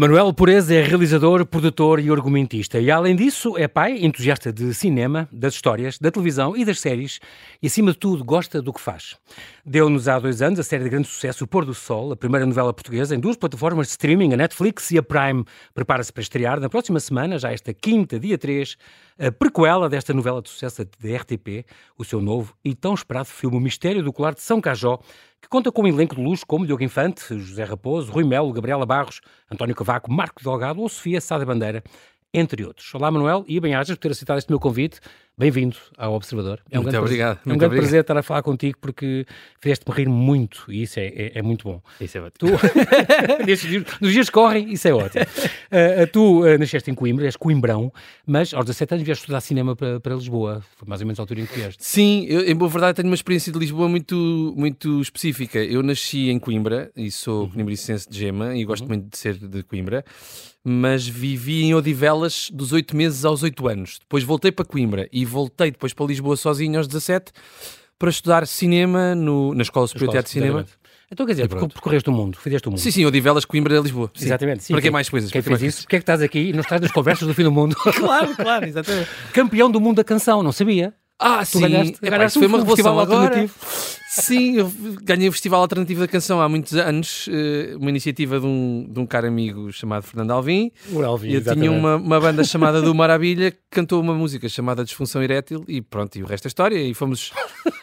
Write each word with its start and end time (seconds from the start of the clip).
Manuel 0.00 0.32
Pureza 0.32 0.74
é 0.74 0.82
realizador, 0.82 1.44
produtor 1.44 2.00
e 2.00 2.08
argumentista. 2.08 2.80
E 2.80 2.90
além 2.90 3.14
disso, 3.14 3.58
é 3.58 3.68
pai, 3.68 3.98
entusiasta 4.02 4.50
de 4.50 4.72
cinema, 4.72 5.28
das 5.30 5.52
histórias, 5.52 5.98
da 5.98 6.10
televisão 6.10 6.56
e 6.56 6.64
das 6.64 6.80
séries. 6.80 7.20
E 7.62 7.66
acima 7.66 7.92
de 7.92 7.98
tudo, 7.98 8.24
gosta 8.24 8.62
do 8.62 8.72
que 8.72 8.80
faz. 8.80 9.18
Deu-nos 9.62 10.08
há 10.08 10.18
dois 10.18 10.40
anos 10.40 10.58
a 10.58 10.62
série 10.62 10.84
de 10.84 10.88
grande 10.88 11.06
sucesso 11.06 11.44
O 11.44 11.46
Pôr 11.46 11.66
do 11.66 11.74
Sol, 11.74 12.12
a 12.12 12.16
primeira 12.16 12.46
novela 12.46 12.72
portuguesa 12.72 13.14
em 13.14 13.20
duas 13.20 13.36
plataformas 13.36 13.88
de 13.88 13.90
streaming, 13.90 14.32
a 14.32 14.38
Netflix 14.38 14.90
e 14.90 14.96
a 14.96 15.02
Prime. 15.02 15.44
Prepara-se 15.74 16.10
para 16.10 16.22
estrear 16.22 16.58
na 16.58 16.70
próxima 16.70 16.98
semana, 16.98 17.38
já 17.38 17.52
esta 17.52 17.74
quinta, 17.74 18.18
dia 18.18 18.38
3, 18.38 18.78
a 19.20 19.30
prequela 19.30 19.86
desta 19.86 20.14
novela 20.14 20.40
de 20.40 20.48
sucesso 20.48 20.82
da 20.82 21.16
RTP, 21.16 21.66
o 21.98 22.02
seu 22.02 22.22
novo 22.22 22.56
e 22.64 22.74
tão 22.74 22.94
esperado 22.94 23.26
filme 23.26 23.58
O 23.58 23.60
Mistério 23.60 24.02
do 24.02 24.14
Colar 24.14 24.32
de 24.32 24.40
São 24.40 24.62
Cajó, 24.62 24.98
que 25.42 25.48
conta 25.48 25.70
com 25.70 25.82
um 25.82 25.86
elenco 25.86 26.14
de 26.14 26.22
luxo 26.22 26.46
como 26.46 26.64
Diogo 26.64 26.82
Infante, 26.82 27.38
José 27.38 27.64
Raposo, 27.64 28.10
Rui 28.10 28.24
Melo, 28.24 28.50
Gabriela 28.50 28.86
Barros, 28.86 29.20
António 29.52 29.74
Cavaco, 29.76 30.10
Marco 30.10 30.42
Delgado 30.42 30.80
ou 30.80 30.88
Sofia 30.88 31.20
Sada 31.20 31.44
Bandeira, 31.44 31.84
entre 32.32 32.64
outros. 32.64 32.94
Olá, 32.94 33.10
Manuel, 33.10 33.44
e 33.48 33.58
bem-ajas 33.58 33.96
por 33.96 34.02
ter 34.02 34.12
aceitado 34.12 34.38
este 34.38 34.50
meu 34.50 34.60
convite. 34.60 35.00
Bem-vindo 35.36 35.76
ao 35.96 36.12
Observador. 36.12 36.60
É 36.70 36.78
um 36.78 36.82
muito 36.82 36.96
obrigado. 36.98 37.36
Prazer, 37.36 37.50
é 37.50 37.54
um 37.54 37.58
grande 37.58 37.64
obrigado. 37.64 37.82
prazer 37.82 38.00
estar 38.02 38.16
a 38.16 38.22
falar 38.22 38.42
contigo 38.42 38.78
porque 38.78 39.26
fizeste-me 39.58 39.96
rir 39.96 40.06
muito 40.06 40.66
e 40.68 40.82
isso 40.82 41.00
é, 41.00 41.06
é, 41.06 41.38
é 41.38 41.42
muito 41.42 41.64
bom. 41.64 41.82
Isso 41.98 42.18
é 42.18 42.20
ótimo. 42.20 42.58
Tu, 42.58 42.58
dias, 43.46 43.64
nos 44.00 44.12
dias 44.12 44.26
que 44.26 44.32
correm, 44.32 44.70
isso 44.70 44.86
é 44.86 44.92
ótimo. 44.92 45.24
Uh, 45.24 46.06
tu 46.12 46.44
uh, 46.44 46.58
nasceste 46.58 46.90
em 46.90 46.94
Coimbra, 46.94 47.24
és 47.24 47.36
coimbrão, 47.36 47.90
mas 48.26 48.52
aos 48.52 48.66
17 48.66 48.94
anos 48.94 49.06
vieste 49.06 49.22
estudar 49.22 49.40
cinema 49.40 49.74
para, 49.74 49.98
para 49.98 50.14
Lisboa. 50.14 50.62
Foi 50.76 50.86
mais 50.86 51.00
ou 51.00 51.06
menos 51.06 51.18
a 51.18 51.22
altura 51.22 51.40
em 51.40 51.46
que 51.46 51.54
vieste. 51.54 51.82
Sim, 51.82 52.26
eu, 52.28 52.42
em 52.42 52.54
boa 52.54 52.70
verdade 52.70 52.96
tenho 52.96 53.08
uma 53.08 53.14
experiência 53.14 53.50
de 53.50 53.58
Lisboa 53.58 53.88
muito, 53.88 54.54
muito 54.56 55.00
específica. 55.00 55.58
Eu 55.58 55.82
nasci 55.82 56.28
em 56.28 56.38
Coimbra 56.38 56.92
e 56.94 57.10
sou 57.10 57.44
uhum. 57.44 57.50
coimbricense 57.50 58.08
de 58.08 58.18
gema 58.18 58.54
e 58.54 58.64
gosto 58.64 58.82
uhum. 58.82 58.88
muito 58.88 59.08
de 59.08 59.16
ser 59.16 59.38
de 59.38 59.62
Coimbra 59.62 60.04
mas 60.64 61.08
vivi 61.08 61.64
em 61.64 61.74
Odivelas 62.20 62.50
dos 62.52 62.72
8 62.72 62.96
meses 62.96 63.24
aos 63.24 63.42
8 63.42 63.68
anos. 63.68 63.98
Depois 64.00 64.22
voltei 64.22 64.52
para 64.52 64.64
Coimbra 64.64 65.08
e 65.12 65.24
voltei 65.24 65.70
depois 65.70 65.92
para 65.92 66.06
Lisboa 66.06 66.36
sozinho 66.36 66.78
aos 66.78 66.86
17 66.86 67.32
para 67.98 68.10
estudar 68.10 68.46
cinema 68.46 69.14
no, 69.14 69.54
na 69.54 69.62
Escola 69.62 69.86
Superior 69.86 70.08
de 70.08 70.12
Teatro 70.12 70.28
de 70.28 70.32
Cinema. 70.32 70.66
Então, 71.12 71.26
quer 71.26 71.32
dizer, 71.32 71.48
percorreste 71.48 72.08
o 72.08 72.12
mundo, 72.12 72.38
fizeste 72.38 72.68
o 72.68 72.70
mundo. 72.70 72.78
Sim, 72.78 72.90
sim, 72.92 73.04
Odivelas, 73.04 73.44
Coimbra, 73.44 73.80
Lisboa. 73.80 74.12
Sim. 74.14 74.26
Exatamente. 74.26 74.62
Sim, 74.62 74.74
para 74.74 74.82
que 74.82 74.90
mais 74.90 75.08
coisas? 75.08 75.30
Quem 75.30 75.42
fez 75.42 75.62
isso? 75.62 75.82
Porquê 75.82 75.96
é 75.96 75.98
que 75.98 76.02
estás 76.04 76.22
aqui 76.22 76.38
e 76.38 76.52
não 76.52 76.60
estás 76.60 76.80
nas 76.80 76.92
conversas 76.92 77.26
do 77.26 77.34
fim 77.34 77.42
do 77.42 77.50
mundo? 77.50 77.74
claro, 77.98 78.36
claro, 78.36 78.66
exatamente. 78.66 79.08
Campeão 79.32 79.68
do 79.68 79.80
mundo 79.80 79.96
da 79.96 80.04
canção, 80.04 80.40
não 80.42 80.52
sabia? 80.52 80.94
Ah, 81.20 81.44
tu 81.44 81.58
sim. 81.58 81.60
Ganhaste, 81.60 81.98
ganhaste 82.00 82.38
foi 82.38 82.48
uma 82.48 82.58
revolução 82.58 82.98
agora. 82.98 83.46
Sim, 84.12 84.56
eu 84.56 84.72
ganhei 85.04 85.28
o 85.28 85.32
Festival 85.32 85.60
Alternativo 85.60 86.00
da 86.00 86.08
Canção 86.08 86.40
há 86.40 86.48
muitos 86.48 86.74
anos, 86.74 87.28
eh, 87.30 87.76
uma 87.76 87.90
iniciativa 87.90 88.40
de 88.40 88.46
um, 88.46 88.84
de 88.90 88.98
um 88.98 89.06
caro 89.06 89.28
amigo 89.28 89.70
chamado 89.70 90.02
Fernando 90.02 90.32
Alvim. 90.32 90.72
O 90.90 91.00
Alvim, 91.04 91.28
Eu 91.28 91.40
exatamente. 91.40 91.68
tinha 91.68 91.78
uma, 91.78 91.94
uma 91.94 92.18
banda 92.18 92.42
chamada 92.42 92.82
do 92.82 92.92
Maravilha 92.92 93.52
que 93.52 93.58
cantou 93.70 94.00
uma 94.00 94.12
música 94.12 94.48
chamada 94.48 94.82
Disfunção 94.82 95.22
Erétil 95.22 95.64
e 95.68 95.80
pronto, 95.80 96.16
e 96.16 96.24
o 96.24 96.26
resto 96.26 96.46
é 96.46 96.48
história. 96.48 96.76
E 96.76 96.92
fomos, 96.92 97.32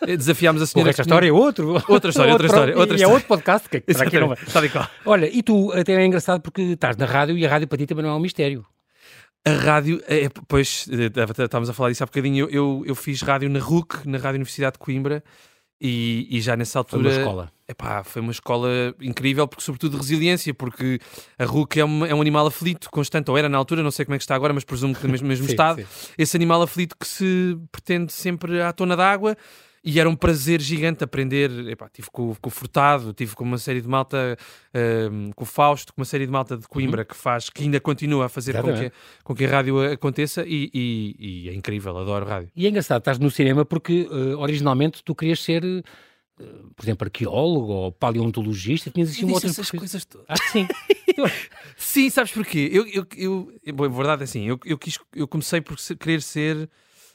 eh, 0.06 0.18
desafiámos 0.18 0.62
a 0.62 0.66
senhora. 0.66 0.88
O 0.88 0.88
resto 0.88 0.98
da 0.98 1.04
história 1.04 1.30
é 1.30 1.32
outro. 1.32 1.82
Outra 1.88 2.10
história, 2.10 2.34
outra 2.34 2.48
história. 2.48 2.78
Outra 2.78 2.96
e 2.96 2.98
história. 2.98 3.12
é 3.12 3.14
outro 3.14 3.28
podcast 3.30 3.70
que 3.70 3.80
para 3.80 4.04
aqui 4.04 4.20
não 4.20 4.28
vai. 4.28 4.38
Olha, 5.06 5.30
e 5.34 5.42
tu 5.42 5.72
até 5.72 5.94
é 5.94 6.06
engraçado 6.06 6.42
porque 6.42 6.62
estás 6.62 6.98
na 6.98 7.06
rádio 7.06 7.38
e 7.38 7.46
a 7.46 7.50
rádio 7.50 7.70
para 7.70 7.78
ti 7.78 7.86
também 7.86 8.04
não 8.04 8.12
é 8.12 8.16
um 8.16 8.20
mistério. 8.20 8.66
A 9.48 9.54
rádio, 9.54 10.02
é, 10.08 10.28
pois, 10.48 10.88
estávamos 10.90 11.70
a 11.70 11.74
falar 11.74 11.90
disso 11.90 12.04
há 12.04 12.06
bocadinho. 12.06 12.46
Eu, 12.46 12.50
eu, 12.50 12.84
eu, 12.88 12.96
fiz 12.96 13.22
rádio 13.22 13.50
na 13.50 13.60
RUC, 13.60 14.06
na 14.06 14.18
Rádio 14.18 14.36
Universidade 14.36 14.74
de 14.74 14.80
Coimbra, 14.80 15.24
e, 15.80 16.28
e 16.30 16.42
já 16.42 16.58
nessa 16.58 16.80
altura. 16.80 17.04
Foi 17.04 17.12
uma 17.12 17.20
escola. 17.20 17.52
Epá, 17.66 18.04
foi 18.04 18.22
uma 18.22 18.32
escola 18.32 18.70
incrível, 19.02 19.48
porque, 19.48 19.64
sobretudo, 19.64 19.92
de 19.92 19.98
resiliência, 19.98 20.54
porque 20.54 21.00
a 21.40 21.46
RUC 21.46 21.80
é 21.80 21.86
um, 21.86 22.06
é 22.06 22.14
um 22.14 22.20
animal 22.20 22.48
aflito, 22.48 22.90
constante, 22.90 23.32
ou 23.32 23.38
era 23.38 23.48
na 23.48 23.58
altura, 23.58 23.82
não 23.82 23.92
sei 23.92 24.04
como 24.04 24.16
é 24.16 24.18
que 24.18 24.24
está 24.24 24.36
agora, 24.36 24.54
mas 24.54 24.66
presumo 24.66 24.94
que 24.94 25.06
no 25.06 25.12
mesmo, 25.12 25.28
mesmo 25.28 25.46
sim, 25.48 25.52
estado. 25.52 25.82
Sim. 25.82 26.14
Esse 26.18 26.36
animal 26.36 26.62
aflito 26.62 26.96
que 27.00 27.08
se 27.08 27.58
pretende 27.72 28.12
sempre 28.12 28.62
à 28.62 28.74
tona 28.74 28.98
d'água. 28.98 29.38
E 29.88 30.02
era 30.02 30.10
um 30.10 30.18
prazer 30.18 30.60
gigante 30.60 31.02
aprender. 31.02 31.50
Epá, 31.70 31.88
tive 31.88 32.10
com, 32.12 32.36
com 32.36 32.50
o 32.50 32.52
Furtado, 32.52 33.14
tive 33.14 33.34
com 33.34 33.46
uma 33.46 33.58
série 33.58 33.80
de 33.80 33.88
malta, 33.88 34.38
uh, 34.76 35.34
com 35.34 35.44
o 35.44 35.48
Fausto, 35.48 35.94
com 35.94 36.02
uma 36.02 36.06
série 36.06 36.26
de 36.26 36.32
malta 36.32 36.58
de 36.58 36.68
Coimbra 36.68 37.04
uhum. 37.04 37.08
que 37.08 37.16
faz, 37.16 37.50
que 37.50 37.64
ainda 37.64 37.80
continua 37.80 38.26
a 38.26 38.30
fazer 38.30 38.62
com 38.62 38.74
que, 38.74 38.92
com 39.24 39.34
que 39.34 39.46
a 39.46 39.50
rádio 39.50 39.80
aconteça 39.94 40.44
e, 40.46 40.70
e, 40.74 41.16
e, 41.18 41.50
é 41.50 41.54
incrível, 41.54 41.98
adoro 41.98 42.26
rádio. 42.26 42.52
E 42.54 42.66
é 42.66 42.70
engraçado, 42.70 43.00
estás 43.00 43.18
no 43.18 43.32
cinema 43.32 43.64
porque 43.64 44.10
uh, 44.12 44.38
originalmente 44.40 45.02
tu 45.02 45.16
querias 45.16 45.42
ser. 45.42 45.64
Uh, 45.64 46.70
por 46.76 46.84
exemplo, 46.84 47.06
arqueólogo 47.06 47.72
ou 47.72 47.92
paleontologista, 47.94 48.92
tinhas 48.92 49.10
assim 49.10 49.32
outras 49.32 49.54
essas 49.54 49.72
coisas 49.72 50.04
todas. 50.04 50.38
Que 50.42 50.50
sim. 50.50 50.68
sim, 51.78 52.10
sabes 52.10 52.34
porquê? 52.34 52.70
Eu, 52.74 52.86
eu, 52.88 53.08
eu, 53.16 53.74
bom, 53.74 53.86
a 53.86 53.88
verdade 53.88 54.24
é 54.24 54.26
assim, 54.26 54.46
eu, 54.46 54.60
eu, 54.66 54.78
quis, 54.78 55.00
eu 55.16 55.30
comecei 55.30 55.62
por 55.62 55.80
ser, 55.80 55.96
querer 55.96 56.22
ser 56.22 56.70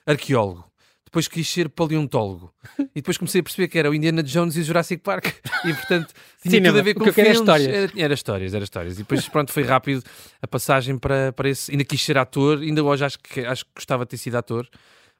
arqueólogo 0.06 0.71
depois 1.12 1.28
quis 1.28 1.46
ser 1.46 1.68
paleontólogo. 1.68 2.54
E 2.78 2.96
depois 2.96 3.18
comecei 3.18 3.42
a 3.42 3.44
perceber 3.44 3.68
que 3.68 3.78
era 3.78 3.90
o 3.90 3.94
Indiana 3.94 4.22
Jones 4.22 4.56
e 4.56 4.60
o 4.60 4.64
Jurassic 4.64 5.02
Park. 5.02 5.26
E 5.62 5.74
portanto 5.74 6.14
tinha 6.40 6.52
Cinema, 6.52 6.68
tudo 6.68 6.78
a 6.78 6.82
ver 6.82 6.94
com 6.94 7.02
o 7.02 7.04
que 7.04 7.12
filmes. 7.12 7.30
Era 7.30 7.38
histórias. 7.38 7.68
Era, 7.68 7.92
era 7.96 8.14
histórias, 8.14 8.54
era 8.54 8.64
histórias. 8.64 8.94
E 8.94 8.98
depois 8.98 9.28
pronto, 9.28 9.52
foi 9.52 9.62
rápido 9.62 10.02
a 10.40 10.48
passagem 10.48 10.96
para, 10.96 11.30
para 11.34 11.50
esse. 11.50 11.70
Ainda 11.70 11.84
quis 11.84 12.02
ser 12.02 12.16
ator, 12.16 12.60
ainda 12.60 12.82
hoje 12.82 13.04
acho 13.04 13.18
que, 13.18 13.40
acho 13.40 13.66
que 13.66 13.70
gostava 13.76 14.06
de 14.06 14.10
ter 14.10 14.16
sido 14.16 14.36
ator. 14.36 14.66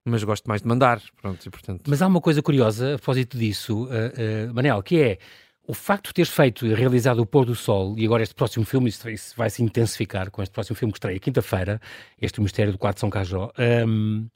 Mas 0.05 0.25
gosto 0.25 0.47
mais 0.49 0.63
de 0.63 0.67
mandar, 0.67 1.01
pronto, 1.21 1.47
e 1.47 1.51
portanto... 1.51 1.83
Mas 1.87 2.03
há 2.03 2.09
uma 2.09 2.21
coisa 2.21 2.43
curiosa 2.43 2.95
a 2.95 2.97
propósito 2.97 3.39
disso, 3.39 3.85
uh, 3.85 3.87
uh, 3.87 4.53
Manel, 4.53 4.83
que 4.83 5.01
é 5.01 5.19
o 5.65 5.73
facto 5.73 6.09
de 6.09 6.15
teres 6.15 6.31
feito 6.33 6.67
e 6.67 6.75
realizado 6.75 7.21
o 7.21 7.27
Pôr 7.27 7.45
do 7.45 7.55
Sol, 7.55 7.95
e 7.97 8.05
agora 8.05 8.25
este 8.25 8.35
próximo 8.35 8.65
filme, 8.65 8.89
isso, 8.89 9.07
vai 9.37 9.49
se 9.49 9.63
intensificar 9.63 10.29
com 10.29 10.43
este 10.43 10.53
próximo 10.53 10.75
filme 10.75 10.91
que 10.91 10.99
estreia 10.99 11.21
quinta-feira, 11.21 11.81
este 12.21 12.41
Mistério 12.41 12.73
do 12.73 12.79
Quarto 12.79 12.97
de 12.97 13.01
São 13.01 13.11
Cajó, 13.11 13.53
um, 13.87 14.27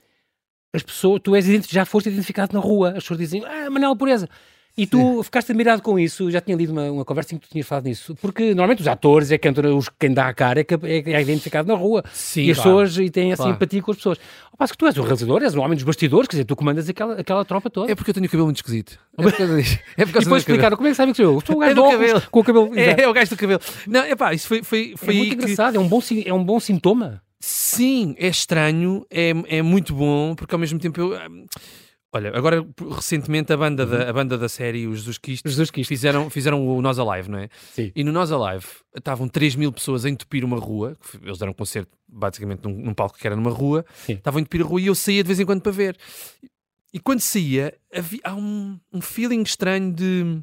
as 0.72 0.82
pessoas, 0.82 1.20
tu 1.22 1.34
és, 1.34 1.46
já 1.68 1.84
foste 1.84 2.08
identificado 2.08 2.52
na 2.52 2.60
rua, 2.60 2.90
as 2.90 3.04
pessoas 3.04 3.18
dizem, 3.18 3.44
ah, 3.44 3.70
Manel 3.70 3.96
Pureza. 3.96 4.28
E 4.78 4.86
tu 4.86 4.98
Sim. 4.98 5.22
ficaste 5.22 5.50
admirado 5.52 5.80
com 5.80 5.98
isso, 5.98 6.30
já 6.30 6.38
tinha 6.38 6.54
lido 6.54 6.70
uma, 6.70 6.90
uma 6.90 7.04
conversa 7.04 7.34
em 7.34 7.38
que 7.38 7.48
tu 7.48 7.50
tinhas 7.50 7.66
falado 7.66 7.86
nisso, 7.86 8.14
porque 8.20 8.48
normalmente 8.48 8.82
os 8.82 8.86
atores 8.86 9.32
é 9.32 9.38
quem, 9.38 9.50
os, 9.74 9.88
quem 9.98 10.12
dá 10.12 10.28
a 10.28 10.34
cara 10.34 10.60
é, 10.60 10.64
que 10.64 10.74
é, 10.74 11.12
é 11.12 11.22
identificado 11.22 11.66
na 11.66 11.74
rua. 11.74 12.04
Sim, 12.12 12.42
e 12.42 12.50
as 12.50 12.58
claro. 12.58 12.82
pessoas 12.82 12.98
e 12.98 13.08
têm 13.08 13.32
essa 13.32 13.44
claro. 13.44 13.56
empatia 13.56 13.80
com 13.80 13.90
as 13.90 13.96
pessoas. 13.96 14.18
Ao 14.52 14.58
passo 14.58 14.74
que 14.74 14.78
tu 14.78 14.86
és 14.86 14.98
o 14.98 15.00
realizador, 15.00 15.42
és 15.42 15.54
um 15.54 15.62
homem 15.62 15.76
dos 15.76 15.84
bastidores, 15.84 16.28
quer 16.28 16.36
dizer, 16.36 16.44
tu 16.44 16.54
comandas 16.54 16.90
aquela, 16.90 17.14
aquela 17.18 17.42
tropa 17.42 17.70
toda. 17.70 17.90
É 17.90 17.94
porque 17.94 18.10
eu 18.10 18.14
tenho 18.14 18.26
o 18.26 18.28
cabelo 18.28 18.48
muito 18.48 18.56
esquisito. 18.56 18.98
É 19.16 19.22
por 19.22 19.32
causa 19.32 19.56
disso. 19.56 19.78
É 19.96 20.04
por 20.04 20.10
e 20.20 20.24
depois 20.24 20.42
explicaram 20.42 20.76
como 20.76 20.88
é 20.88 20.90
que 20.90 20.96
sabem 20.96 21.14
que 21.14 21.22
sou 21.22 21.32
eu? 21.32 21.40
Sou 21.40 21.56
o 21.56 21.58
gajo 21.60 21.72
É 21.72 21.74
do 21.74 21.82
óculos, 21.82 22.06
cabelo. 22.06 22.22
com 22.30 22.40
o 22.40 22.44
cabelo. 22.44 22.78
É, 22.78 23.02
é 23.02 23.08
o 23.08 23.12
gajo 23.14 23.30
do 23.30 23.36
cabelo. 23.38 23.60
Não, 23.86 24.00
é 24.02 24.14
pá, 24.14 24.34
isso 24.34 24.46
foi, 24.46 24.62
foi, 24.62 24.92
foi 24.94 25.14
é 25.14 25.16
muito 25.16 25.36
que... 25.36 25.42
engraçado, 25.42 25.76
é 25.76 25.80
um 25.80 25.88
bom, 25.88 26.02
é 26.26 26.34
um 26.34 26.44
bom 26.44 26.60
sintoma. 26.60 27.22
Sim, 27.40 28.14
é 28.18 28.28
estranho, 28.28 29.06
é, 29.10 29.30
é 29.48 29.62
muito 29.62 29.94
bom, 29.94 30.34
porque 30.34 30.54
ao 30.54 30.58
mesmo 30.58 30.78
tempo 30.78 31.00
eu. 31.00 31.12
hum, 31.30 31.46
Olha, 32.12 32.34
agora 32.34 32.66
recentemente 32.94 33.52
a 33.52 33.56
banda, 33.58 33.84
da, 33.84 34.08
a 34.08 34.12
banda 34.12 34.38
da 34.38 34.48
série, 34.48 34.86
os 34.86 35.00
Jesus 35.00 35.18
Quistos, 35.18 35.52
Jesus 35.52 35.70
Quistos. 35.70 35.88
fizeram, 35.88 36.30
fizeram 36.30 36.66
o 36.66 36.80
Nós 36.80 36.98
Alive, 36.98 37.28
não 37.30 37.38
é? 37.38 37.50
Sim. 37.74 37.92
E 37.94 38.02
no 38.02 38.10
Nós 38.10 38.32
Alive 38.32 38.64
estavam 38.96 39.28
3 39.28 39.54
mil 39.54 39.70
pessoas 39.70 40.06
a 40.06 40.08
entupir 40.08 40.42
uma 40.42 40.58
rua, 40.58 40.96
eles 41.22 41.36
deram 41.36 41.50
um 41.50 41.54
concerto 41.54 41.90
basicamente 42.08 42.64
num, 42.64 42.72
num 42.72 42.94
palco 42.94 43.18
que 43.18 43.26
era 43.26 43.36
numa 43.36 43.50
rua, 43.50 43.84
Sim. 44.06 44.14
estavam 44.14 44.38
a 44.38 44.40
entupir 44.40 44.62
a 44.62 44.64
rua 44.64 44.80
e 44.80 44.86
eu 44.86 44.94
saía 44.94 45.22
de 45.22 45.26
vez 45.26 45.38
em 45.40 45.44
quando 45.44 45.60
para 45.60 45.72
ver. 45.72 45.98
E 46.90 46.98
quando 46.98 47.20
saía, 47.20 47.74
havia, 47.92 48.20
há 48.24 48.34
um, 48.34 48.80
um 48.90 49.00
feeling 49.02 49.42
estranho 49.42 49.92
de 49.92 50.40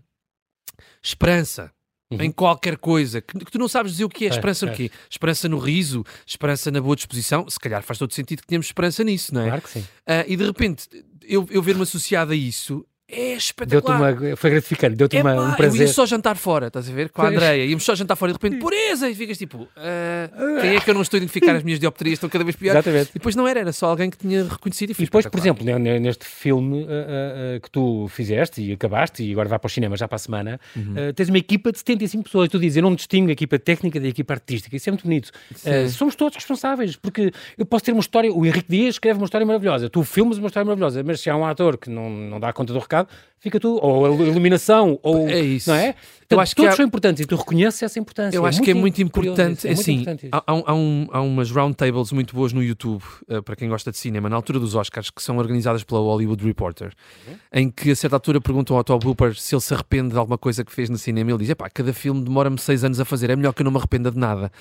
esperança. 1.02 1.72
Uhum. 2.16 2.22
Em 2.22 2.31
qualquer 2.31 2.78
coisa, 2.78 3.22
que, 3.22 3.38
que 3.40 3.51
tu 3.51 3.59
não 3.59 3.68
sabes 3.68 3.94
dizer 3.94 4.06
o 4.06 4.09
que 4.09 4.25
é, 4.25 4.28
É, 4.28 4.31
esperança 4.31 4.66
é. 4.66 4.69
no 4.69 4.75
quê? 4.75 4.91
Esperança 5.09 5.50
no 5.50 5.57
riso, 5.57 6.06
esperança 6.25 6.72
na 6.72 6.81
boa 6.81 6.96
disposição, 6.96 7.50
se 7.50 7.59
calhar 7.59 7.81
faz 7.84 7.97
todo 7.97 8.13
sentido 8.13 8.41
que 8.41 8.47
tenhamos 8.47 8.68
esperança 8.68 9.03
nisso, 9.03 9.34
não 9.34 9.41
é? 9.41 9.47
Claro 9.47 9.62
que 9.62 9.69
sim. 9.69 9.85
Ah, 10.06 10.25
e 10.28 10.35
de 10.35 10.45
repente, 10.45 10.88
eu, 11.24 11.48
eu 11.50 11.62
ver-me 11.62 11.83
associado 11.83 12.31
a 12.31 12.36
isso 12.36 12.86
é 13.13 13.33
espetacular. 13.36 14.13
uma, 14.13 14.36
foi 14.36 14.50
gratificante, 14.50 14.95
deu-te 14.95 15.18
É 15.18 15.24
um 15.24 15.30
eu 15.30 15.50
ia 15.50 15.56
prazer. 15.56 15.88
só 15.89 16.06
jantar 16.06 16.36
fora, 16.36 16.68
estás 16.68 16.89
a 16.89 16.92
ver? 16.94 17.10
Com 17.10 17.21
a. 17.21 17.27
Andreia. 17.30 17.65
Íamos 17.65 17.83
só 17.83 17.95
jantar 17.95 18.15
fora 18.15 18.31
e 18.31 18.36
de 18.36 18.39
repente, 18.42 18.60
pureza! 18.62 19.10
E 19.10 19.15
ficas 19.15 19.38
tipo, 19.38 19.68
ah, 19.77 20.30
quem 20.62 20.75
é 20.75 20.80
que 20.80 20.89
eu 20.89 20.94
não 20.94 21.01
estou 21.01 21.18
a 21.18 21.19
identificar? 21.19 21.56
As 21.56 21.63
minhas 21.63 21.80
dioptrias 21.80 22.13
estão 22.13 22.30
cada 22.30 22.44
vez 22.44 22.56
piores. 22.56 22.75
Exatamente. 22.80 23.10
E 23.12 23.13
depois 23.13 23.36
não 23.36 23.48
era, 23.48 23.60
era 23.60 23.71
só 23.71 23.88
alguém 23.88 24.10
que 24.10 24.18
tinha 24.18 24.44
reconhecido 24.44 24.89
e 24.92 24.94
E 24.94 25.06
depois, 25.06 25.25
por 25.27 25.39
exemplo, 25.39 25.63
ne- 25.65 25.77
ne- 25.80 26.00
neste 26.00 26.25
filme 26.25 26.83
uh, 26.83 26.86
uh, 26.86 27.57
uh, 27.57 27.62
que 27.62 27.69
tu 27.71 28.07
fizeste 28.10 28.62
e 28.62 28.71
acabaste, 28.74 29.24
e 29.24 29.31
agora 29.31 29.50
vai 29.50 29.59
para 29.59 29.68
o 29.68 29.69
cinema 29.71 29.95
já 29.98 30.07
para 30.07 30.16
a 30.16 30.19
semana, 30.19 30.59
Uhum. 30.75 31.09
uh, 31.09 31.13
tens 31.13 31.30
uma 31.30 31.38
equipa 31.38 31.71
de 31.71 31.77
75 31.80 32.24
pessoas. 32.24 32.50
Tu 32.50 32.59
dizes, 32.59 32.77
eu 32.77 32.83
não 32.83 32.95
distingo 32.95 33.30
a 33.30 33.33
equipa 33.33 33.57
técnica 33.59 34.00
da 34.00 34.07
equipa 34.07 34.33
artística. 34.33 34.75
Isso 34.75 34.89
é 34.89 34.92
muito 34.92 35.04
bonito. 35.04 35.31
Uh, 35.66 35.89
somos 35.89 36.16
todos 36.16 36.36
responsáveis, 36.36 36.95
porque 36.95 37.31
eu 37.57 37.66
posso 37.66 37.83
ter 37.86 37.92
uma 37.92 38.01
história. 38.01 38.31
O 38.33 38.45
Henrique 38.45 38.69
Dias 38.69 38.95
escreve 38.95 39.18
uma 39.19 39.25
história 39.25 39.45
maravilhosa, 39.45 39.89
tu 39.89 40.04
filmes 40.04 40.38
uma 40.38 40.48
história 40.48 40.66
maravilhosa, 40.66 41.04
mas 41.04 41.19
se 41.21 41.30
há 41.30 41.36
um 41.36 41.45
ator 41.45 41.77
que 41.77 41.89
não, 41.89 42.09
não 42.09 42.39
dá 42.39 42.51
conta 42.54 42.74
do 42.74 42.80
recado, 42.80 43.03
lado, 43.04 43.08
fica 43.40 43.60
tudo, 43.60 43.80
ou 43.84 44.06
a 44.06 44.10
iluminação, 44.10 45.00
ou 45.04 45.28
é 45.28 45.40
isso. 45.40 45.70
não 45.70 45.76
é? 45.76 45.96
eu 46.30 46.40
acho 46.40 46.56
todos 46.56 46.70
que 46.70 46.74
há... 46.74 46.78
são 46.78 46.86
importantes 46.86 47.24
e 47.24 47.28
tu 47.28 47.36
reconheces 47.36 47.84
essa 47.84 48.00
importância. 48.00 48.38
Eu 48.38 48.46
é 48.46 48.50
acho 48.50 48.62
que 48.62 48.72
é 48.72 48.74
muito 48.74 49.02
importante. 49.02 49.68
É 49.68 49.72
assim, 49.72 50.02
importante 50.02 50.30
há, 50.32 50.44
há, 50.48 50.74
um, 50.74 51.08
há 51.12 51.22
umas 51.22 51.52
roundtables 51.52 52.12
muito 52.12 52.34
boas 52.34 52.54
no 52.54 52.64
YouTube, 52.64 53.04
uh, 53.30 53.44
para 53.44 53.56
quem 53.56 53.70
gosta 53.70 53.92
de 53.92 53.98
cinema, 53.98 54.30
na 54.30 54.36
altura 54.36 54.60
dos 54.60 54.76
Oscars, 54.76 55.10
que 55.10 55.22
são 55.22 55.38
organizadas 55.38 55.84
pela 55.84 56.00
Hollywood 56.00 56.44
Reporter, 56.44 56.94
uhum. 57.28 57.36
em 57.54 57.70
que 57.70 57.92
a 57.92 57.96
certa 57.96 58.16
altura 58.16 58.42
perguntam 58.42 58.76
ao 58.78 58.84
Todd 58.84 59.06
Hooper 59.06 59.36
se 59.36 59.54
ele 59.54 59.62
se 59.62 59.74
arrepende 59.74 60.14
de 60.14 60.18
alguma 60.18 60.38
coisa 60.38 60.64
que 60.64 60.72
fez 60.72 60.90
no 60.90 60.98
cinema. 60.98 61.32
Ele 61.32 61.40
diz: 61.40 61.50
é 61.50 61.56
pá, 61.56 61.70
cada 61.70 61.94
filme 61.94 62.24
demora-me 62.24 62.58
seis 62.58 62.84
anos 62.84 63.00
a 63.00 63.06
fazer, 63.06 63.30
é 63.30 63.36
melhor 63.36 63.54
que 63.54 63.62
eu 63.62 63.66
não 63.66 63.72
me 63.72 63.78
arrependa 63.78 64.10
de 64.10 64.18
nada. 64.18 64.52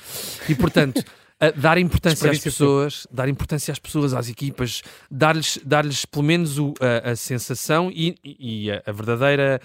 E 0.49 0.55
portanto. 0.55 1.03
dar 1.51 1.79
importância 1.79 2.31
às 2.31 2.39
pessoas, 2.39 3.07
dar 3.11 3.29
importância 3.29 3.73
às 3.73 3.79
pessoas, 3.79 4.15
às 4.15 4.29
equipas, 4.29 4.83
dar-lhes 5.11 5.59
dar 5.65 5.85
pelo 6.11 6.25
menos 6.25 6.59
o, 6.59 6.75
a, 6.81 7.11
a, 7.11 7.17
sensação 7.17 7.91
e, 7.93 8.17
e 8.23 8.71
a, 8.71 8.83
a, 8.87 8.93
verdadeira, 8.93 9.61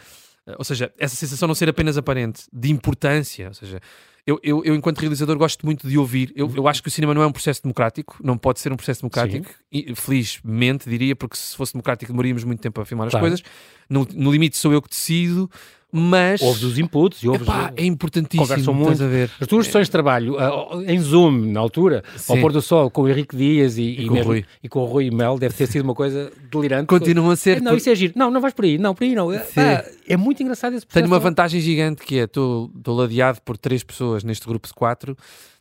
ou 0.58 0.64
seja, 0.64 0.92
essa 0.98 1.16
sensação 1.16 1.48
não 1.48 1.56
ser 1.56 1.70
apenas 1.70 1.98
aparente, 1.98 2.44
de 2.52 2.72
importância, 2.72 3.48
ou 3.48 3.54
seja, 3.54 3.80
eu, 4.28 4.38
eu, 4.44 4.62
eu, 4.66 4.76
enquanto 4.76 5.00
realizador, 5.00 5.38
gosto 5.38 5.66
muito 5.66 5.88
de 5.88 5.98
ouvir. 5.98 6.34
Eu, 6.36 6.52
eu 6.54 6.68
acho 6.68 6.82
que 6.84 6.90
o 6.90 6.92
cinema 6.92 7.14
não 7.14 7.22
é 7.22 7.28
um 7.28 7.32
processo 7.32 7.64
democrático, 7.64 8.18
não 8.22 8.38
pode 8.38 8.60
ser 8.60 8.74
um 8.74 8.76
processo 8.76 9.00
democrático. 9.00 9.50
E, 9.72 9.96
felizmente, 9.96 10.90
diria, 10.90 11.16
porque 11.16 11.38
se 11.38 11.56
fosse 11.56 11.72
democrático 11.72 12.12
demoríamos 12.12 12.44
muito 12.44 12.60
tempo 12.60 12.82
a 12.82 12.86
filmar 12.86 13.10
claro. 13.10 13.26
as 13.26 13.30
coisas. 13.30 13.46
No, 13.90 14.06
no 14.14 14.30
limite, 14.30 14.58
sou 14.58 14.74
eu 14.74 14.82
que 14.82 14.90
decido 14.90 15.50
mas 15.92 16.42
ouves 16.42 16.64
os 16.64 16.78
inputs 16.78 17.24
e 17.24 17.28
ouves 17.30 17.44
Epá, 17.44 17.72
é 17.76 17.86
importantíssimo 17.86 18.48
conversam 18.48 18.74
muito 18.74 19.04
a 19.04 19.08
ver. 19.08 19.32
as 19.40 19.48
tuas 19.48 19.66
sessões 19.68 19.88
de 19.88 19.92
trabalho 19.92 20.36
uh, 20.36 20.84
em 20.86 21.00
Zoom 21.00 21.52
na 21.52 21.60
altura 21.60 22.04
Sim. 22.18 22.34
ao 22.34 22.40
pôr 22.40 22.52
do 22.52 22.62
sol 22.62 22.92
com 22.92 23.04
o 23.04 23.10
Henrique 23.10 23.36
Dias 23.36 23.78
e, 23.78 23.84
e, 23.84 24.02
e, 24.04 24.08
com, 24.08 24.14
mesmo, 24.14 24.30
o 24.30 24.34
Rui. 24.34 24.46
e 24.64 24.70
com 24.70 24.80
o 24.80 24.86
Rui 24.86 25.10
Mel 25.10 25.38
deve 25.40 25.56
ter 25.56 25.68
sido 25.68 25.84
uma 25.84 25.96
coisa 25.96 26.32
delirante 26.52 26.88
continuam 26.88 27.32
a 27.32 27.36
ser 27.36 27.58
é, 27.58 27.60
não 27.62 27.76
isso 27.76 27.90
é 27.90 27.96
giro 27.96 28.14
não 28.18 28.30
não 28.30 28.42
vais 28.42 28.54
por 28.54 28.66
aí 28.66 28.78
não 28.78 28.94
por 28.94 29.06
aí 29.06 29.16
não 29.16 29.30
ah, 29.32 29.86
é 30.08 30.18
muito 30.18 30.44
engraçado 30.44 30.74
esse 30.74 30.86
processo 30.86 31.04
tenho 31.04 31.08
uma 31.08 31.20
vantagem 31.20 31.62
gigante 31.62 32.04
que 32.04 32.20
é 32.20 32.24
estou 32.24 32.70
ladeado 32.86 33.42
por 33.42 33.58
três 33.58 33.84
pessoas 33.84 34.24
neste 34.24 34.46
grupo 34.46 34.68
de 34.68 34.74
quatro 34.74 35.16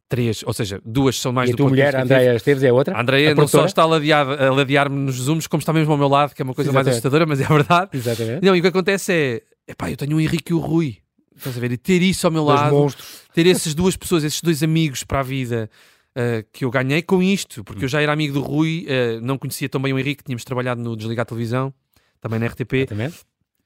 três, 0.09 0.43
ou 0.47 0.53
seja, 0.53 0.81
duas 0.85 1.19
são 1.19 1.33
mais 1.33 1.51
e 1.51 1.53
do 1.53 1.57
a 1.57 1.59
tua 1.59 1.69
mulher, 1.69 1.97
Andréia 1.97 2.37
Esteves, 2.37 2.63
é 2.63 2.73
outra? 2.73 2.97
A 2.97 3.01
Andréia 3.01 3.35
não 3.35 3.49
só 3.49 3.65
está 3.65 3.83
a 3.83 3.87
ladear-me 3.87 4.97
nos 4.97 5.17
zooms, 5.17 5.47
como 5.47 5.61
está 5.61 5.73
mesmo 5.73 5.91
ao 5.93 5.99
meu 5.99 6.09
lado, 6.09 6.35
que 6.35 6.43
é 6.43 6.45
uma 6.45 6.55
coisa 6.55 6.71
Exatamente. 6.71 6.87
mais 6.87 6.97
assustadora, 6.97 7.27
mas 7.27 7.41
é 7.41 7.45
verdade. 7.45 7.91
Exatamente. 7.93 8.45
Não, 8.45 8.55
e 8.55 8.61
o 8.61 8.63
que 8.63 8.69
acontece 8.69 9.13
é, 9.13 9.43
epá, 9.67 9.91
eu 9.91 9.97
tenho 9.97 10.17
o 10.17 10.21
Henrique 10.21 10.53
e 10.53 10.55
o 10.55 10.59
Rui, 10.59 10.99
estás 11.35 11.57
a 11.57 11.61
ver? 11.61 11.73
E 11.73 11.77
ter 11.77 12.03
isso 12.03 12.27
ao 12.27 12.33
meu 12.33 12.45
lado, 12.45 12.75
monstros. 12.75 13.23
ter 13.33 13.47
essas 13.47 13.75
duas 13.75 13.97
pessoas, 13.97 14.25
esses 14.25 14.41
dois 14.41 14.63
amigos 14.63 15.05
para 15.05 15.21
a 15.21 15.23
vida, 15.23 15.71
uh, 16.17 16.47
que 16.53 16.65
eu 16.65 16.71
ganhei 16.71 17.03
com 17.03 17.23
isto, 17.23 17.63
porque 17.65 17.85
eu 17.85 17.89
já 17.89 18.01
era 18.01 18.13
amigo 18.13 18.35
do 18.35 18.41
Rui, 18.41 18.87
uh, 18.87 19.21
não 19.21 19.39
conhecia 19.39 19.69
tão 19.69 19.81
bem 19.81 19.93
o 19.93 19.99
Henrique, 19.99 20.25
tínhamos 20.25 20.45
trabalhado 20.45 20.81
no 20.81 20.97
Desligar 20.97 21.27
Televisão, 21.27 21.73
também 22.21 22.39
na 22.39 22.47
RTP. 22.47 22.73
Exatamente. 22.75 23.19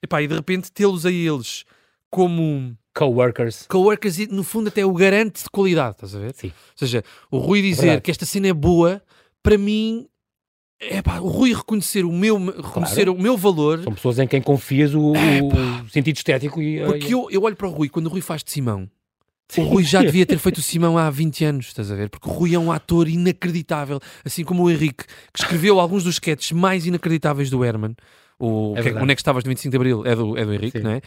Epá, 0.02 0.22
e 0.22 0.26
de 0.26 0.34
repente 0.34 0.72
tê-los 0.72 1.04
a 1.04 1.12
eles 1.12 1.64
como 2.08 2.76
Coworkers. 2.94 3.66
Coworkers 3.68 4.18
e, 4.18 4.26
no 4.26 4.42
fundo, 4.42 4.68
até 4.68 4.84
o 4.84 4.92
garante 4.92 5.44
de 5.44 5.50
qualidade, 5.50 5.92
estás 5.92 6.14
a 6.14 6.18
ver? 6.18 6.34
Sim. 6.34 6.48
Ou 6.48 6.52
seja, 6.74 7.04
o 7.30 7.38
Rui 7.38 7.62
dizer 7.62 7.82
Verdade. 7.82 8.02
que 8.02 8.10
esta 8.10 8.26
cena 8.26 8.48
é 8.48 8.52
boa, 8.52 9.02
para 9.42 9.56
mim, 9.56 10.06
é 10.80 11.02
pá, 11.02 11.18
o 11.18 11.28
Rui 11.28 11.52
reconhecer 11.52 12.06
o 12.06 12.12
meu, 12.12 12.38
reconhecer 12.38 13.04
claro. 13.04 13.14
o 13.14 13.20
meu 13.20 13.36
valor. 13.36 13.82
São 13.82 13.92
pessoas 13.92 14.18
em 14.18 14.26
quem 14.26 14.40
confias 14.40 14.94
o, 14.94 15.12
o 15.12 15.88
sentido 15.90 16.16
estético 16.16 16.62
e. 16.62 16.82
Porque 16.82 17.12
eu, 17.12 17.28
eu 17.30 17.42
olho 17.42 17.54
para 17.54 17.68
o 17.68 17.70
Rui, 17.70 17.90
quando 17.90 18.06
o 18.06 18.08
Rui 18.08 18.22
faz 18.22 18.42
de 18.42 18.50
Simão, 18.50 18.88
o 19.58 19.62
Rui 19.62 19.84
já 19.84 20.00
devia 20.02 20.24
ter 20.24 20.38
feito 20.38 20.58
o 20.58 20.62
Simão 20.62 20.96
há 20.96 21.10
20 21.10 21.44
anos, 21.44 21.66
estás 21.66 21.90
a 21.90 21.94
ver? 21.94 22.08
Porque 22.08 22.28
o 22.28 22.32
Rui 22.32 22.54
é 22.54 22.58
um 22.58 22.72
ator 22.72 23.08
inacreditável, 23.08 24.00
assim 24.24 24.42
como 24.42 24.62
o 24.62 24.70
Henrique, 24.70 25.04
que 25.32 25.42
escreveu 25.42 25.78
alguns 25.78 26.02
dos 26.02 26.14
sketches 26.14 26.52
mais 26.52 26.86
inacreditáveis 26.86 27.50
do 27.50 27.62
Herman. 27.62 27.94
O, 28.38 28.72
é 28.74 28.82
que, 28.82 28.92
onde 28.92 29.12
é 29.12 29.14
que 29.14 29.20
estavas 29.20 29.44
no 29.44 29.48
25 29.50 29.70
de 29.70 29.76
Abril? 29.76 30.06
É 30.06 30.16
do, 30.16 30.38
é 30.38 30.46
do 30.46 30.54
Henrique, 30.54 30.78
Sim. 30.78 30.84
não 30.84 30.92
é? 30.92 31.02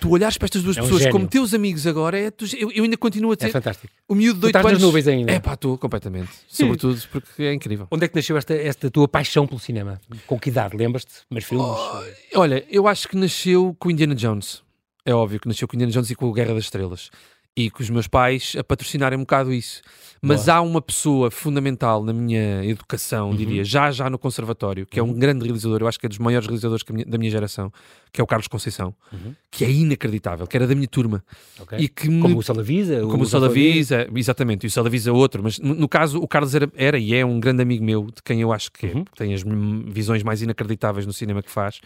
Tu 0.00 0.10
olhares 0.10 0.36
para 0.36 0.46
estas 0.46 0.62
duas 0.62 0.76
é 0.76 0.80
um 0.80 0.84
pessoas 0.84 1.02
gênio. 1.02 1.12
como 1.12 1.26
teus 1.26 1.54
amigos 1.54 1.86
agora, 1.86 2.18
é, 2.18 2.30
tu, 2.30 2.44
eu, 2.56 2.70
eu, 2.72 2.84
ainda 2.84 2.96
continuo 2.96 3.32
a 3.32 3.36
ter. 3.36 3.46
É 3.46 3.50
fantástico. 3.50 3.92
O 4.06 4.14
miúdo 4.14 4.40
de 4.40 4.46
8 4.46 4.68
anos. 4.68 4.82
nuvens 4.82 5.08
ainda. 5.08 5.32
É 5.32 5.40
pá, 5.40 5.54
estou 5.54 5.76
completamente. 5.78 6.30
Sobretudo 6.46 7.00
porque 7.10 7.42
é 7.42 7.52
incrível. 7.52 7.86
Onde 7.90 8.04
é 8.04 8.08
que 8.08 8.16
nasceu 8.16 8.36
esta, 8.36 8.54
esta 8.54 8.90
tua 8.90 9.08
paixão 9.08 9.46
pelo 9.46 9.60
cinema? 9.60 10.00
Com 10.26 10.38
que 10.38 10.50
idade? 10.50 10.76
Lembras-te? 10.76 11.22
Mas 11.30 11.44
filmes? 11.44 11.66
Oh, 11.66 12.40
olha, 12.40 12.64
eu 12.70 12.86
acho 12.86 13.08
que 13.08 13.16
nasceu 13.16 13.74
com 13.78 13.90
Indiana 13.90 14.14
Jones. 14.14 14.62
É 15.04 15.14
óbvio 15.14 15.40
que 15.40 15.48
nasceu 15.48 15.66
com 15.66 15.76
Indiana 15.76 15.92
Jones 15.92 16.10
e 16.10 16.14
com 16.14 16.26
o 16.26 16.32
Guerra 16.32 16.54
das 16.54 16.64
Estrelas. 16.64 17.10
E 17.58 17.70
com 17.70 17.82
os 17.82 17.90
meus 17.90 18.06
pais 18.06 18.54
a 18.56 18.62
patrocinarem 18.62 19.18
um 19.18 19.22
bocado 19.22 19.52
isso. 19.52 19.82
Mas 20.22 20.46
Boa. 20.46 20.56
há 20.56 20.60
uma 20.60 20.80
pessoa 20.80 21.30
fundamental 21.30 22.04
na 22.04 22.12
minha 22.12 22.64
educação, 22.64 23.30
uhum. 23.30 23.36
diria, 23.36 23.64
já 23.64 23.90
já 23.90 24.08
no 24.08 24.18
conservatório, 24.18 24.86
que 24.86 25.00
uhum. 25.00 25.06
é 25.06 25.10
um 25.10 25.12
uhum. 25.12 25.18
grande 25.18 25.44
realizador, 25.44 25.80
eu 25.80 25.88
acho 25.88 25.98
que 25.98 26.06
é 26.06 26.08
dos 26.08 26.18
maiores 26.18 26.46
realizadores 26.46 26.84
da 27.06 27.18
minha 27.18 27.30
geração, 27.30 27.72
que 28.12 28.20
é 28.20 28.24
o 28.24 28.26
Carlos 28.26 28.46
Conceição, 28.48 28.94
uhum. 29.12 29.34
que 29.50 29.64
é 29.64 29.70
inacreditável, 29.70 30.46
que 30.46 30.56
era 30.56 30.66
da 30.66 30.74
minha 30.74 30.88
turma. 30.88 31.22
Okay. 31.60 31.78
E 31.80 31.88
que 31.88 32.06
como 32.06 32.28
me... 32.28 32.34
o 32.34 32.42
Salavisa? 32.42 33.00
Como 33.02 33.18
o, 33.18 33.22
o 33.22 33.26
Salavisa, 33.26 34.08
exatamente, 34.14 34.64
e 34.64 34.66
o 34.68 34.70
Salavisa 34.70 35.12
outro, 35.12 35.42
mas 35.42 35.58
no, 35.58 35.74
no, 35.74 35.88
caso 35.88 36.20
o 36.20 36.28
Carlos 36.28 36.54
era, 36.54 36.70
era, 36.76 36.98
e 36.98 37.14
é 37.14 37.24
um 37.24 37.38
grande 37.38 37.62
amigo 37.62 37.84
meu, 37.84 38.06
de 38.06 38.22
quem 38.24 38.40
eu 38.40 38.52
acho 38.52 38.72
que 38.72 38.86
é, 38.86 38.94
uhum. 38.94 39.04
tem 39.16 39.34
as 39.34 39.42
visões 39.86 40.22
mais 40.22 40.42
inacreditáveis 40.42 41.06
no 41.06 41.12
cinema 41.12 41.42
que 41.42 41.50
faz. 41.50 41.80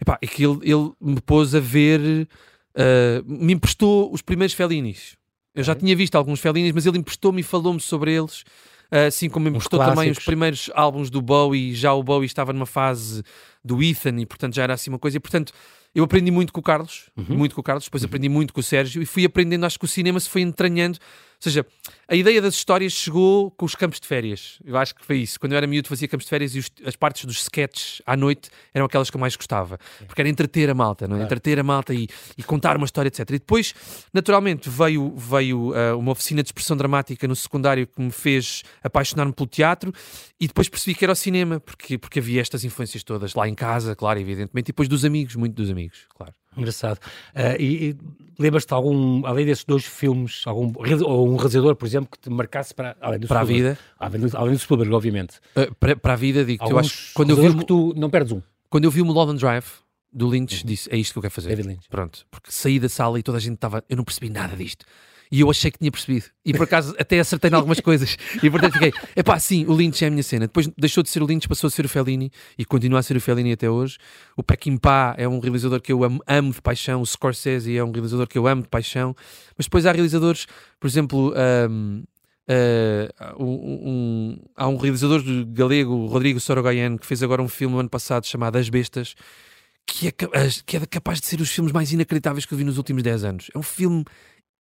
Epá, 0.00 0.18
é 0.22 0.26
que 0.26 0.44
ele, 0.44 0.58
ele 0.62 0.92
me 1.00 1.20
pôs 1.20 1.54
a 1.54 1.60
ver, 1.60 2.26
uh, 2.76 3.24
me 3.24 3.52
emprestou 3.52 4.12
os 4.12 4.22
primeiros 4.22 4.54
Fellinis 4.54 5.18
eu 5.54 5.64
já 5.64 5.74
tinha 5.74 5.94
visto 5.96 6.14
alguns 6.14 6.40
Fellinis, 6.40 6.72
mas 6.72 6.86
ele 6.86 6.98
emprestou-me 6.98 7.40
e 7.40 7.44
falou-me 7.44 7.80
sobre 7.80 8.14
eles. 8.14 8.44
Assim 9.06 9.28
como 9.28 9.44
me 9.44 9.50
emprestou 9.50 9.78
também 9.78 10.10
os 10.10 10.18
primeiros 10.18 10.68
álbuns 10.74 11.10
do 11.10 11.22
Bowie, 11.22 11.74
já 11.74 11.92
o 11.92 12.02
Bowie 12.02 12.26
estava 12.26 12.52
numa 12.52 12.66
fase 12.66 13.22
do 13.64 13.80
Ethan 13.80 14.18
e 14.18 14.26
portanto 14.26 14.54
já 14.54 14.64
era 14.64 14.74
assim 14.74 14.90
uma 14.90 14.98
coisa. 14.98 15.16
E 15.16 15.20
portanto 15.20 15.52
eu 15.94 16.02
aprendi 16.02 16.30
muito 16.32 16.52
com 16.52 16.58
o 16.58 16.62
Carlos, 16.62 17.08
uhum. 17.16 17.36
muito 17.36 17.54
com 17.54 17.60
o 17.60 17.64
Carlos, 17.64 17.84
depois 17.84 18.02
uhum. 18.02 18.08
aprendi 18.08 18.28
muito 18.28 18.52
com 18.52 18.58
o 18.58 18.62
Sérgio 18.64 19.00
e 19.00 19.06
fui 19.06 19.24
aprendendo, 19.24 19.64
acho 19.64 19.78
que 19.78 19.84
o 19.84 19.88
cinema 19.88 20.18
se 20.18 20.28
foi 20.28 20.40
entranhando 20.40 20.98
seja, 21.40 21.66
a 22.06 22.14
ideia 22.14 22.42
das 22.42 22.54
histórias 22.54 22.92
chegou 22.92 23.50
com 23.52 23.64
os 23.64 23.74
campos 23.74 23.98
de 23.98 24.06
férias. 24.06 24.58
Eu 24.64 24.76
acho 24.76 24.94
que 24.94 25.04
foi 25.04 25.18
isso. 25.18 25.40
Quando 25.40 25.52
eu 25.52 25.58
era 25.58 25.66
miúdo 25.66 25.88
fazia 25.88 26.06
campos 26.06 26.26
de 26.26 26.30
férias 26.30 26.54
e 26.54 26.58
os, 26.58 26.70
as 26.84 26.96
partes 26.96 27.24
dos 27.24 27.40
sketches 27.40 28.02
à 28.04 28.16
noite 28.16 28.50
eram 28.74 28.86
aquelas 28.86 29.10
que 29.10 29.16
eu 29.16 29.20
mais 29.20 29.36
gostava. 29.36 29.78
Porque 30.06 30.20
era 30.20 30.28
entreter 30.28 30.68
a 30.68 30.74
malta, 30.74 31.08
não 31.08 31.16
é? 31.16 31.22
Entreter 31.22 31.58
a 31.58 31.62
malta 31.62 31.94
e, 31.94 32.06
e, 32.36 32.42
contar 32.42 32.76
uma 32.76 32.84
história, 32.84 33.08
etc. 33.08 33.20
E 33.30 33.38
depois, 33.38 33.74
naturalmente, 34.12 34.68
veio, 34.68 35.14
veio 35.16 35.70
uh, 35.70 35.98
uma 35.98 36.12
oficina 36.12 36.42
de 36.42 36.48
expressão 36.48 36.76
dramática 36.76 37.26
no 37.26 37.34
secundário 37.36 37.86
que 37.86 38.00
me 38.00 38.10
fez 38.10 38.62
apaixonar-me 38.82 39.32
pelo 39.32 39.48
teatro 39.48 39.92
e 40.38 40.46
depois 40.46 40.68
percebi 40.68 40.94
que 40.94 41.04
era 41.04 41.12
o 41.12 41.16
cinema, 41.16 41.60
porque, 41.60 41.96
porque 41.96 42.18
havia 42.18 42.40
estas 42.40 42.64
influências 42.64 43.02
todas 43.02 43.34
lá 43.34 43.48
em 43.48 43.54
casa, 43.54 43.96
claro, 43.96 44.18
evidentemente, 44.18 44.66
e 44.66 44.72
depois 44.72 44.88
dos 44.88 45.04
amigos, 45.04 45.36
muito 45.36 45.54
dos 45.54 45.70
amigos, 45.70 46.06
claro. 46.14 46.34
Engraçado. 46.56 46.98
Uh, 47.34 47.60
e, 47.60 47.90
e 47.90 47.96
lembras-te 48.38 48.72
algum, 48.72 49.24
além 49.26 49.46
desses 49.46 49.64
dois 49.64 49.84
filmes, 49.84 50.42
algum, 50.46 50.72
ou 51.04 51.28
um 51.28 51.36
realizador, 51.36 51.76
por 51.76 51.86
exemplo, 51.86 52.10
que 52.10 52.18
te 52.18 52.30
marcasse 52.30 52.74
para, 52.74 52.96
além 53.00 53.20
do 53.20 53.28
para 53.28 53.40
a 53.40 53.44
vida? 53.44 53.78
Além 53.98 54.20
do, 54.20 54.36
além 54.36 54.54
do 54.54 54.58
Spielberg, 54.58 54.92
obviamente. 54.92 55.38
Uh, 55.56 55.74
para, 55.76 55.96
para, 55.96 56.12
a 56.14 56.16
vida, 56.16 56.44
digo 56.44 56.64
eu 56.68 56.78
acho 56.78 57.12
quando 57.14 57.30
eu 57.30 57.36
vi 57.36 57.54
que 57.54 57.64
tu 57.64 57.94
não 57.96 58.10
perdes 58.10 58.32
um. 58.32 58.42
Quando 58.68 58.84
eu 58.84 58.90
vi 58.90 59.00
o 59.00 59.04
Mulholland 59.04 59.40
Drive 59.40 59.66
do 60.12 60.28
Lynch, 60.28 60.62
uhum. 60.62 60.66
disse: 60.66 60.88
É 60.92 60.96
isto 60.96 61.12
que 61.12 61.18
eu 61.18 61.22
quero 61.22 61.34
fazer. 61.34 61.50
David 61.50 61.68
Lynch. 61.68 61.88
Pronto, 61.88 62.26
porque 62.30 62.50
saí 62.50 62.78
da 62.78 62.88
sala 62.88 63.18
e 63.18 63.22
toda 63.22 63.38
a 63.38 63.40
gente 63.40 63.54
estava. 63.54 63.84
Eu 63.88 63.96
não 63.96 64.04
percebi 64.04 64.30
nada 64.30 64.56
disto 64.56 64.84
e 65.30 65.40
eu 65.40 65.50
achei 65.50 65.70
que 65.70 65.78
tinha 65.78 65.90
percebido. 65.90 66.26
E 66.44 66.52
por 66.52 66.64
acaso 66.64 66.94
até 66.98 67.20
acertei 67.20 67.50
em 67.50 67.54
algumas 67.54 67.78
coisas. 67.78 68.16
E 68.42 68.50
portanto 68.50 68.72
fiquei, 68.72 68.92
é 69.14 69.22
pá, 69.22 69.38
sim, 69.38 69.64
o 69.66 69.72
Lynch 69.72 70.04
é 70.04 70.08
a 70.08 70.10
minha 70.10 70.22
cena. 70.22 70.46
Depois 70.46 70.68
deixou 70.76 71.02
de 71.02 71.08
ser 71.08 71.22
o 71.22 71.26
Lynch, 71.26 71.46
passou 71.46 71.68
a 71.68 71.70
ser 71.70 71.84
o 71.84 71.88
Fellini 71.88 72.32
e 72.58 72.64
continua 72.64 72.98
a 72.98 73.02
ser 73.02 73.16
o 73.16 73.20
Fellini 73.20 73.52
até 73.52 73.70
hoje. 73.70 73.96
O 74.36 74.42
Peckinpah 74.42 75.14
é 75.16 75.28
um 75.28 75.38
realizador 75.38 75.80
que 75.80 75.92
eu 75.92 76.02
amo, 76.02 76.20
amo, 76.26 76.52
de 76.52 76.60
paixão. 76.60 77.00
O 77.00 77.06
Scorsese 77.06 77.76
é 77.76 77.84
um 77.84 77.92
realizador 77.92 78.26
que 78.26 78.36
eu 78.36 78.46
amo 78.46 78.62
de 78.62 78.68
paixão. 78.68 79.14
Mas 79.56 79.66
depois 79.66 79.86
há 79.86 79.92
realizadores, 79.92 80.46
por 80.80 80.86
exemplo, 80.86 81.32
um, 81.70 82.02
Uh, 82.50 83.44
um, 83.44 83.88
um, 83.88 84.38
há 84.56 84.66
um 84.66 84.76
realizador 84.76 85.22
galego, 85.52 86.06
Rodrigo 86.06 86.40
Sorogoyen, 86.40 86.96
que 86.96 87.06
fez 87.06 87.22
agora 87.22 87.40
um 87.40 87.46
filme 87.46 87.74
no 87.74 87.80
ano 87.80 87.88
passado 87.88 88.26
chamado 88.26 88.58
As 88.58 88.68
Bestas, 88.68 89.14
que 89.86 90.08
é, 90.08 90.12
que 90.66 90.76
é 90.76 90.80
capaz 90.86 91.20
de 91.20 91.28
ser 91.28 91.40
os 91.40 91.48
filmes 91.48 91.72
mais 91.72 91.92
inacreditáveis 91.92 92.44
que 92.44 92.52
eu 92.52 92.58
vi 92.58 92.64
nos 92.64 92.76
últimos 92.76 93.04
10 93.04 93.22
anos. 93.22 93.50
É 93.54 93.58
um 93.58 93.62
filme 93.62 94.04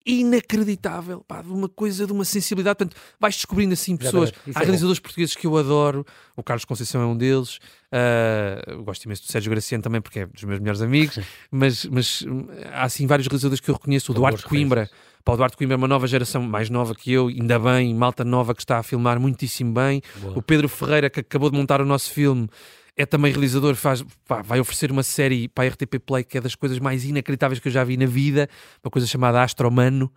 inacreditável, 0.06 1.24
pá, 1.28 1.42
de 1.42 1.52
uma 1.52 1.70
coisa, 1.70 2.06
de 2.06 2.12
uma 2.12 2.26
sensibilidade. 2.26 2.78
Portanto, 2.78 2.98
vais 3.20 3.36
descobrindo 3.36 3.74
assim 3.74 3.96
pessoas. 3.96 4.32
Há 4.56 4.62
é 4.62 4.64
realizadores 4.64 5.00
bom. 5.00 5.04
portugueses 5.04 5.36
que 5.36 5.46
eu 5.46 5.58
adoro, 5.58 6.06
o 6.36 6.44
Carlos 6.44 6.66
Conceição 6.66 7.02
é 7.02 7.06
um 7.06 7.16
deles. 7.16 7.60
Uh, 7.92 8.84
gosto 8.84 9.04
imenso 9.04 9.24
do 9.24 9.32
Sérgio 9.32 9.50
Graciano 9.50 9.84
também, 9.84 10.02
porque 10.02 10.20
é 10.20 10.26
dos 10.26 10.44
meus 10.44 10.60
melhores 10.60 10.82
amigos. 10.82 11.20
mas, 11.52 11.86
mas 11.86 12.26
há 12.72 12.84
assim 12.84 13.06
vários 13.06 13.28
realizadores 13.28 13.60
que 13.60 13.70
eu 13.70 13.76
reconheço. 13.76 14.12
O 14.12 14.16
Duarte 14.16 14.44
Coimbra. 14.44 14.90
Paulo 15.24 15.38
Duarte 15.38 15.56
Coimbra 15.56 15.76
é 15.76 15.78
uma 15.78 15.88
nova 15.88 16.08
geração, 16.08 16.42
mais 16.42 16.70
nova 16.70 16.96
que 16.96 17.12
eu, 17.12 17.28
ainda 17.28 17.60
bem, 17.60 17.94
malta 17.94 18.24
nova 18.24 18.56
que 18.56 18.62
está 18.62 18.80
a 18.80 18.84
filmar 18.84 19.20
muitíssimo 19.20 19.72
bem. 19.74 20.02
Boa. 20.16 20.40
O 20.40 20.42
Pedro 20.42 20.68
Ferreira, 20.68 21.10
que 21.12 21.20
acabou 21.20 21.52
de 21.52 21.58
montar 21.58 21.80
o 21.80 21.86
nosso 21.86 22.10
filme, 22.10 22.50
é 22.96 23.06
também 23.06 23.32
realizador, 23.32 23.76
faz, 23.76 24.04
pá, 24.28 24.42
vai 24.42 24.60
oferecer 24.60 24.92
uma 24.92 25.04
série 25.04 25.48
para 25.48 25.66
a 25.66 25.68
RTP 25.68 26.00
Play 26.06 26.24
que 26.24 26.38
é 26.38 26.42
das 26.42 26.56
coisas 26.56 26.80
mais 26.80 27.06
inacreditáveis 27.06 27.60
que 27.60 27.68
eu 27.68 27.72
já 27.72 27.84
vi 27.84 27.98
na 27.98 28.06
vida, 28.06 28.50
uma 28.84 28.92
coisa 28.92 29.08
chamada 29.08 29.42
Astromano, 29.42 30.12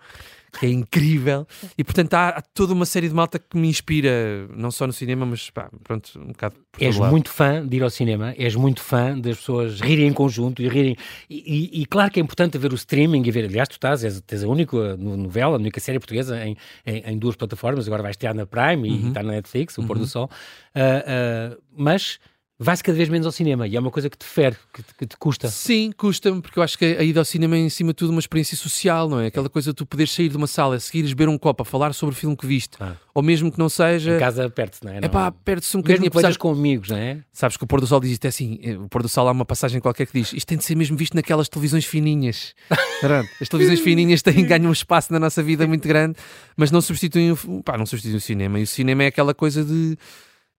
que 0.59 0.67
é 0.67 0.71
incrível. 0.71 1.47
E 1.77 1.85
portanto 1.85 2.15
há, 2.15 2.29
há, 2.31 2.43
toda 2.43 2.73
uma 2.73 2.87
série 2.87 3.09
de 3.09 3.15
malta 3.15 3.39
que 3.39 3.57
me 3.57 3.69
inspira, 3.69 4.49
não 4.55 4.71
só 4.71 4.87
no 4.87 4.93
cinema, 4.93 5.25
mas 5.25 5.51
pá, 5.51 5.71
pronto, 5.83 6.11
um 6.19 6.29
bocado. 6.29 6.57
És 6.79 6.99
muito 6.99 7.31
fã 7.31 7.65
de 7.65 7.77
ir 7.77 7.83
ao 7.83 7.91
cinema, 7.91 8.35
és 8.37 8.57
muito 8.57 8.81
fã 8.81 9.19
das 9.19 9.37
pessoas 9.39 9.81
rirem 9.81 10.09
em 10.09 10.13
conjunto 10.13 10.61
e 10.61 10.69
rirem. 10.69 10.97
E, 11.31 11.71
e, 11.77 11.83
e 11.83 11.87
claro 11.87 12.11
que 12.11 12.19
é 12.19 12.23
importante 12.23 12.59
ver 12.59 12.73
o 12.73 12.75
streaming 12.75 13.23
e 13.25 13.31
ver. 13.31 13.45
Aliás, 13.45 13.69
tu 13.69 13.73
estás, 13.73 14.03
és, 14.03 14.21
tens 14.21 14.43
a 14.43 14.49
única 14.49 14.97
novela, 14.97 15.57
a 15.57 15.61
única 15.61 15.81
série 15.81 15.99
portuguesa 15.99 16.45
em, 16.45 16.57
em, 16.85 17.03
em 17.07 17.19
duas 17.19 17.37
plataformas, 17.37 17.87
agora 17.87 18.03
vais 18.03 18.15
estar 18.15 18.35
na 18.35 18.47
Prime 18.47 18.89
uhum. 18.89 19.07
e 19.07 19.09
está 19.09 19.23
na 19.23 19.33
Netflix, 19.33 19.79
o 19.79 19.81
uhum. 19.81 19.87
Pôr 19.87 19.97
do 19.97 20.03
uhum. 20.03 20.09
Sol. 20.09 20.31
Uh, 20.75 21.55
uh, 21.55 21.63
mas 21.77 22.19
vai-se 22.59 22.83
cada 22.83 22.97
vez 22.97 23.09
menos 23.09 23.27
ao 23.27 23.33
cinema 23.33 23.67
e 23.67 23.77
é 23.77 23.81
uma 23.81 23.91
coisa 23.91 24.09
que 24.09 24.17
te 24.17 24.25
fere, 24.25 24.57
que 24.73 24.83
te, 24.83 24.95
que 24.95 25.07
te 25.07 25.17
custa. 25.17 25.49
Sim, 25.49 25.93
custa-me, 25.97 26.41
porque 26.41 26.59
eu 26.59 26.63
acho 26.63 26.79
que 26.79 26.85
a 26.85 27.03
ida 27.03 27.21
ao 27.21 27.25
cinema 27.25 27.57
é, 27.57 27.61
em 27.61 27.69
cima 27.69 27.91
de 27.91 27.97
tudo, 27.97 28.11
uma 28.11 28.21
experiência 28.21 28.57
social, 28.57 29.09
não 29.09 29.21
é? 29.21 29.27
Aquela 29.27 29.49
coisa 29.49 29.71
de 29.71 29.75
tu 29.75 29.85
poderes 29.85 30.13
sair 30.13 30.29
de 30.29 30.37
uma 30.37 30.47
sala, 30.47 30.79
seguires 30.79 31.13
beber 31.13 31.29
um 31.29 31.37
copo 31.37 31.63
a 31.63 31.67
falar 31.67 31.93
sobre 31.93 32.15
o 32.15 32.17
filme 32.17 32.37
que 32.37 32.47
viste, 32.47 32.77
ah. 32.81 32.97
ou 33.13 33.23
mesmo 33.23 33.51
que 33.51 33.59
não 33.59 33.69
seja. 33.69 34.17
Em 34.17 34.19
casa 34.19 34.49
perde-se, 34.49 34.85
não 34.85 34.93
é? 34.93 34.99
É 35.03 35.09
pá, 35.09 35.33
perde-se 35.33 35.77
um 35.77 35.81
bocadinho. 35.81 36.03
Mesmo 36.03 36.13
que 36.13 36.19
apesar... 36.19 36.39
com 36.39 36.51
amigos, 36.51 36.91
não 36.91 36.97
é? 36.97 37.19
Sabes 37.33 37.57
que 37.57 37.65
o 37.65 37.67
Pôr 37.67 37.81
do 37.81 37.87
Sol 37.87 38.01
diz 38.01 38.13
isto 38.13 38.25
é 38.25 38.29
assim: 38.29 38.61
eh, 38.63 38.77
o 38.77 38.89
Pôr 38.89 39.03
do 39.03 39.09
Sol 39.09 39.27
há 39.27 39.33
uma 39.33 39.45
passagem 39.45 39.81
qualquer 39.81 40.07
que 40.07 40.13
diz 40.13 40.33
isto 40.33 40.47
tem 40.47 40.57
de 40.57 40.65
ser 40.65 40.77
mesmo 40.77 40.97
visto 40.97 41.15
naquelas 41.15 41.49
televisões 41.49 41.85
fininhas. 41.85 42.55
As 43.41 43.49
televisões 43.49 43.81
fininhas 43.81 44.23
têm, 44.23 44.45
ganham 44.47 44.69
um 44.69 44.73
espaço 44.73 45.13
na 45.13 45.19
nossa 45.19 45.43
vida 45.43 45.67
muito 45.67 45.87
grande, 45.87 46.17
mas 46.57 46.71
não 46.71 46.81
substituem, 46.81 47.35
pá, 47.65 47.77
não 47.77 47.87
substituem 47.87 48.17
o 48.17 48.21
cinema. 48.21 48.61
E 48.61 48.63
o 48.63 48.67
cinema 48.67 49.03
é 49.03 49.07
aquela 49.09 49.35
coisa 49.35 49.65
de 49.65 49.99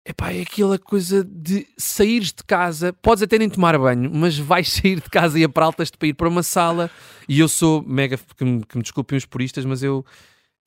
Epá, 0.07 0.31
é 0.31 0.41
aquela 0.41 0.77
coisa 0.77 1.23
de 1.23 1.65
saíres 1.77 2.27
de 2.27 2.43
casa, 2.43 2.93
podes 2.93 3.23
até 3.23 3.39
nem 3.39 3.49
tomar 3.49 3.75
banho, 3.79 4.11
mas 4.13 4.37
vais 4.37 4.69
sair 4.71 5.01
de 5.01 5.09
casa 5.09 5.39
e 5.39 5.43
apraltas-te 5.43 5.97
para 5.97 6.07
ir 6.07 6.13
para 6.13 6.29
uma 6.29 6.43
sala. 6.43 6.91
E 7.27 7.39
eu 7.39 7.47
sou 7.47 7.81
mega, 7.81 8.19
que 8.37 8.45
me, 8.45 8.63
que 8.63 8.77
me 8.77 8.83
desculpem 8.83 9.17
os 9.17 9.25
puristas, 9.25 9.65
mas 9.65 9.81
eu, 9.81 10.05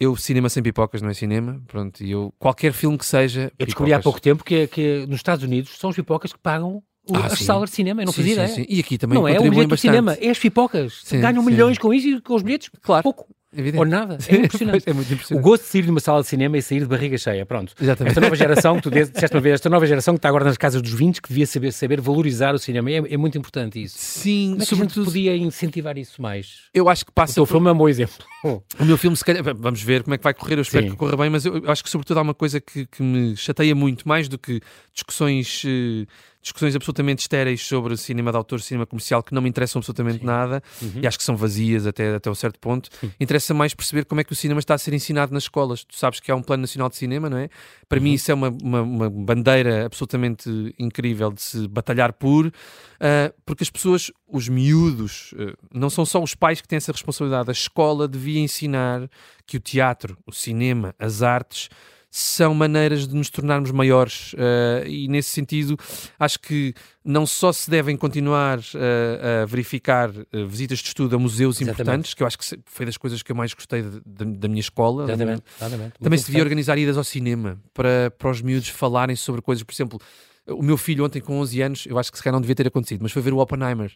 eu 0.01 0.17
cinema 0.17 0.49
sem 0.49 0.61
pipocas 0.61 1.01
não 1.01 1.09
é 1.09 1.15
cinema. 1.15 1.63
Pronto, 1.69 2.03
e 2.03 2.11
eu, 2.11 2.35
qualquer 2.37 2.73
filme 2.73 2.99
que 2.99 3.07
seja. 3.07 3.53
Eu 3.57 3.67
descobri 3.67 3.93
há 3.93 4.01
pouco 4.01 4.21
tempo 4.21 4.43
que, 4.43 4.55
é, 4.57 4.67
que 4.67 4.81
é, 4.81 5.07
nos 5.07 5.17
Estados 5.17 5.45
Unidos 5.45 5.79
são 5.79 5.91
as 5.91 5.95
pipocas 5.95 6.33
que 6.33 6.39
pagam 6.41 6.83
ah, 7.15 7.27
as 7.27 7.39
sim. 7.39 7.45
salas 7.45 7.71
de 7.71 7.77
cinema, 7.77 8.03
eu 8.03 8.07
não 8.07 8.13
sim, 8.13 8.23
fazia 8.23 8.35
sim, 8.35 8.41
ideia. 8.43 8.57
Sim. 8.57 8.67
E 8.69 8.81
aqui 8.81 8.99
também 8.99 9.19
não 9.19 9.29
é 9.29 9.39
o 9.39 9.43
bilhete 9.43 9.69
do 9.69 9.77
cinema, 9.77 10.15
é 10.21 10.31
as 10.31 10.39
pipocas. 10.39 11.05
Ganham 11.13 11.45
milhões 11.45 11.79
com 11.79 11.95
isso 11.95 12.09
e 12.09 12.21
com 12.21 12.35
os 12.35 12.43
bilhetes, 12.43 12.71
claro. 12.83 13.05
pouco. 13.05 13.27
Evidente. 13.59 13.81
Ou 13.81 13.85
nada. 13.85 14.19
É 14.29 14.37
impressionante. 14.37 14.89
é 14.89 14.93
muito 14.93 15.13
impressionante. 15.13 15.45
O 15.45 15.51
gosto 15.51 15.65
de 15.65 15.69
sair 15.69 15.83
de 15.83 15.91
uma 15.91 15.99
sala 15.99 16.23
de 16.23 16.29
cinema 16.29 16.57
e 16.57 16.63
sair 16.63 16.79
de 16.79 16.87
barriga 16.87 17.19
cheia. 17.19 17.45
Pronto. 17.45 17.75
Exatamente. 17.81 18.13
Esta 18.13 18.21
nova 18.21 18.37
geração, 18.37 18.81
tu 18.81 18.89
disseste 18.89 19.35
uma 19.35 19.41
vez, 19.41 19.55
esta 19.55 19.69
nova 19.69 19.85
geração 19.85 20.15
que 20.15 20.19
está 20.19 20.29
agora 20.29 20.45
nas 20.45 20.57
casas 20.57 20.81
dos 20.81 20.93
20, 20.93 21.21
que 21.21 21.29
devia 21.29 21.45
saber, 21.45 21.73
saber 21.73 22.01
valorizar 22.01 22.55
o 22.55 22.59
cinema. 22.59 22.89
É, 22.89 22.97
é 22.97 23.17
muito 23.17 23.37
importante 23.37 23.83
isso. 23.83 23.97
Sim, 23.99 24.51
Como 24.51 24.63
é 24.63 24.65
que 24.65 24.71
sobretudo. 24.71 25.05
podia 25.07 25.37
incentivar 25.37 25.99
isso 25.99 26.23
mais? 26.23 26.69
Eu 26.73 26.89
acho 26.89 27.05
que 27.05 27.11
passa. 27.11 27.33
O 27.33 27.35
teu 27.35 27.47
filme 27.47 27.69
é 27.69 27.73
um 27.73 27.79
bom 27.79 27.89
exemplo. 27.89 28.17
O 28.79 28.85
meu 28.85 28.97
filme, 28.97 29.17
se 29.17 29.25
calhar, 29.25 29.43
vamos 29.43 29.83
ver 29.83 30.05
como 30.05 30.15
é 30.15 30.19
que 30.19 30.23
vai 30.23 30.33
correr. 30.33 30.59
Eu 30.59 30.63
espero 30.63 30.85
Sim. 30.85 30.91
que 30.93 30.97
corra 30.97 31.17
bem, 31.17 31.29
mas 31.29 31.45
eu 31.45 31.61
acho 31.67 31.83
que, 31.83 31.91
sobretudo, 31.91 32.19
há 32.19 32.23
uma 32.23 32.35
coisa 32.35 32.61
que, 32.61 32.87
que 32.87 33.03
me 33.03 33.37
chateia 33.37 33.75
muito, 33.75 34.07
mais 34.07 34.29
do 34.29 34.39
que 34.39 34.61
discussões. 34.95 35.65
Uh, 35.65 36.07
discussões 36.49 36.75
absolutamente 36.75 37.21
estéreis 37.21 37.65
sobre 37.67 37.97
cinema 37.97 38.31
de 38.31 38.37
autor, 38.37 38.61
cinema 38.61 38.87
comercial, 38.87 39.23
que 39.23 39.35
não 39.35 39.43
me 39.43 39.49
interessam 39.49 39.81
absolutamente 39.81 40.21
Sim. 40.21 40.27
nada 40.27 40.63
uhum. 40.81 41.01
e 41.03 41.07
acho 41.07 41.19
que 41.19 41.25
são 41.25 41.37
vazias 41.37 41.87
até, 41.87 42.15
até 42.15 42.31
um 42.31 42.35
certo 42.35 42.59
ponto. 42.59 42.89
Interessa 43.21 43.48
mais 43.55 43.75
perceber 43.75 44.05
como 44.05 44.21
é 44.21 44.25
que 44.25 44.33
o 44.33 44.37
cinema 44.37 44.61
está 44.61 44.75
a 44.75 44.79
ser 44.79 44.93
ensinado 44.95 45.33
nas 45.33 45.45
escolas. 45.45 45.85
Tu 45.85 45.97
sabes 45.97 46.21
que 46.21 46.31
há 46.31 46.37
um 46.37 46.43
Plano 46.43 46.63
Nacional 46.63 46.89
de 46.89 46.97
Cinema, 46.97 47.29
não 47.29 47.39
é? 47.39 47.49
Para 47.89 47.99
uhum. 47.99 48.05
mim, 48.05 48.13
isso 48.15 48.31
é 48.31 48.35
uma, 48.35 48.49
uma, 48.63 48.83
uma, 48.83 49.11
bandeira 49.11 49.87
absolutamente 49.87 50.75
incrível 50.79 51.33
de 51.33 51.43
se 51.43 51.69
batalhar 51.69 52.13
por, 52.13 52.47
uh, 52.47 52.53
porque 53.45 53.63
as 53.63 53.71
pessoas, 53.71 54.11
os 54.27 54.49
miúdos, 54.49 55.33
uh, 55.33 55.57
não 55.73 55.91
são 55.91 56.05
só 56.05 56.23
os 56.23 56.35
pais 56.35 56.61
que 56.61 56.69
têm 56.69 56.77
essa 56.77 56.93
responsabilidade. 56.93 57.49
A 57.49 57.53
escola 57.53 58.07
devia 58.07 58.41
ensinar 58.41 59.09
que 59.47 59.57
o 59.57 59.61
teatro, 59.61 60.17
o 60.27 60.33
cinema, 60.33 60.95
as 60.99 61.23
artes 61.23 61.69
são 62.11 62.55
maneiras 62.55 63.07
de 63.07 63.15
nos 63.15 63.29
tornarmos 63.29 63.71
maiores 63.71 64.33
uh, 64.33 64.87
e 64.87 65.09
nesse 65.09 65.29
sentido 65.29 65.77
acho 66.19 66.41
que 66.41 66.73
não 67.05 67.27
só 67.27 67.53
se 67.53 67.71
devem 67.71 67.97
continuar 67.97 68.59
uh, 68.59 69.43
a 69.43 69.47
verificar 69.47 70.09
uh, 70.11 70.47
visitas 70.47 70.79
de 70.79 70.87
estudo 70.87 71.17
a 71.17 71.19
museus 71.19 71.61
exatamente. 71.61 71.81
importantes, 71.81 72.15
que 72.15 72.23
eu 72.23 72.27
acho 72.27 72.39
que 72.39 72.59
foi 72.65 72.87
das 72.87 72.97
coisas 72.97 73.23
que 73.23 73.31
eu 73.31 73.37
mais 73.37 73.53
gostei 73.53 73.83
de, 73.83 74.01
de, 74.05 74.25
da 74.39 74.49
minha 74.49 74.61
escola. 74.61 75.05
Exatamente, 75.05 75.43
exatamente. 75.59 75.93
Também 76.01 76.19
se 76.19 76.27
devia 76.27 76.43
organizar 76.43 76.79
idas 76.79 76.97
ao 76.97 77.05
cinema 77.05 77.61
para, 77.75 78.11
para 78.11 78.31
os 78.31 78.41
miúdos 78.41 78.69
falarem 78.69 79.15
sobre 79.15 79.43
coisas, 79.43 79.63
por 79.63 79.73
exemplo, 79.73 80.01
o 80.47 80.63
meu 80.63 80.79
filho 80.79 81.05
ontem 81.05 81.21
com 81.21 81.39
11 81.41 81.63
anos, 81.63 81.87
eu 81.87 81.99
acho 81.99 82.11
que 82.11 82.17
se 82.17 82.25
calhar 82.25 82.35
não 82.35 82.41
devia 82.41 82.55
ter 82.55 82.67
acontecido, 82.67 83.03
mas 83.03 83.13
foi 83.13 83.21
ver 83.21 83.35
o 83.35 83.39
Oppenheimer. 83.39 83.93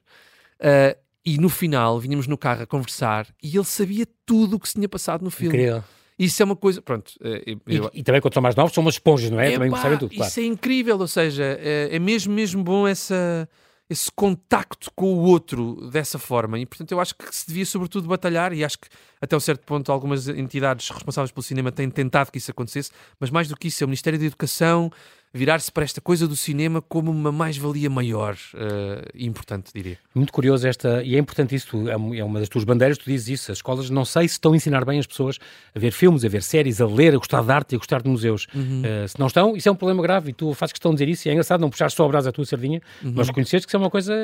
e 1.24 1.38
no 1.38 1.48
final, 1.48 1.98
vínhamos 1.98 2.26
no 2.26 2.36
carro 2.36 2.62
a 2.62 2.66
conversar 2.66 3.26
e 3.42 3.56
ele 3.56 3.64
sabia 3.64 4.06
tudo 4.26 4.56
o 4.56 4.60
que 4.60 4.68
se 4.68 4.74
tinha 4.74 4.88
passado 4.88 5.24
no 5.24 5.30
filme. 5.30 5.56
Incrível. 5.56 5.82
Isso 6.24 6.42
é 6.42 6.44
uma 6.44 6.56
coisa. 6.56 6.80
Pronto. 6.80 7.12
Eh, 7.22 7.56
eu, 7.66 7.90
e, 7.92 8.00
e, 8.00 8.02
também, 8.02 8.20
quando 8.20 8.34
são 8.34 8.42
mais 8.42 8.54
novos, 8.54 8.72
são 8.72 8.82
umas 8.82 8.94
esponjas, 8.94 9.30
não 9.30 9.40
é? 9.40 9.48
é 9.48 9.52
também 9.54 9.70
pá, 9.70 9.76
percebem 9.76 9.98
tudo. 9.98 10.14
Claro. 10.14 10.30
Isso 10.30 10.40
é 10.40 10.44
incrível, 10.44 10.98
ou 10.98 11.08
seja, 11.08 11.42
é, 11.42 11.88
é 11.90 11.98
mesmo, 11.98 12.32
mesmo 12.32 12.62
bom 12.62 12.86
essa 12.86 13.48
esse 13.90 14.10
contacto 14.10 14.90
com 14.96 15.12
o 15.14 15.18
outro 15.18 15.90
dessa 15.90 16.18
forma. 16.18 16.58
E, 16.58 16.64
portanto, 16.64 16.92
eu 16.92 17.00
acho 17.00 17.14
que 17.14 17.34
se 17.34 17.46
devia, 17.46 17.66
sobretudo, 17.66 18.08
batalhar, 18.08 18.52
e 18.52 18.64
acho 18.64 18.78
que, 18.78 18.88
até 19.20 19.36
um 19.36 19.40
certo 19.40 19.66
ponto, 19.66 19.92
algumas 19.92 20.28
entidades 20.28 20.88
responsáveis 20.88 21.30
pelo 21.30 21.42
cinema 21.42 21.70
têm 21.70 21.90
tentado 21.90 22.32
que 22.32 22.38
isso 22.38 22.50
acontecesse, 22.50 22.90
mas 23.20 23.30
mais 23.30 23.48
do 23.48 23.56
que 23.56 23.68
isso, 23.68 23.82
é 23.82 23.86
o 23.86 23.88
Ministério 23.88 24.18
da 24.18 24.24
Educação 24.24 24.90
virar-se 25.32 25.72
para 25.72 25.84
esta 25.84 26.00
coisa 26.00 26.28
do 26.28 26.36
cinema 26.36 26.82
como 26.82 27.10
uma 27.10 27.32
mais-valia 27.32 27.88
maior 27.88 28.34
uh, 28.54 29.08
e 29.14 29.26
importante, 29.26 29.70
diria. 29.74 29.98
Muito 30.14 30.32
curioso 30.32 30.66
esta, 30.66 31.02
e 31.02 31.16
é 31.16 31.18
importante 31.18 31.54
isso, 31.54 31.88
é, 31.88 31.92
é 31.92 32.24
uma 32.24 32.38
das 32.38 32.48
tuas 32.48 32.64
bandeiras, 32.64 32.98
tu 32.98 33.06
dizes 33.06 33.28
isso, 33.28 33.52
as 33.52 33.58
escolas 33.58 33.88
não 33.88 34.04
sei 34.04 34.28
se 34.28 34.34
estão 34.34 34.52
a 34.52 34.56
ensinar 34.56 34.84
bem 34.84 34.98
as 34.98 35.06
pessoas 35.06 35.38
a 35.74 35.78
ver 35.78 35.92
filmes, 35.92 36.24
a 36.24 36.28
ver 36.28 36.42
séries, 36.42 36.80
a 36.80 36.86
ler, 36.86 37.14
a 37.14 37.16
gostar 37.16 37.42
de 37.42 37.50
arte 37.50 37.72
e 37.72 37.76
a 37.76 37.78
gostar 37.78 38.02
de 38.02 38.08
museus. 38.08 38.46
Uhum. 38.54 38.82
Uh, 38.82 39.08
se 39.08 39.18
não 39.18 39.26
estão, 39.26 39.56
isso 39.56 39.68
é 39.68 39.72
um 39.72 39.76
problema 39.76 40.02
grave 40.02 40.30
e 40.30 40.32
tu 40.34 40.52
fazes 40.52 40.72
questão 40.72 40.90
de 40.90 40.96
dizer 40.96 41.08
isso 41.10 41.26
e 41.26 41.30
é 41.30 41.32
engraçado 41.32 41.60
não 41.60 41.70
puxar 41.70 41.90
só 41.90 42.04
a 42.04 42.08
brasa 42.08 42.28
à 42.28 42.32
tua 42.32 42.44
sardinha, 42.44 42.82
uhum. 43.02 43.12
mas 43.14 43.28
reconheceres 43.28 43.64
que 43.64 43.70
isso 43.70 43.76
é 43.76 43.80
uma 43.80 43.90
coisa 43.90 44.14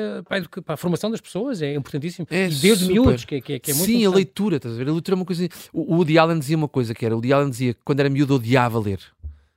para 0.63 0.73
a 0.75 0.77
formação 0.77 1.09
das 1.09 1.21
pessoas, 1.21 1.61
é 1.61 1.73
importantíssimo. 1.73 2.27
É 2.29 2.45
e 2.45 2.49
desde 2.49 2.85
super. 2.85 2.93
miúdos, 2.93 3.25
que, 3.25 3.41
que, 3.41 3.59
que 3.59 3.71
é 3.71 3.73
muito 3.73 3.87
Sim, 3.87 4.05
a 4.05 4.09
leitura, 4.11 4.57
estás 4.57 4.75
a 4.75 4.77
ver? 4.77 4.87
A 4.87 4.93
leitura 4.93 5.15
é 5.15 5.17
uma 5.17 5.25
coisa... 5.25 5.49
O, 5.73 5.93
o 5.93 5.97
Woody 5.97 6.19
Allen 6.19 6.37
dizia 6.37 6.55
uma 6.55 6.67
coisa 6.67 6.93
que 6.93 7.03
era, 7.03 7.15
o 7.15 7.17
Woody 7.17 7.33
Allen 7.33 7.49
dizia 7.49 7.73
que 7.73 7.79
quando 7.83 7.99
era 7.99 8.09
miúdo 8.09 8.35
odiava 8.35 8.79
ler, 8.79 8.99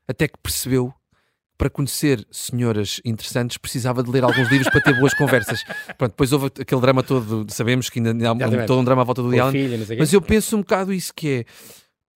até 0.09 0.27
que 0.27 0.39
percebeu 0.43 0.95
para 1.57 1.71
conhecer 1.71 2.27
senhoras 2.31 3.01
interessantes 3.05 3.57
precisava 3.57 4.03
de 4.03 4.11
ler 4.11 4.25
alguns 4.25 4.49
livros 4.49 4.69
para 4.69 4.81
ter 4.81 4.99
boas 4.99 5.15
conversas. 5.15 5.63
Pronto, 5.97 6.13
depois 6.13 6.33
houve 6.33 6.47
aquele 6.47 6.81
drama 6.81 7.03
todo, 7.03 7.47
sabemos 7.53 7.89
que 7.89 8.01
ainda 8.01 8.29
há 8.29 8.33
um, 8.33 8.67
todo 8.67 8.81
um 8.81 8.85
drama 8.85 9.03
à 9.03 9.05
volta 9.05 9.23
do 9.23 9.29
Woody 9.29 9.97
mas 9.99 10.13
eu 10.13 10.21
penso 10.21 10.57
um 10.57 10.61
bocado 10.61 10.93
isso 10.93 11.13
que 11.15 11.47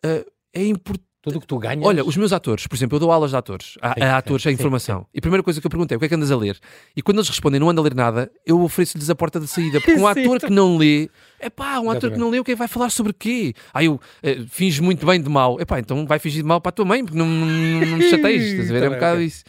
é, 0.05 0.09
uh, 0.09 0.25
é 0.53 0.65
importante 0.65 1.07
tudo 1.27 1.39
o 1.39 1.41
que 1.41 1.47
tu 1.47 1.59
ganhas. 1.59 1.85
Olha, 1.85 2.05
os 2.05 2.17
meus 2.17 2.33
atores, 2.33 2.67
por 2.67 2.77
exemplo, 2.77 2.97
eu 2.97 3.01
dou 3.01 3.11
aulas 3.11 3.31
de 3.31 3.37
atores, 3.37 3.77
a, 3.83 3.95
sim, 3.95 4.01
a 4.01 4.17
atores, 4.17 4.43
sim, 4.43 4.49
a 4.49 4.53
informação. 4.53 5.01
Sim, 5.01 5.07
e 5.15 5.19
a 5.19 5.21
primeira 5.21 5.43
coisa 5.43 5.61
que 5.61 5.67
eu 5.67 5.71
pergunto 5.71 5.93
é 5.93 5.97
o 5.97 5.99
que 5.99 6.07
é 6.07 6.09
que 6.09 6.15
andas 6.15 6.31
a 6.31 6.37
ler? 6.37 6.59
E 6.97 7.03
quando 7.03 7.19
eles 7.19 7.29
respondem 7.29 7.59
não 7.61 7.69
ando 7.69 7.81
a 7.81 7.85
ler 7.85 7.95
nada, 7.95 8.31
eu 8.47 8.61
ofereço-lhes 8.63 9.11
a 9.11 9.15
porta 9.15 9.41
de 9.41 9.49
saída. 9.49 9.81
Porque 9.81 10.01
um 10.01 10.07
ator 10.07 10.39
que 10.39 10.51
não 10.51 10.77
lê, 10.77 11.11
é 11.41 11.51
pá, 11.51 11.81
um 11.81 11.91
ator 11.91 12.13
que 12.13 12.19
não 12.19 12.31
lê, 12.31 12.39
o 12.39 12.45
que 12.45 12.53
é 12.53 12.57
vai 12.57 12.69
falar 12.69 12.91
sobre 12.91 13.13
quê? 13.13 13.55
Ah, 13.75 13.83
eu 13.83 13.95
uh, 13.95 14.01
finge 14.49 14.81
muito 14.81 15.05
bem 15.05 15.21
de 15.21 15.29
mal. 15.29 15.61
É 15.61 15.65
pá, 15.65 15.81
então 15.81 16.07
vai 16.07 16.19
fingir 16.19 16.43
de 16.43 16.49
mal 16.49 16.61
para 16.61 16.71
a 16.71 16.73
tua 16.73 16.85
mãe, 16.85 17.05
porque 17.05 17.19
não, 17.19 17.27
não, 17.27 17.47
não 17.47 17.97
me 17.99 18.09
chateias, 18.09 18.45
estás 18.45 18.71
a 18.71 18.73
ver? 18.73 18.83
É 18.85 18.87
um 18.87 18.91
tá 18.91 18.97
bocado 18.97 19.21
isso. 19.21 19.45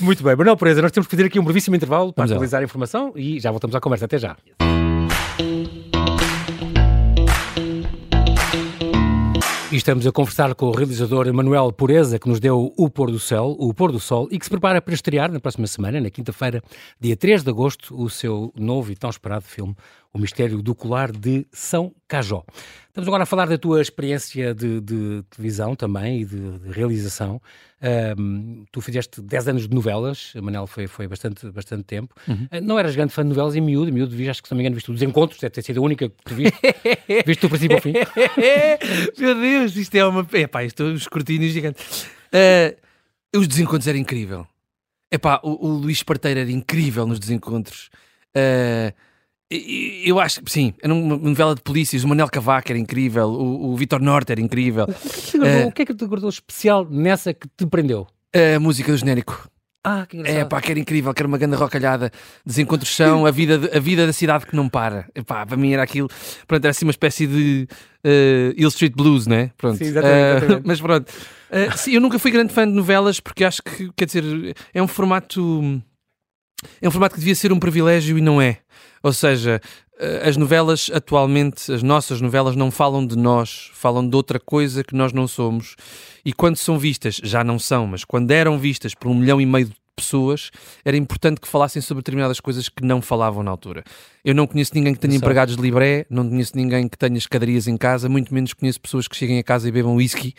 Muito 0.00 0.22
bem, 0.22 0.34
Manuel 0.34 0.56
Pereza, 0.56 0.82
nós 0.82 0.92
temos 0.92 1.06
que 1.06 1.14
fazer 1.14 1.26
aqui 1.26 1.38
um 1.38 1.44
brevíssimo 1.44 1.76
intervalo 1.76 2.12
para 2.12 2.24
atualizar 2.24 2.60
a 2.60 2.64
informação 2.64 3.12
e 3.14 3.38
já 3.38 3.50
voltamos 3.50 3.76
à 3.76 3.80
conversa. 3.80 4.06
Até 4.06 4.18
já. 4.18 4.36
E 9.70 9.76
estamos 9.76 10.06
a 10.06 10.12
conversar 10.12 10.54
com 10.54 10.68
o 10.68 10.70
realizador 10.70 11.30
Manuel 11.30 11.70
Pureza, 11.70 12.18
que 12.18 12.26
nos 12.26 12.40
deu 12.40 12.72
o 12.74 12.88
Pôr 12.88 13.10
do 13.10 13.18
Sol, 13.18 13.54
o 13.58 13.74
Pôr 13.74 13.92
do 13.92 14.00
Sol, 14.00 14.26
e 14.30 14.38
que 14.38 14.44
se 14.46 14.50
prepara 14.50 14.80
para 14.80 14.94
estrear 14.94 15.30
na 15.30 15.38
próxima 15.38 15.66
semana, 15.66 16.00
na 16.00 16.08
quinta-feira, 16.08 16.62
dia 16.98 17.14
3 17.14 17.44
de 17.44 17.50
agosto, 17.50 17.94
o 17.94 18.08
seu 18.08 18.50
novo 18.56 18.90
e 18.90 18.96
tão 18.96 19.10
esperado 19.10 19.44
filme, 19.44 19.76
O 20.12 20.18
Mistério 20.18 20.62
do 20.62 20.74
Colar 20.74 21.12
de 21.12 21.46
São 21.52 21.94
Cajó. 22.08 22.44
Estamos 22.88 23.06
agora 23.06 23.22
a 23.22 23.26
falar 23.26 23.46
da 23.46 23.56
tua 23.56 23.80
experiência 23.80 24.52
de, 24.54 24.80
de 24.80 25.22
televisão 25.30 25.76
também 25.76 26.22
e 26.22 26.24
de, 26.24 26.58
de 26.58 26.70
realização. 26.72 27.40
Um, 28.18 28.64
tu 28.72 28.80
fizeste 28.80 29.20
10 29.20 29.48
anos 29.48 29.68
de 29.68 29.74
novelas, 29.74 30.32
a 30.34 30.42
Manel 30.42 30.66
foi, 30.66 30.88
foi 30.88 31.06
bastante, 31.06 31.48
bastante 31.50 31.84
tempo. 31.84 32.12
Uhum. 32.26 32.48
Uh, 32.52 32.60
não 32.60 32.76
eras 32.76 32.96
grande 32.96 33.12
fã 33.12 33.22
de 33.22 33.28
novelas 33.28 33.54
em 33.54 33.60
miúdo, 33.60 33.88
em 33.88 33.92
miúdo 33.92 34.16
vi, 34.16 34.28
acho 34.28 34.42
que 34.42 34.48
se 34.48 34.52
não 34.52 34.56
me 34.56 34.64
engano, 34.64 34.74
viste 34.74 34.90
os 34.90 35.00
encontros, 35.00 35.38
deve 35.38 35.54
ter 35.54 35.62
sido 35.62 35.78
a 35.78 35.84
única 35.84 36.08
que 36.08 36.24
tu 36.24 36.34
viste. 36.34 36.58
viste 37.24 37.40
do 37.42 37.48
princípio 37.48 37.76
ao 37.76 37.82
fim. 37.82 37.92
Meu 39.16 39.34
Deus, 39.40 39.76
isto 39.76 39.94
é 39.94 40.04
uma. 40.04 40.26
Epá, 40.32 40.64
isto 40.64 40.82
é 40.82 40.86
um 40.86 40.94
escrutínio 40.94 41.48
gigante. 41.50 41.80
Uh, 42.34 43.38
os 43.38 43.46
desencontros 43.46 43.86
eram 43.86 44.00
incrível. 44.00 44.44
Epá, 45.12 45.40
o, 45.44 45.68
o 45.68 45.70
Luís 45.74 46.02
Parteira 46.02 46.40
era 46.40 46.50
incrível 46.50 47.06
nos 47.06 47.20
desencontros. 47.20 47.90
Uh, 48.34 48.92
eu 49.50 50.20
acho 50.20 50.42
que 50.42 50.50
sim, 50.52 50.74
era 50.82 50.92
uma 50.92 51.16
novela 51.16 51.54
de 51.54 51.62
polícias. 51.62 52.04
O 52.04 52.08
Manel 52.08 52.28
Cavaco 52.28 52.70
era 52.70 52.78
incrível, 52.78 53.28
o, 53.28 53.72
o 53.72 53.76
Vitor 53.76 54.00
Norte 54.00 54.32
era 54.32 54.40
incrível. 54.40 54.84
O 54.84 54.86
que, 54.94 55.36
é 55.36 55.40
que, 55.40 55.64
uh, 55.64 55.66
o 55.68 55.72
que 55.72 55.82
é 55.82 55.86
que 55.86 55.94
te 55.94 56.04
guardou 56.06 56.28
especial 56.28 56.86
nessa 56.90 57.32
que 57.32 57.48
te 57.56 57.66
prendeu? 57.66 58.06
A 58.56 58.60
música 58.60 58.92
do 58.92 58.98
genérico. 58.98 59.48
Ah, 59.82 60.04
que 60.06 60.16
engraçado. 60.18 60.38
É 60.40 60.44
pá, 60.44 60.60
que 60.60 60.70
era 60.70 60.78
incrível, 60.80 61.14
que 61.14 61.22
era 61.22 61.26
uma 61.28 61.38
grande 61.38 61.56
rocalhada. 61.56 62.10
Desencontros 62.44 62.94
são 62.94 63.24
a 63.24 63.30
vida, 63.30 63.56
de- 63.56 63.74
a 63.74 63.80
vida 63.80 64.06
da 64.06 64.12
cidade 64.12 64.44
que 64.44 64.54
não 64.54 64.68
para. 64.68 65.08
Epá, 65.14 65.46
para 65.46 65.56
mim 65.56 65.72
era 65.72 65.82
aquilo. 65.82 66.08
Pronto, 66.46 66.62
era 66.62 66.70
assim 66.72 66.84
uma 66.84 66.90
espécie 66.90 67.26
de 67.26 67.66
uh, 68.04 68.52
Hill 68.60 68.68
Street 68.68 68.92
Blues, 68.94 69.26
né? 69.26 69.50
Pronto. 69.56 69.78
Sim, 69.78 69.84
exatamente, 69.84 70.18
Uh, 70.18 70.36
exatamente. 70.36 70.62
mas 70.66 70.80
pronto. 70.80 71.08
Uh, 71.10 71.78
sim, 71.78 71.92
eu 71.92 72.00
nunca 72.02 72.18
fui 72.18 72.30
grande 72.30 72.52
fã 72.52 72.66
de 72.68 72.74
novelas 72.74 73.18
porque 73.20 73.44
acho 73.44 73.62
que, 73.62 73.90
quer 73.96 74.04
dizer, 74.04 74.54
é 74.74 74.82
um 74.82 74.88
formato. 74.88 75.80
É 76.80 76.88
um 76.88 76.90
formato 76.90 77.14
que 77.14 77.20
devia 77.20 77.34
ser 77.34 77.52
um 77.52 77.58
privilégio 77.58 78.18
e 78.18 78.20
não 78.20 78.40
é. 78.40 78.58
Ou 79.02 79.12
seja, 79.12 79.60
uh, 79.94 80.28
as 80.28 80.36
novelas 80.36 80.90
atualmente, 80.92 81.72
as 81.72 81.82
nossas 81.82 82.20
novelas, 82.20 82.56
não 82.56 82.70
falam 82.70 83.06
de 83.06 83.16
nós, 83.16 83.70
falam 83.74 84.08
de 84.08 84.14
outra 84.16 84.40
coisa 84.40 84.82
que 84.82 84.94
nós 84.94 85.12
não 85.12 85.28
somos. 85.28 85.76
E 86.24 86.32
quando 86.32 86.56
são 86.56 86.78
vistas, 86.78 87.20
já 87.22 87.44
não 87.44 87.58
são, 87.58 87.86
mas 87.86 88.04
quando 88.04 88.30
eram 88.30 88.58
vistas 88.58 88.94
por 88.94 89.08
um 89.08 89.14
milhão 89.14 89.40
e 89.40 89.46
meio 89.46 89.66
de 89.66 89.74
pessoas, 89.98 90.50
era 90.84 90.96
importante 90.96 91.40
que 91.40 91.48
falassem 91.48 91.82
sobre 91.82 92.02
determinadas 92.02 92.38
coisas 92.38 92.68
que 92.68 92.84
não 92.84 93.02
falavam 93.02 93.42
na 93.42 93.50
altura. 93.50 93.82
Eu 94.24 94.34
não 94.34 94.46
conheço 94.46 94.72
ninguém 94.74 94.94
que 94.94 95.00
tenha 95.00 95.12
Exato. 95.12 95.24
empregados 95.24 95.56
de 95.56 95.62
libré, 95.62 96.06
não 96.08 96.28
conheço 96.28 96.52
ninguém 96.54 96.88
que 96.88 96.96
tenha 96.96 97.18
escadarias 97.18 97.66
em 97.66 97.76
casa, 97.76 98.08
muito 98.08 98.32
menos 98.32 98.52
conheço 98.52 98.80
pessoas 98.80 99.08
que 99.08 99.16
cheguem 99.16 99.38
a 99.38 99.42
casa 99.42 99.68
e 99.68 99.72
bebam 99.72 99.96
whisky 99.96 100.34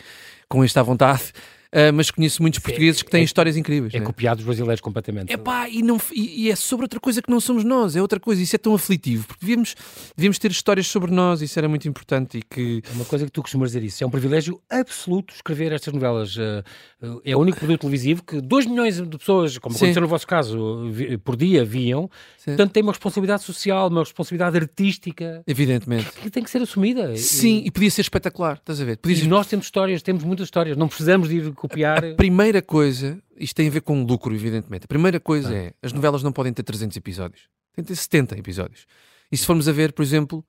com 0.48 0.64
esta 0.64 0.82
vontade, 0.82 1.32
ah, 1.72 1.92
mas 1.92 2.10
conheço 2.10 2.42
muitos 2.42 2.58
portugueses 2.60 3.02
que 3.02 3.10
têm 3.10 3.20
é- 3.20 3.24
histórias 3.24 3.56
incríveis. 3.56 3.94
É 3.94 4.00
né? 4.00 4.04
copiado 4.04 4.38
dos 4.38 4.46
brasileiros 4.46 4.80
completamente. 4.80 5.32
Epá, 5.32 5.68
e, 5.68 5.82
não, 5.82 6.00
e, 6.12 6.46
e 6.46 6.50
é 6.50 6.56
sobre 6.56 6.84
outra 6.84 6.98
coisa 7.00 7.22
que 7.22 7.30
não 7.30 7.40
somos 7.40 7.62
nós, 7.64 7.94
é 7.96 8.02
outra 8.02 8.18
coisa, 8.18 8.42
isso 8.42 8.56
é 8.56 8.58
tão 8.58 8.74
aflitivo, 8.74 9.26
porque 9.26 9.40
devíamos, 9.44 9.74
devíamos 10.16 10.38
ter 10.38 10.50
histórias 10.50 10.86
sobre 10.86 11.10
nós, 11.12 11.42
isso 11.42 11.58
era 11.58 11.68
muito 11.68 11.86
importante 11.88 12.38
e 12.38 12.42
que 12.42 12.82
É 12.90 12.92
uma 12.94 13.04
coisa 13.04 13.24
que 13.24 13.30
tu 13.32 13.42
costumas 13.42 13.70
dizer 13.70 13.84
isso. 13.84 14.02
É 14.02 14.06
um 14.06 14.10
privilégio 14.10 14.60
absoluto 14.68 15.34
escrever 15.34 15.72
estas 15.72 15.92
novelas. 15.92 16.36
Eh, 16.38 16.62
eh, 17.02 17.06
É 17.32 17.36
o 17.36 17.40
único 17.40 17.58
produto 17.58 17.80
televisivo 17.80 18.22
que 18.24 18.40
2 18.40 18.66
milhões 18.66 19.00
de 19.00 19.18
pessoas, 19.18 19.56
como 19.58 19.74
Sim. 19.74 19.84
aconteceu 19.84 20.02
no 20.02 20.08
vosso 20.08 20.26
caso, 20.26 20.84
por 21.24 21.36
dia 21.36 21.64
viam. 21.64 22.10
Sim. 22.36 22.46
Portanto, 22.52 22.72
tem 22.72 22.82
uma 22.82 22.92
responsabilidade 22.92 23.42
social, 23.42 23.88
uma 23.88 24.00
responsabilidade 24.02 24.56
artística 24.56 25.42
evidentemente. 25.46 26.10
que 26.12 26.30
tem 26.30 26.42
que 26.42 26.50
ser 26.50 26.62
assumida. 26.62 27.16
Sim, 27.16 27.62
e 27.64 27.70
podia 27.70 27.90
ser 27.90 28.00
espetacular, 28.02 28.56
estás 28.56 28.80
a 28.80 28.84
ver? 28.84 28.96
Podia 28.96 29.16
E, 29.16 29.20
ser 29.20 29.26
e 29.26 29.28
nós 29.28 29.46
temos 29.46 29.66
histórias, 29.66 30.02
temos 30.02 30.24
muitas 30.24 30.46
histórias. 30.46 30.76
Não 30.76 30.88
precisamos 30.88 31.28
de 31.28 31.36
ir 31.36 31.52
copiar. 31.60 32.04
A 32.04 32.14
primeira 32.14 32.60
coisa, 32.62 33.18
isto 33.36 33.54
tem 33.54 33.68
a 33.68 33.70
ver 33.70 33.80
com 33.82 34.02
lucro, 34.04 34.34
evidentemente. 34.34 34.84
A 34.84 34.88
primeira 34.88 35.20
coisa 35.20 35.54
é, 35.54 35.72
as 35.82 35.92
novelas 35.92 36.22
não 36.22 36.32
podem 36.32 36.52
ter 36.52 36.62
300 36.62 36.96
episódios. 36.96 37.42
Tem 37.74 37.84
que 37.84 37.88
ter 37.88 37.96
70 37.96 38.38
episódios. 38.38 38.86
E 39.30 39.36
se 39.36 39.46
formos 39.46 39.68
a 39.68 39.72
ver, 39.72 39.92
por 39.92 40.02
exemplo, 40.02 40.44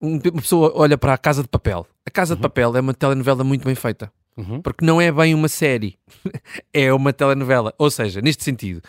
um- 0.00 0.16
uma 0.32 0.42
pessoa 0.42 0.72
olha 0.74 0.98
para 0.98 1.14
a 1.14 1.18
Casa 1.18 1.42
de 1.42 1.48
Papel. 1.48 1.86
A 2.04 2.10
Casa 2.10 2.36
de 2.36 2.42
Papel 2.42 2.76
é 2.76 2.80
uma 2.80 2.92
telenovela 2.94 3.42
muito 3.44 3.64
bem 3.64 3.74
feita. 3.74 4.12
Uhum. 4.36 4.60
Porque 4.60 4.84
não 4.84 5.00
é 5.00 5.10
bem 5.10 5.34
uma 5.34 5.48
série. 5.48 5.96
é 6.72 6.92
uma 6.92 7.12
telenovela. 7.12 7.72
Ou 7.78 7.90
seja, 7.90 8.20
neste 8.20 8.44
sentido, 8.44 8.82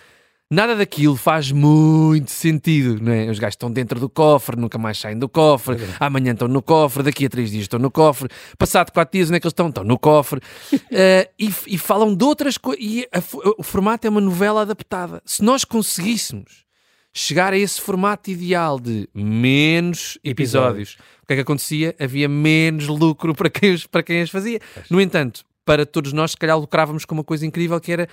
nada 0.49 0.75
daquilo 0.75 1.15
faz 1.15 1.51
muito 1.51 2.31
sentido, 2.31 3.03
não 3.03 3.11
é? 3.11 3.29
Os 3.29 3.39
gajos 3.39 3.53
estão 3.53 3.71
dentro 3.71 3.99
do 3.99 4.09
cofre, 4.09 4.55
nunca 4.55 4.77
mais 4.77 4.97
saem 4.97 5.17
do 5.17 5.27
cofre, 5.27 5.77
amanhã 5.99 6.33
estão 6.33 6.47
no 6.47 6.61
cofre, 6.61 7.03
daqui 7.03 7.25
a 7.25 7.29
três 7.29 7.51
dias 7.51 7.63
estão 7.63 7.79
no 7.79 7.91
cofre, 7.91 8.29
passado 8.57 8.91
quatro 8.91 9.17
dias, 9.17 9.29
onde 9.29 9.37
é 9.37 9.39
que 9.39 9.45
eles 9.47 9.51
estão? 9.51 9.69
Estão 9.69 9.83
no 9.83 9.97
cofre. 9.97 10.41
Eh, 10.89 11.29
e, 11.37 11.53
e 11.67 11.77
falam 11.77 12.15
de 12.15 12.23
outras 12.23 12.57
coisas. 12.57 12.83
E 12.83 13.07
a 13.11 13.21
o 13.57 13.63
formato 13.63 14.07
é 14.07 14.09
uma 14.09 14.21
novela 14.21 14.61
adaptada. 14.61 15.21
Se 15.25 15.43
nós 15.43 15.63
conseguíssemos 15.65 16.65
chegar 17.13 17.51
a 17.51 17.57
esse 17.57 17.81
formato 17.81 18.29
ideal 18.29 18.79
de 18.79 19.09
menos 19.13 20.17
episódios, 20.23 20.97
o 21.23 21.27
que 21.27 21.33
é 21.33 21.35
que 21.35 21.41
acontecia? 21.41 21.95
Havia 21.99 22.29
menos 22.29 22.87
lucro 22.87 23.33
para 23.35 23.49
quem 23.49 23.73
os, 23.73 23.85
para 23.85 24.01
quem 24.01 24.21
as 24.21 24.29
fazia. 24.29 24.59
No 24.89 25.01
entanto, 25.01 25.43
para 25.65 25.85
todos 25.85 26.13
nós, 26.13 26.31
se 26.31 26.37
calhar 26.37 26.57
lucrávamos 26.57 27.05
com 27.05 27.15
uma 27.15 27.23
coisa 27.23 27.45
incrível 27.45 27.79
que 27.81 27.91
era 27.91 28.07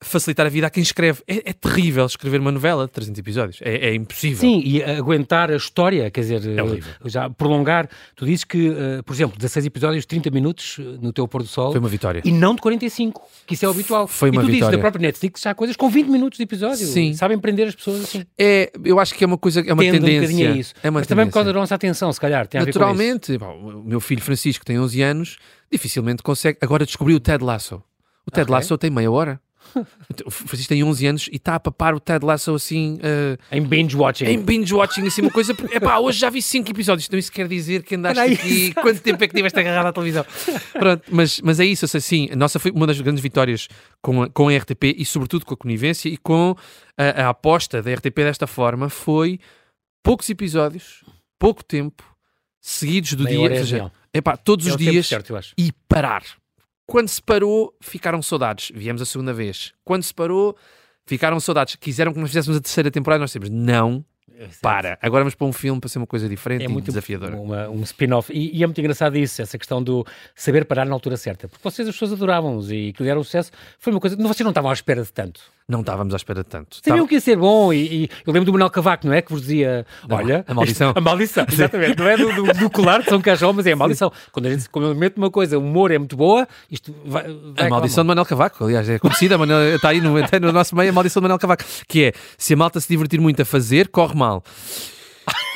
facilitar 0.00 0.46
a 0.46 0.48
vida 0.48 0.66
a 0.66 0.70
quem 0.70 0.82
escreve. 0.82 1.22
É, 1.26 1.50
é 1.50 1.52
terrível 1.52 2.06
escrever 2.06 2.40
uma 2.40 2.52
novela 2.52 2.86
de 2.86 2.92
300 2.92 3.18
episódios. 3.18 3.58
É, 3.62 3.88
é 3.88 3.94
impossível. 3.94 4.38
Sim, 4.40 4.62
e 4.64 4.82
aguentar 4.82 5.50
a 5.50 5.56
história, 5.56 6.10
quer 6.10 6.20
dizer, 6.20 6.42
É 6.46 6.60
eh, 6.60 6.80
já 7.06 7.28
prolongar. 7.28 7.88
Tu 8.14 8.24
dizes 8.24 8.44
que, 8.44 8.68
eh, 8.68 9.02
por 9.02 9.12
exemplo, 9.12 9.36
16 9.36 9.66
episódios, 9.66 10.06
30 10.06 10.30
minutos 10.30 10.76
eh, 10.78 10.82
no 11.00 11.12
teu 11.12 11.26
pôr 11.26 11.42
do 11.42 11.48
sol. 11.48 11.72
Foi 11.72 11.80
uma 11.80 11.88
vitória. 11.88 12.22
E 12.24 12.30
não 12.30 12.54
de 12.54 12.60
45, 12.60 13.20
que 13.46 13.54
isso 13.54 13.64
é 13.64 13.68
o 13.68 13.72
habitual. 13.72 14.06
Foi 14.06 14.28
e 14.28 14.32
uma 14.32 14.40
tu 14.42 14.46
dizes 14.46 14.56
vitória. 14.58 14.76
da 14.78 14.80
própria 14.80 15.02
Netflix 15.02 15.40
já 15.42 15.50
há 15.50 15.54
coisas 15.54 15.76
com 15.76 15.90
20 15.90 16.06
minutos 16.08 16.36
de 16.36 16.44
episódio. 16.44 16.86
Sim. 16.86 17.14
Sabem 17.14 17.38
prender 17.38 17.68
as 17.68 17.74
pessoas 17.74 18.04
assim. 18.04 18.24
É, 18.38 18.70
eu 18.84 19.00
acho 19.00 19.14
que 19.14 19.24
é 19.24 19.26
uma 19.26 19.38
coisa, 19.38 19.60
é 19.60 19.72
uma 19.72 19.82
Tende 19.82 19.96
um 19.96 20.00
tendência. 20.00 20.20
bocadinho 20.20 20.52
a 20.52 20.56
isso. 20.56 20.74
É 20.82 20.90
uma 20.90 21.00
Mas 21.00 21.06
também 21.08 21.26
por 21.26 21.32
causa 21.32 21.44
tendência. 21.46 21.54
da 21.54 21.60
nossa 21.60 21.74
atenção, 21.74 22.12
se 22.12 22.20
calhar. 22.20 22.48
Naturalmente, 22.54 23.36
o 23.36 23.82
meu 23.84 24.00
filho 24.00 24.22
Francisco 24.22 24.64
tem 24.64 24.78
11 24.78 25.02
anos, 25.02 25.38
dificilmente 25.72 26.22
consegue. 26.22 26.58
Agora 26.60 26.86
descobriu 26.86 27.16
o 27.16 27.20
Ted 27.20 27.42
Lasso. 27.42 27.82
O 28.26 28.30
Ted 28.30 28.42
Ok. 28.44 28.52
Lasso 28.54 28.78
tem 28.78 28.90
meia 28.90 29.10
hora. 29.10 29.40
O 30.24 30.30
Francisco 30.30 30.68
tem 30.68 30.82
11 30.82 31.06
anos 31.06 31.28
e 31.32 31.36
está 31.36 31.54
a 31.54 31.60
papar 31.60 31.94
o 31.94 32.00
Ted 32.00 32.24
Lasso 32.24 32.54
assim. 32.54 32.98
eh, 33.02 33.36
Em 33.52 33.62
binge 33.62 33.96
watching. 33.96 34.24
em 34.26 34.40
binge 34.40 34.74
watching, 34.74 35.06
assim, 35.06 35.22
uma 35.22 35.30
coisa. 35.30 35.52
Epá, 35.72 35.98
hoje 35.98 36.18
já 36.18 36.30
vi 36.30 36.40
5 36.42 36.70
episódios, 36.70 37.06
então 37.06 37.18
isso 37.18 37.30
quer 37.32 37.46
dizer 37.48 37.82
que 37.82 37.94
andaste 37.94 38.20
aqui. 38.20 38.74
Quanto 38.74 39.00
tempo 39.00 39.22
é 39.22 39.28
que 39.28 39.34
tiveste 39.34 39.58
agarrado 39.58 39.86
à 39.86 39.92
televisão? 39.92 40.24
Pronto, 40.72 41.02
mas, 41.10 41.40
mas 41.40 41.60
é 41.60 41.64
isso, 41.64 41.84
assim, 41.84 42.00
sim, 42.00 42.28
a 42.32 42.36
nossa 42.36 42.58
foi 42.58 42.70
uma 42.70 42.86
das 42.86 43.00
grandes 43.00 43.22
vitórias 43.22 43.68
com 44.02 44.22
a, 44.22 44.30
com 44.30 44.48
a 44.48 44.56
RTP 44.56 44.94
e, 44.96 45.04
sobretudo, 45.04 45.44
com 45.44 45.54
a 45.54 45.56
conivência 45.56 46.08
e 46.08 46.16
com 46.16 46.54
a, 46.96 47.22
a 47.24 47.28
aposta 47.30 47.82
da 47.82 47.92
RTP 47.94 48.16
desta 48.16 48.46
forma 48.46 48.88
foi 48.88 49.38
poucos 50.02 50.28
episódios, 50.30 51.04
pouco 51.38 51.62
tempo, 51.64 52.02
seguidos 52.60 53.12
do 53.14 53.24
Meia 53.24 53.36
dia, 53.36 53.46
ou 53.48 53.52
é 53.54 53.58
seja, 53.58 53.92
epá, 54.12 54.36
todos 54.36 54.66
É 54.66 54.70
os 54.70 54.76
dias 54.76 55.06
certo, 55.06 55.34
e 55.56 55.72
parar. 55.88 56.22
Quando 56.88 57.06
se 57.08 57.20
parou, 57.22 57.74
ficaram 57.82 58.22
saudades. 58.22 58.72
Viemos 58.74 59.02
a 59.02 59.04
segunda 59.04 59.34
vez. 59.34 59.74
Quando 59.84 60.02
se 60.02 60.14
parou, 60.14 60.56
ficaram 61.04 61.38
saudades. 61.38 61.76
Quiseram 61.76 62.14
que 62.14 62.18
nós 62.18 62.30
fizéssemos 62.30 62.56
a 62.56 62.60
terceira 62.62 62.90
temporada, 62.90 63.20
nós 63.20 63.30
temos 63.30 63.50
não, 63.50 64.02
para. 64.62 64.98
Agora 65.02 65.22
vamos 65.22 65.34
para 65.34 65.46
um 65.46 65.52
filme 65.52 65.78
para 65.78 65.88
ser 65.90 65.98
uma 65.98 66.06
coisa 66.06 66.26
diferente 66.26 66.62
É 66.62 66.64
e 66.64 66.68
muito 66.68 66.86
desafiadora. 66.86 67.36
uma- 67.36 67.68
um 67.68 67.82
spin-off. 67.82 68.32
E, 68.32 68.56
e 68.56 68.62
é 68.62 68.66
muito 68.66 68.80
engraçado 68.80 69.18
isso, 69.18 69.42
essa 69.42 69.58
questão 69.58 69.82
do 69.82 70.02
saber 70.34 70.64
parar 70.64 70.86
na 70.86 70.94
altura 70.94 71.18
certa. 71.18 71.46
Porque 71.46 71.62
vocês, 71.62 71.86
as 71.86 71.94
pessoas 71.94 72.14
adoravam-os 72.14 72.70
e 72.72 72.94
que 72.94 73.02
deram 73.02 73.22
sucesso. 73.22 73.50
Foi 73.78 73.92
uma 73.92 74.00
coisa. 74.00 74.16
Não, 74.16 74.26
vocês 74.26 74.40
não 74.44 74.50
estavam 74.50 74.70
à 74.70 74.74
espera 74.74 75.02
de 75.02 75.12
tanto. 75.12 75.42
Não 75.68 75.80
estávamos 75.80 76.14
à 76.14 76.16
espera 76.16 76.42
de 76.42 76.48
tanto. 76.48 76.76
Sabiam 76.76 76.96
Tava- 76.96 77.08
que 77.08 77.14
ia 77.16 77.20
ser 77.20 77.36
bom 77.36 77.70
e, 77.74 78.04
e 78.04 78.10
eu 78.26 78.32
lembro 78.32 78.46
do 78.46 78.52
Manuel 78.52 78.70
Cavaco, 78.70 79.06
não 79.06 79.12
é? 79.12 79.20
Que 79.20 79.30
vos 79.30 79.42
dizia, 79.42 79.84
olha... 80.08 80.42
a 80.48 80.54
maldição. 80.54 80.92
A 80.96 81.00
maldição, 81.00 81.44
exatamente. 81.52 81.98
Não 81.98 82.08
é 82.08 82.16
do, 82.16 82.32
do, 82.32 82.42
do 82.54 82.70
colar 82.70 83.02
de 83.02 83.10
São 83.10 83.20
Cajão, 83.20 83.52
mas 83.52 83.66
é 83.66 83.72
a 83.72 83.76
maldição. 83.76 84.10
Quando 84.32 84.46
a 84.46 84.50
gente 84.50 84.66
quando 84.70 84.88
eu 84.88 84.94
meto 84.94 85.18
uma 85.18 85.30
coisa, 85.30 85.58
o 85.58 85.60
humor 85.62 85.90
é 85.90 85.98
muito 85.98 86.16
boa, 86.16 86.48
isto 86.70 86.94
vai... 87.04 87.24
vai 87.54 87.66
A 87.66 87.68
maldição 87.68 88.02
mal. 88.02 88.04
de 88.04 88.08
Manuel 88.08 88.24
Cavaco, 88.26 88.64
aliás, 88.64 88.88
é 88.88 88.98
conhecida, 88.98 89.36
Manuel- 89.36 89.76
está 89.76 89.90
aí 89.90 90.00
no, 90.00 90.14
no 90.14 90.52
nosso 90.52 90.74
meio, 90.74 90.88
a 90.88 90.92
maldição 90.94 91.20
de 91.20 91.24
Manuel 91.24 91.38
Cavaco, 91.38 91.62
que 91.86 92.04
é, 92.04 92.12
se 92.38 92.54
a 92.54 92.56
malta 92.56 92.80
se 92.80 92.88
divertir 92.88 93.20
muito 93.20 93.42
a 93.42 93.44
fazer, 93.44 93.88
corre 93.88 94.14
mal. 94.14 94.42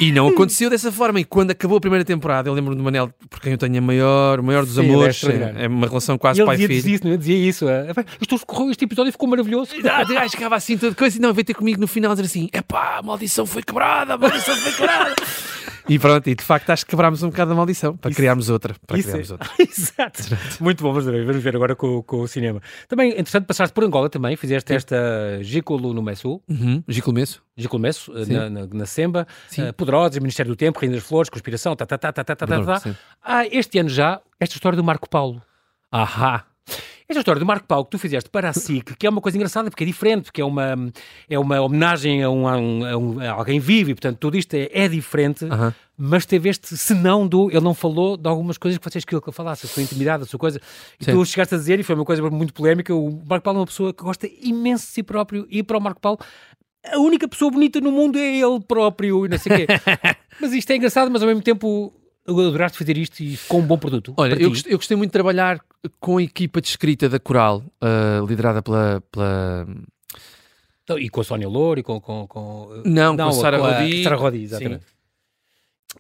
E 0.01 0.11
não 0.13 0.29
aconteceu 0.29 0.69
dessa 0.69 0.91
forma. 0.91 1.21
E 1.21 1.25
quando 1.25 1.51
acabou 1.51 1.79
a 1.79 1.81
primeira 1.81 2.05
temporada, 2.05 2.49
eu 2.49 2.55
lembro 2.55 2.75
do 2.75 2.83
Manel, 2.83 3.11
por 3.31 3.41
quem 3.41 3.53
eu 3.53 3.59
tenho 3.59 3.79
a 3.79 3.81
maior, 3.81 4.41
o 4.41 4.43
maior 4.43 4.65
dos 4.65 4.75
Sim, 4.75 4.83
é 4.83 4.85
amores, 4.85 5.25
é, 5.25 5.65
é 5.65 5.69
uma 5.69 5.87
relação 5.87 6.19
quase 6.19 6.45
pai-filho. 6.45 6.69
dizia 6.69 6.95
isso, 6.95 7.07
não 7.07 7.13
é? 7.13 7.17
Dizia 7.17 7.37
isso. 7.37 7.69
é, 7.69 7.87
Isto 8.21 8.71
este 8.71 8.85
episódio 8.85 9.13
ficou 9.13 9.29
maravilhoso. 9.29 9.73
Ah, 9.89 10.03
o 10.03 10.07
gajo 10.07 10.31
ficava 10.31 10.57
assim, 10.57 10.77
toda 10.77 10.95
coisa, 10.95 11.17
e 11.17 11.21
não, 11.21 11.33
veio 11.33 11.45
ter 11.45 11.55
comigo 11.55 11.81
no 11.81 11.87
final 11.87 12.13
dizer 12.13 12.27
assim: 12.27 12.49
epá, 12.53 12.99
a 12.99 13.03
maldição 13.03 13.47
foi 13.47 13.63
quebrada, 13.63 14.15
a 14.15 14.19
maldição 14.19 14.57
foi 14.57 14.73
quebrada. 14.73 15.15
e 15.89 15.99
pronto, 15.99 16.29
e 16.29 16.35
de 16.35 16.43
facto 16.45 16.71
acho 16.71 16.85
que 16.85 16.91
quebrámos 16.91 17.23
um 17.23 17.31
bocado 17.31 17.53
a 17.53 17.55
maldição 17.55 17.97
para 17.97 18.11
criarmos 18.13 18.49
outra. 18.49 18.75
Para 18.87 18.99
Isso 18.99 19.09
criarmos 19.09 19.31
é- 19.31 19.33
outra. 19.33 19.51
Exato. 19.59 20.23
Muito 20.63 20.83
bom, 20.83 20.91
vamos 20.93 21.05
ver, 21.07 21.25
vamos 21.25 21.43
ver 21.43 21.57
agora 21.57 21.75
com, 21.75 22.03
com 22.03 22.21
o 22.23 22.29
cinema. 22.29 22.61
Também, 22.89 23.11
entretanto, 23.13 23.47
passaste 23.47 23.73
por 23.75 23.85
Angola 23.85 24.09
também, 24.11 24.37
fizeste 24.37 24.73
esta 24.75 24.97
Gicolo 25.43 25.93
no 25.93 26.03
Messu, 26.03 26.41
Uhum, 26.49 26.83
Gico 26.89 27.13
Messo. 27.13 27.43
Gicolo 27.57 27.93
Sim. 27.93 28.33
na, 28.33 28.49
na, 28.51 28.67
na 28.67 28.87
Semba, 28.87 29.27
Sim. 29.49 29.63
eh, 29.63 29.73
Poderosos, 29.73 30.19
Ministério 30.19 30.51
do 30.53 30.57
Tempo, 30.57 30.79
Reina 30.79 30.95
das 30.97 31.05
Flores, 31.05 31.29
Conspiração, 31.29 31.77
tá, 31.77 31.85
tá, 31.85 31.99
tá, 31.99 32.13
tá, 32.13 32.25
tá, 32.25 32.35
tá, 32.37 32.47
tá, 32.47 32.65
tá. 32.65 32.81
sim. 32.81 32.95
Ah, 33.23 33.47
este 33.47 33.79
ano 33.79 33.89
já, 33.89 34.21
esta 34.41 34.55
história 34.55 34.77
do 34.77 34.83
Marco 34.85 35.09
Paulo. 35.09 35.43
Ahá. 35.91 36.45
Esta 37.09 37.21
história 37.21 37.41
do 37.41 37.47
Marco 37.47 37.67
Paulo 37.67 37.85
que 37.85 37.91
tu 37.91 37.99
fizeste 37.99 38.31
para 38.31 38.49
a 38.49 38.53
SIC, 38.53 38.97
que 38.97 39.07
é 39.07 39.11
uma 39.11 39.21
coisa 39.21 39.37
engraçada, 39.37 39.69
porque 39.71 39.85
é 39.85 39.87
diferente, 39.87 40.25
porque 40.25 40.41
é 40.41 40.45
uma, 40.45 40.75
é 41.29 41.39
uma 41.39 41.61
homenagem 41.61 42.23
a, 42.23 42.31
um, 42.31 42.47
a, 42.49 42.57
um- 42.59 43.21
a 43.21 43.31
alguém 43.33 43.59
vivo, 43.61 43.91
e 43.91 43.95
portanto 43.95 44.19
tudo 44.19 44.37
isto 44.37 44.55
é, 44.55 44.69
é 44.73 44.89
diferente, 44.89 45.45
Aham. 45.45 45.75
mas 45.97 46.25
teve 46.25 46.49
este 46.49 46.77
senão 46.77 47.27
do. 47.27 47.51
Ele 47.51 47.61
não 47.61 47.75
falou 47.75 48.17
de 48.17 48.29
algumas 48.29 48.57
coisas 48.57 48.79
que 48.79 48.91
vocês 48.91 49.05
queriam 49.05 49.21
que 49.21 49.29
ele 49.29 49.35
falasse, 49.37 49.67
a 49.67 49.69
sua 49.69 49.83
intimidade, 49.83 50.23
a 50.23 50.27
sua 50.27 50.39
coisa. 50.39 50.61
E 51.01 51.05
Sim. 51.05 51.13
tu 51.13 51.25
chegaste 51.27 51.55
a 51.55 51.59
dizer, 51.59 51.79
e 51.81 51.83
foi 51.83 51.95
uma 51.95 52.05
coisa 52.05 52.23
muito 52.31 52.55
polémica: 52.55 52.95
o 52.95 53.21
Marco 53.29 53.45
Paulo 53.45 53.59
é 53.59 53.61
uma 53.61 53.67
pessoa 53.67 53.93
que 53.93 54.03
gosta 54.03 54.29
imenso 54.41 54.87
de 54.87 54.93
si 54.93 55.03
próprio, 55.03 55.47
e 55.51 55.63
para 55.63 55.77
o 55.77 55.81
Marco 55.81 56.01
Paulo. 56.01 56.19
A 56.85 56.99
única 56.99 57.29
pessoa 57.29 57.49
bonita 57.49 57.81
no 57.81 57.93
mundo 57.93 58.19
é 58.19 58.39
ele 58.41 58.61
próprio 58.67 59.25
e 59.25 59.29
não 59.29 59.39
sei 59.39 59.53
o 59.53 59.57
quê. 59.57 59.67
mas 60.41 60.53
isto 60.53 60.69
é 60.73 60.77
engraçado, 60.77 61.11
mas 61.13 61.23
ao 61.23 61.29
mesmo 61.29 61.41
tempo 61.41 61.93
adoraste 62.27 62.79
fazer 62.79 62.97
isto 62.97 63.21
e 63.21 63.37
ficou 63.37 63.61
um 63.61 63.67
bom 63.67 63.79
produto. 63.79 64.15
Olha, 64.17 64.35
eu 64.41 64.51
gostei, 64.51 64.73
eu 64.73 64.79
gostei 64.79 64.97
muito 64.97 65.11
de 65.11 65.13
trabalhar 65.13 65.61
com 66.01 66.19
a 66.19 66.23
equipa 66.23 66.61
de 66.61 66.69
escrita 66.69 67.09
da 67.09 67.19
Coral, 67.19 67.63
ah, 67.81 68.25
liderada 68.27 68.63
pela, 68.63 69.03
pela. 69.11 69.67
Então, 70.85 70.99
E 70.99 71.09
com 71.09 71.21
a 71.21 71.25
Sónia 71.25 71.49
Louro 71.49 71.81
e 71.81 71.83
com. 71.83 72.01
com, 72.01 72.27
com 72.27 72.83
Não, 72.85 73.17
com 73.17 73.23
a 73.23 73.33
Sara 73.33 73.59
Rodi. 73.59 74.03
Sara 74.03 74.17
Rodi, 74.17 74.39
Sim. 74.39 74.45
exatamente. 74.45 74.87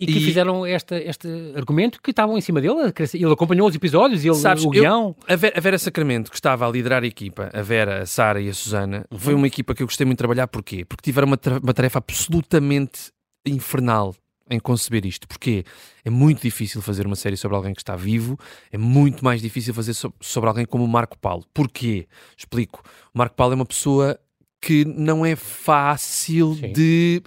E 0.01 0.07
que 0.07 0.19
e... 0.19 0.25
fizeram 0.25 0.65
esta, 0.65 0.97
este 0.97 1.29
argumento 1.55 2.01
que 2.01 2.11
estavam 2.11 2.39
em 2.39 2.41
cima 2.41 2.61
dele, 2.61 2.93
ele 3.15 3.33
acompanhou 3.33 3.69
os 3.69 3.75
episódios, 3.75 4.25
ele, 4.25 4.35
Sabes, 4.35 4.65
o 4.65 4.71
guião. 4.71 5.15
Eu, 5.29 5.35
a, 5.35 5.37
Vera, 5.37 5.55
a, 5.59 5.61
Vera, 5.61 5.79
Sacramento, 5.79 6.31
que 6.31 6.37
estava 6.37 6.67
a 6.67 6.71
liderar 6.71 7.03
a 7.03 7.07
equipa, 7.07 7.51
a 7.53 7.61
Vera, 7.61 8.03
a 8.03 8.07
Sara 8.07 8.41
e 8.41 8.49
a 8.49 8.55
Susana, 8.55 9.05
uhum. 9.11 9.19
foi 9.19 9.35
uma 9.35 9.47
equipa 9.47 9.75
que 9.75 9.83
eu 9.83 9.87
gostei 9.87 10.07
muito 10.07 10.17
de 10.17 10.21
trabalhar, 10.21 10.49
porquê? 10.49 10.85
Porque 10.85 11.03
tiveram 11.03 11.29
uma, 11.29 11.39
uma 11.63 11.75
tarefa 11.75 11.99
absolutamente 11.99 13.13
infernal 13.47 14.15
em 14.53 14.61
conceber 14.61 15.05
isto. 15.07 15.27
Porque 15.27 15.65
é 16.05 16.11
muito 16.11 16.43
difícil 16.43 16.83
fazer 16.83 17.07
uma 17.07 17.17
série 17.17 17.37
sobre 17.37 17.57
alguém 17.57 17.75
que 17.75 17.81
está 17.81 17.97
vivo, 17.97 18.38
é 18.71 18.79
muito 18.79 19.25
mais 19.25 19.41
difícil 19.41 19.73
fazer 19.73 19.95
so 19.95 20.12
sobre 20.21 20.49
alguém 20.49 20.67
como 20.67 20.85
o 20.85 20.88
Marco 20.88 21.19
Paulo. 21.19 21.45
Porquê? 21.53 22.07
Explico. 22.37 22.83
O 23.15 23.19
Marco 23.19 23.35
Paulo 23.35 23.55
é 23.55 23.57
uma 23.57 23.67
pessoa 23.67 24.19
que 24.61 24.85
não 24.85 25.27
é 25.27 25.35
fácil 25.35 26.55
de, 26.55 27.21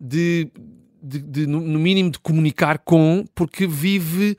de, 0.00 0.50
de, 1.02 1.20
de, 1.20 1.46
no 1.46 1.78
mínimo, 1.78 2.10
de 2.10 2.18
comunicar 2.20 2.78
com, 2.78 3.24
porque 3.34 3.66
vive 3.66 4.36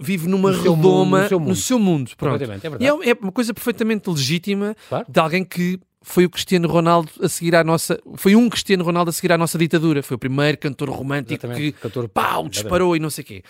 vive 0.00 0.28
numa 0.28 0.50
no 0.50 0.62
redoma 0.62 1.04
mundo, 1.04 1.22
no 1.22 1.28
seu 1.28 1.38
mundo. 1.38 1.48
No 1.48 1.56
seu 1.56 1.78
mundo 1.78 2.10
pronto. 2.16 2.42
É, 2.42 2.86
é, 2.86 3.10
é, 3.10 3.18
uma 3.20 3.32
coisa 3.32 3.52
perfeitamente 3.52 4.08
legítima 4.08 4.74
claro. 4.88 5.06
de 5.08 5.20
alguém 5.20 5.44
que 5.44 5.78
foi 6.00 6.24
o 6.24 6.30
Cristiano 6.30 6.68
Ronaldo 6.68 7.10
a 7.20 7.28
seguir 7.28 7.56
à 7.56 7.64
nossa. 7.64 8.00
Foi 8.16 8.36
um 8.36 8.48
Cristiano 8.48 8.84
Ronaldo 8.84 9.10
a 9.10 9.12
seguir 9.12 9.32
à 9.32 9.38
nossa 9.38 9.58
ditadura. 9.58 10.02
Foi 10.02 10.14
o 10.14 10.18
primeiro 10.18 10.56
cantor 10.56 10.90
romântico 10.90 11.46
Exatamente. 11.46 11.72
que 11.72 11.80
cantor... 11.80 12.08
pau, 12.08 12.48
disparou 12.48 12.96
e 12.96 13.00
não 13.00 13.10
sei 13.10 13.22
o 13.22 13.26
quê. 13.26 13.42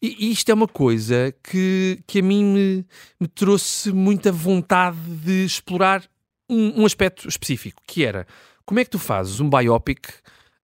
E, 0.00 0.26
e, 0.26 0.30
isto 0.30 0.48
é 0.50 0.54
uma 0.54 0.68
coisa 0.68 1.34
que, 1.42 2.00
que 2.06 2.20
a 2.20 2.22
mim 2.22 2.44
me, 2.44 2.86
me 3.20 3.26
trouxe 3.26 3.92
muita 3.92 4.30
vontade 4.30 4.98
de 5.24 5.44
explorar 5.44 6.04
um, 6.48 6.82
um, 6.82 6.86
aspecto 6.86 7.28
específico, 7.28 7.82
que 7.86 8.04
era 8.04 8.26
como 8.64 8.78
é 8.80 8.84
que 8.84 8.90
tu 8.90 8.98
fazes 8.98 9.40
um 9.40 9.50
biopic 9.50 10.08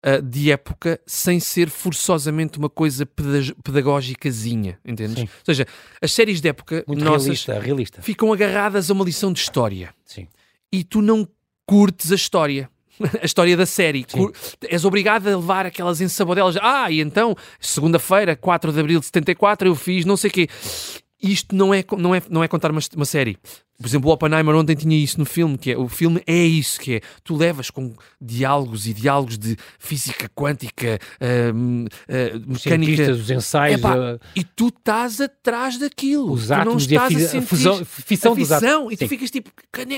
uh, 0.06 0.22
de 0.22 0.52
época 0.52 1.00
sem 1.04 1.40
ser 1.40 1.68
forçosamente 1.68 2.58
uma 2.58 2.70
coisa 2.70 3.04
pedagógicazinha, 3.06 4.78
entendes? 4.84 5.18
Sim. 5.18 5.22
Ou 5.24 5.44
seja, 5.44 5.66
as 6.00 6.12
séries 6.12 6.40
de 6.40 6.48
época 6.48 6.84
Muito 6.86 7.04
nossas 7.04 7.24
realista, 7.24 7.58
realista. 7.58 8.02
ficam 8.02 8.32
agarradas 8.32 8.88
a 8.88 8.94
uma 8.94 9.04
lição 9.04 9.32
de 9.32 9.40
história. 9.40 9.92
Sim 10.04 10.28
e 10.74 10.82
tu 10.84 11.00
não 11.00 11.26
curtes 11.66 12.10
a 12.10 12.14
história. 12.16 12.68
a 13.20 13.24
história 13.24 13.56
da 13.56 13.66
série. 13.66 14.04
Sim. 14.08 14.28
És 14.68 14.84
obrigado 14.84 15.26
a 15.28 15.36
levar 15.36 15.66
aquelas 15.66 16.00
ensabodelas. 16.00 16.56
Ah, 16.60 16.90
e 16.90 17.00
então, 17.00 17.36
segunda-feira, 17.60 18.36
4 18.36 18.72
de 18.72 18.80
abril 18.80 19.00
de 19.00 19.06
74, 19.06 19.68
eu 19.68 19.74
fiz 19.74 20.04
não 20.04 20.16
sei 20.16 20.30
o 20.30 20.32
quê. 20.32 20.48
Isto 21.22 21.54
não 21.54 21.72
é, 21.72 21.84
não 21.96 22.14
é, 22.14 22.22
não 22.28 22.44
é 22.44 22.48
contar 22.48 22.70
uma, 22.70 22.80
uma 22.96 23.04
série. 23.04 23.38
Por 23.76 23.88
exemplo, 23.88 24.08
o 24.08 24.12
Oppenheimer 24.12 24.54
ontem 24.54 24.76
tinha 24.76 24.96
isso 24.96 25.18
no 25.18 25.24
filme, 25.24 25.58
que 25.58 25.72
é, 25.72 25.76
o 25.76 25.88
filme 25.88 26.22
é 26.26 26.44
isso, 26.44 26.80
que 26.80 26.96
é, 26.96 27.00
tu 27.24 27.36
levas 27.36 27.70
com 27.70 27.92
diálogos 28.20 28.86
e 28.86 28.94
diálogos 28.94 29.36
de 29.36 29.56
física 29.80 30.28
quântica, 30.34 31.00
uh, 31.20 31.54
uh, 31.54 32.42
mecânica... 32.46 33.10
Os 33.10 33.30
ensaios... 33.30 33.80
Epá, 33.80 33.96
uh... 33.96 34.20
E 34.36 34.44
tu 34.44 34.68
estás 34.68 35.20
atrás 35.20 35.76
daquilo. 35.76 36.32
Os 36.32 36.52
átomos 36.52 36.88
e 36.88 36.96
a, 36.96 37.04
a, 37.04 37.42
fusão, 37.42 37.80
a 37.80 37.84
fissão 37.84 38.32
a 38.32 38.34
visão, 38.36 38.92
E 38.92 38.96
tu 38.96 39.00
Sim. 39.00 39.08
ficas 39.08 39.30
tipo, 39.30 39.50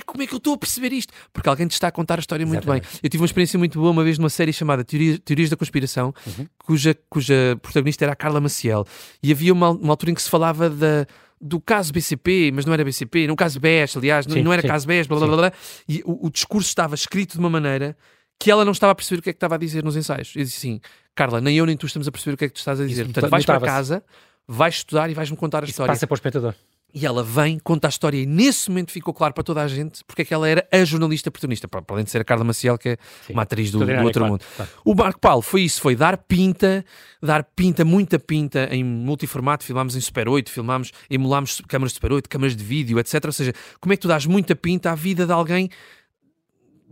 como 0.06 0.22
é 0.22 0.26
que 0.26 0.32
eu 0.32 0.38
estou 0.38 0.54
a 0.54 0.58
perceber 0.58 0.92
isto? 0.92 1.12
Porque 1.30 1.48
alguém 1.48 1.66
te 1.66 1.72
está 1.72 1.88
a 1.88 1.92
contar 1.92 2.18
a 2.18 2.20
história 2.20 2.46
muito 2.46 2.64
Exatamente. 2.64 2.88
bem. 2.90 3.00
Eu 3.02 3.10
tive 3.10 3.22
uma 3.22 3.26
experiência 3.26 3.58
muito 3.58 3.78
boa 3.78 3.90
uma 3.90 4.02
vez 4.02 4.18
numa 4.18 4.30
série 4.30 4.54
chamada 4.54 4.82
Teorias, 4.84 5.18
Teorias 5.22 5.50
da 5.50 5.56
Conspiração, 5.56 6.14
uhum. 6.26 6.46
cuja, 6.64 6.96
cuja 7.10 7.58
protagonista 7.60 8.06
era 8.06 8.12
a 8.12 8.16
Carla 8.16 8.40
Maciel. 8.40 8.86
E 9.22 9.30
havia 9.30 9.52
uma, 9.52 9.70
uma 9.70 9.92
altura 9.92 10.12
em 10.12 10.14
que 10.14 10.22
se 10.22 10.30
falava 10.30 10.70
da 10.70 11.06
do 11.40 11.60
caso 11.60 11.92
BCP, 11.92 12.50
mas 12.52 12.64
não 12.64 12.72
era 12.72 12.84
BCP, 12.84 13.26
no 13.26 13.36
caso 13.36 13.60
BES, 13.60 13.96
aliás, 13.96 14.26
sim, 14.28 14.42
não 14.42 14.52
era 14.52 14.62
sim. 14.62 14.68
caso 14.68 14.86
BES, 14.86 15.06
blá 15.06 15.18
blá 15.18 15.26
blá, 15.26 15.36
blá 15.36 15.52
e 15.88 16.02
o, 16.04 16.26
o, 16.26 16.30
discurso 16.30 16.68
estava 16.68 16.94
escrito 16.94 17.32
de 17.32 17.38
uma 17.38 17.50
maneira 17.50 17.96
que 18.38 18.50
ela 18.50 18.64
não 18.64 18.72
estava 18.72 18.92
a 18.92 18.94
perceber 18.94 19.20
o 19.20 19.22
que 19.22 19.30
é 19.30 19.32
que 19.32 19.36
estava 19.36 19.54
a 19.54 19.58
dizer 19.58 19.84
nos 19.84 19.96
ensaios. 19.96 20.32
Eu 20.34 20.44
disse 20.44 20.58
assim, 20.58 20.80
Carla, 21.14 21.40
nem 21.40 21.56
eu 21.56 21.66
nem 21.66 21.76
tu 21.76 21.86
estamos 21.86 22.06
a 22.06 22.12
perceber 22.12 22.34
o 22.34 22.36
que 22.36 22.44
é 22.44 22.48
que 22.48 22.54
tu 22.54 22.58
estás 22.58 22.80
a 22.80 22.86
dizer. 22.86 23.02
Isso, 23.02 23.12
Portanto, 23.12 23.30
vais 23.30 23.44
para 23.44 23.60
casa, 23.60 24.02
vais 24.46 24.74
estudar 24.76 25.10
e 25.10 25.14
vais-me 25.14 25.36
contar 25.36 25.58
a 25.58 25.64
Isso 25.64 25.72
história. 25.72 25.92
Passa 25.92 26.06
para 26.06 26.14
o 26.14 26.16
espectador. 26.16 26.54
E 26.94 27.04
ela 27.04 27.22
vem, 27.22 27.58
conta 27.58 27.88
a 27.88 27.90
história, 27.90 28.16
e 28.16 28.24
nesse 28.24 28.70
momento 28.70 28.90
ficou 28.90 29.12
claro 29.12 29.34
para 29.34 29.44
toda 29.44 29.62
a 29.62 29.68
gente 29.68 30.02
porque 30.04 30.22
é 30.22 30.24
que 30.24 30.32
ela 30.32 30.48
era 30.48 30.66
a 30.72 30.84
jornalista 30.84 31.30
protagonista, 31.30 31.68
para 31.68 31.82
além 31.88 32.04
de 32.04 32.10
ser 32.10 32.20
a 32.22 32.24
Carla 32.24 32.42
Maciel, 32.42 32.78
que 32.78 32.90
é 32.90 32.96
Sim. 33.26 33.34
uma 33.34 33.42
atriz 33.42 33.70
do, 33.70 33.84
do 33.84 33.92
outro 34.02 34.20
claro, 34.20 34.32
mundo. 34.32 34.44
Claro. 34.56 34.70
O 34.82 34.94
Marco 34.94 35.20
Paulo 35.20 35.42
foi 35.42 35.62
isso, 35.62 35.80
foi 35.80 35.94
dar 35.94 36.16
pinta, 36.16 36.84
dar 37.22 37.44
pinta, 37.44 37.84
muita 37.84 38.18
pinta 38.18 38.68
em 38.70 38.82
multiformato, 38.82 39.62
filmámos 39.64 39.94
em 39.94 40.00
Super 40.00 40.26
8, 40.26 40.50
filmámos, 40.50 40.90
emulámos 41.10 41.60
câmaras 41.68 41.92
de 41.92 41.96
Super 41.96 42.12
8, 42.12 42.28
câmaras 42.30 42.56
de 42.56 42.64
vídeo, 42.64 42.98
etc. 42.98 43.24
Ou 43.26 43.32
seja, 43.32 43.52
como 43.78 43.92
é 43.92 43.96
que 43.96 44.02
tu 44.02 44.08
dás 44.08 44.24
muita 44.24 44.56
pinta 44.56 44.90
à 44.90 44.94
vida 44.94 45.26
de 45.26 45.32
alguém 45.32 45.68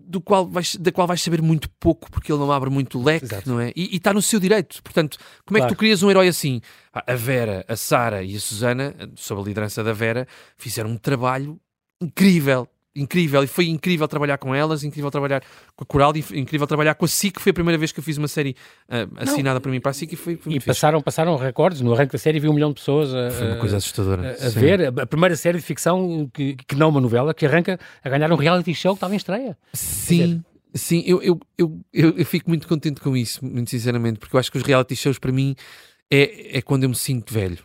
do 0.06 0.20
qual 0.20 0.46
vais, 0.46 0.76
da 0.76 0.92
qual 0.92 1.06
vais 1.06 1.22
saber 1.22 1.40
muito 1.42 1.68
pouco 1.80 2.10
porque 2.10 2.32
ele 2.32 2.38
não 2.38 2.52
abre 2.52 2.70
muito 2.70 3.02
leque, 3.02 3.26
Exato. 3.26 3.48
não 3.48 3.60
é? 3.60 3.72
E 3.74 3.96
está 3.96 4.12
no 4.12 4.22
seu 4.22 4.38
direito. 4.38 4.82
Portanto, 4.82 5.18
como 5.44 5.58
claro. 5.58 5.64
é 5.64 5.68
que 5.68 5.74
tu 5.74 5.78
crias 5.78 6.02
um 6.02 6.10
herói 6.10 6.28
assim? 6.28 6.60
A 6.92 7.14
Vera, 7.14 7.64
a 7.68 7.76
Sara 7.76 8.22
e 8.22 8.36
a 8.36 8.40
Susana, 8.40 8.94
sob 9.16 9.40
a 9.40 9.44
liderança 9.44 9.82
da 9.82 9.92
Vera, 9.92 10.26
fizeram 10.56 10.90
um 10.90 10.96
trabalho 10.96 11.60
incrível 12.00 12.68
incrível 12.94 13.42
e 13.42 13.46
foi 13.46 13.66
incrível 13.66 14.06
trabalhar 14.06 14.38
com 14.38 14.54
elas, 14.54 14.84
incrível 14.84 15.10
trabalhar 15.10 15.42
com 15.74 15.82
a 15.82 15.86
Coral, 15.86 16.12
incrível 16.32 16.66
trabalhar 16.66 16.94
com 16.94 17.04
a 17.04 17.08
SIC. 17.08 17.40
Foi 17.40 17.50
a 17.50 17.54
primeira 17.54 17.76
vez 17.76 17.90
que 17.92 17.98
eu 17.98 18.04
fiz 18.04 18.16
uma 18.16 18.28
série 18.28 18.56
uh, 18.88 19.10
assinada 19.16 19.60
para 19.60 19.70
mim 19.70 19.80
para 19.80 19.90
a 19.90 19.94
SIC 19.94 20.12
e 20.12 20.16
foi, 20.16 20.36
foi 20.36 20.52
E 20.54 20.60
passaram, 20.60 21.00
passaram 21.00 21.36
recordes. 21.36 21.80
No 21.80 21.92
arranque 21.92 22.12
da 22.12 22.18
série 22.18 22.38
vi 22.38 22.48
um 22.48 22.52
milhão 22.52 22.70
de 22.70 22.76
pessoas 22.76 23.12
a, 23.14 23.30
foi 23.30 23.46
uma 23.48 23.56
coisa 23.56 23.76
assustadora. 23.78 24.36
a, 24.40 24.46
a 24.46 24.48
ver. 24.50 25.00
A 25.00 25.06
primeira 25.06 25.36
série 25.36 25.58
de 25.58 25.64
ficção 25.64 26.30
que, 26.32 26.54
que 26.54 26.76
não 26.76 26.88
uma 26.88 27.00
novela, 27.00 27.34
que 27.34 27.44
arranca 27.44 27.78
a 28.02 28.08
ganhar 28.08 28.32
um 28.32 28.36
reality 28.36 28.74
show 28.74 28.92
que 28.92 28.98
estava 28.98 29.14
em 29.14 29.16
estreia. 29.16 29.56
Sim. 29.72 30.42
Sim, 30.76 31.04
eu, 31.06 31.22
eu, 31.22 31.40
eu, 31.56 31.80
eu, 31.92 32.18
eu 32.18 32.26
fico 32.26 32.50
muito 32.50 32.66
contente 32.66 33.00
com 33.00 33.16
isso, 33.16 33.44
muito 33.44 33.70
sinceramente, 33.70 34.18
porque 34.18 34.34
eu 34.34 34.40
acho 34.40 34.50
que 34.50 34.58
os 34.58 34.64
reality 34.64 34.96
shows 34.96 35.20
para 35.20 35.30
mim 35.30 35.54
é, 36.10 36.58
é 36.58 36.62
quando 36.62 36.82
eu 36.82 36.88
me 36.88 36.96
sinto 36.96 37.32
velho 37.32 37.64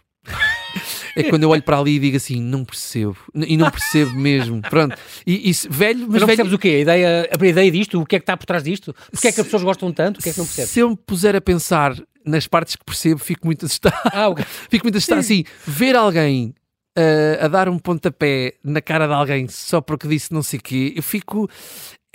é 1.15 1.23
quando 1.23 1.43
eu 1.43 1.49
olho 1.49 1.63
para 1.63 1.79
ali 1.79 1.95
e 1.95 1.99
digo 1.99 2.17
assim, 2.17 2.41
não 2.41 2.63
percebo. 2.63 3.17
E 3.35 3.57
não 3.57 3.69
percebo 3.69 4.15
mesmo. 4.15 4.61
Pronto. 4.61 4.95
E, 5.25 5.49
e 5.49 5.53
velho, 5.69 6.01
mas, 6.01 6.09
mas 6.09 6.21
não 6.21 6.27
velho... 6.27 6.27
percebes 6.27 6.53
o 6.53 6.57
quê? 6.57 6.67
A 6.67 6.79
ideia, 6.79 7.29
a 7.39 7.45
ideia 7.45 7.71
disto? 7.71 8.01
O 8.01 8.05
que 8.05 8.15
é 8.15 8.19
que 8.19 8.23
está 8.23 8.37
por 8.37 8.45
trás 8.45 8.63
disto? 8.63 8.95
Porquê 9.11 9.27
é 9.27 9.31
que 9.31 9.41
as 9.41 9.47
pessoas 9.47 9.63
gostam 9.63 9.91
tanto? 9.91 10.19
O 10.19 10.23
que 10.23 10.29
é 10.29 10.33
que 10.33 10.39
não 10.39 10.45
percebes? 10.45 10.71
Se 10.71 10.79
eu 10.79 10.89
me 10.89 10.97
puser 10.97 11.35
a 11.35 11.41
pensar 11.41 11.95
nas 12.25 12.47
partes 12.47 12.75
que 12.75 12.85
percebo, 12.85 13.19
fico 13.19 13.45
muito 13.45 13.65
assustado. 13.65 13.99
Ah, 14.13 14.29
okay. 14.29 14.45
fico 14.69 14.85
muito 14.85 14.97
assustado. 14.97 15.19
Assim, 15.19 15.43
ver 15.65 15.95
alguém 15.95 16.53
uh, 16.97 17.45
a 17.45 17.47
dar 17.47 17.69
um 17.69 17.77
pontapé 17.77 18.55
na 18.63 18.81
cara 18.81 19.07
de 19.07 19.13
alguém 19.13 19.47
só 19.47 19.81
porque 19.81 20.07
disse 20.07 20.33
não 20.33 20.43
sei 20.43 20.59
o 20.59 20.63
quê, 20.63 20.93
eu 20.95 21.03
fico. 21.03 21.49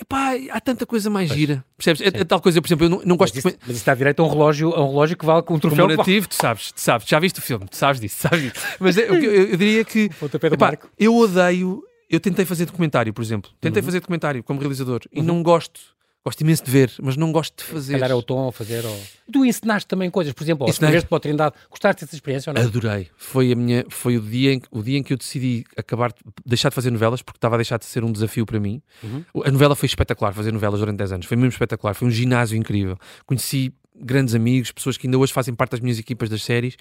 Epá, 0.04 0.32
há 0.50 0.60
tanta 0.60 0.84
coisa 0.84 1.08
mais 1.08 1.28
pois, 1.28 1.40
gira. 1.40 1.64
Percebes? 1.78 2.02
É, 2.02 2.20
é, 2.20 2.24
tal 2.24 2.40
coisa, 2.40 2.60
por 2.60 2.68
exemplo, 2.68 2.84
eu 2.84 2.90
não, 2.90 3.02
não 3.04 3.16
gosto 3.16 3.34
mas 3.34 3.44
isso, 3.44 3.56
de... 3.56 3.58
Mas 3.62 3.70
isso 3.70 3.78
está 3.78 3.94
direito 3.94 4.20
a 4.20 4.26
um 4.26 4.28
relógio, 4.28 4.74
a 4.74 4.84
um 4.84 4.88
relógio 4.88 5.16
que 5.16 5.24
vale 5.24 5.42
com 5.42 5.54
um 5.54 5.58
troféu. 5.58 5.86
Comemorativo, 5.86 6.28
tu 6.28 6.34
sabes, 6.34 6.72
tu 6.72 6.80
sabes, 6.80 7.08
já 7.08 7.18
viste 7.18 7.38
o 7.38 7.42
filme, 7.42 7.66
tu 7.66 7.76
sabes 7.76 8.00
disso, 8.00 8.16
sabes 8.20 8.42
disso. 8.42 8.66
Mas 8.78 8.98
eu, 8.98 9.14
eu, 9.14 9.32
eu 9.32 9.56
diria 9.56 9.82
que. 9.82 10.10
Epá, 10.52 10.76
eu 10.98 11.16
odeio. 11.16 11.82
Eu 12.10 12.20
tentei 12.20 12.44
fazer 12.44 12.66
documentário, 12.66 13.14
por 13.14 13.22
exemplo. 13.22 13.50
Tentei 13.60 13.80
uhum. 13.80 13.86
fazer 13.86 14.00
documentário 14.00 14.42
como 14.44 14.60
realizador 14.60 15.00
uhum. 15.06 15.22
e 15.22 15.24
não 15.24 15.42
gosto 15.42 15.80
Gosto 16.24 16.40
imenso 16.40 16.64
de 16.64 16.70
ver, 16.70 16.90
mas 17.02 17.18
não 17.18 17.30
gosto 17.30 17.58
de 17.58 17.64
fazer. 17.64 17.92
Calhar 17.92 18.10
é 18.10 18.14
o 18.14 18.22
tom 18.22 18.48
a 18.48 18.52
fazer. 18.52 18.82
Ou... 18.86 18.98
Tu 19.30 19.44
ensinaste 19.44 19.86
também 19.86 20.08
coisas, 20.10 20.32
por 20.32 20.42
exemplo, 20.42 20.66
escreveste 20.70 21.06
para 21.06 21.16
o 21.16 21.20
Trindade. 21.20 21.54
Gostaste 21.68 22.02
dessa 22.02 22.14
experiência 22.14 22.50
ou 22.50 22.54
não? 22.54 22.62
Adorei. 22.62 23.10
Foi, 23.14 23.52
a 23.52 23.54
minha, 23.54 23.84
foi 23.90 24.16
o, 24.16 24.22
dia 24.22 24.54
em, 24.54 24.62
o 24.70 24.82
dia 24.82 24.96
em 24.96 25.02
que 25.02 25.12
eu 25.12 25.18
decidi 25.18 25.66
acabar, 25.76 26.14
deixar 26.46 26.70
de 26.70 26.74
fazer 26.76 26.90
novelas, 26.90 27.20
porque 27.20 27.36
estava 27.36 27.56
a 27.56 27.58
deixar 27.58 27.78
de 27.78 27.84
ser 27.84 28.02
um 28.02 28.10
desafio 28.10 28.46
para 28.46 28.58
mim. 28.58 28.80
Uhum. 29.02 29.22
A 29.44 29.50
novela 29.50 29.76
foi 29.76 29.86
espetacular, 29.86 30.32
fazer 30.32 30.50
novelas 30.50 30.80
durante 30.80 30.96
10 30.96 31.12
anos. 31.12 31.26
Foi 31.26 31.36
mesmo 31.36 31.50
espetacular. 31.50 31.92
Foi 31.94 32.08
um 32.08 32.10
ginásio 32.10 32.56
incrível. 32.56 32.96
Conheci 33.26 33.74
grandes 33.94 34.34
amigos, 34.34 34.72
pessoas 34.72 34.96
que 34.96 35.06
ainda 35.06 35.18
hoje 35.18 35.32
fazem 35.32 35.54
parte 35.54 35.72
das 35.72 35.80
minhas 35.80 35.98
equipas 35.98 36.28
das 36.28 36.42
séries 36.42 36.76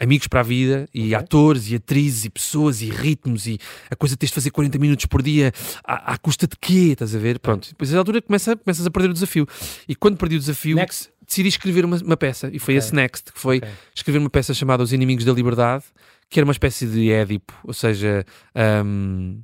amigos 0.00 0.28
para 0.28 0.40
a 0.40 0.42
vida, 0.42 0.88
e 0.94 1.06
okay. 1.06 1.14
atores, 1.14 1.70
e 1.70 1.74
atrizes, 1.74 2.24
e 2.24 2.30
pessoas, 2.30 2.82
e 2.82 2.88
ritmos, 2.88 3.46
e 3.46 3.58
a 3.90 3.96
coisa 3.96 4.14
de 4.14 4.18
teres 4.18 4.30
de 4.30 4.34
fazer 4.36 4.50
40 4.50 4.78
minutos 4.78 5.06
por 5.06 5.22
dia, 5.22 5.52
à, 5.84 6.12
à 6.12 6.18
custa 6.18 6.46
de 6.46 6.56
quê? 6.56 6.90
Estás 6.92 7.14
a 7.14 7.18
ver? 7.18 7.38
Pronto. 7.40 7.68
Depois 7.68 7.92
a 7.92 7.98
altura 7.98 8.22
começa, 8.22 8.56
começas 8.56 8.86
a 8.86 8.90
perder 8.90 9.10
o 9.10 9.12
desafio. 9.12 9.46
E 9.88 9.94
quando 9.94 10.16
perdi 10.16 10.36
o 10.36 10.38
desafio, 10.38 10.76
Next. 10.76 11.10
decidi 11.26 11.48
escrever 11.48 11.84
uma, 11.84 11.96
uma 11.96 12.16
peça, 12.16 12.48
e 12.52 12.58
foi 12.58 12.74
okay. 12.74 12.78
esse 12.78 12.94
Next, 12.94 13.32
que 13.32 13.40
foi 13.40 13.58
okay. 13.58 13.70
escrever 13.94 14.18
uma 14.18 14.30
peça 14.30 14.54
chamada 14.54 14.82
Os 14.82 14.92
Inimigos 14.92 15.24
da 15.24 15.32
Liberdade, 15.32 15.84
que 16.30 16.38
era 16.38 16.44
uma 16.44 16.52
espécie 16.52 16.86
de 16.86 17.10
Édipo, 17.10 17.52
ou 17.64 17.74
seja. 17.74 18.24
Um, 18.84 19.40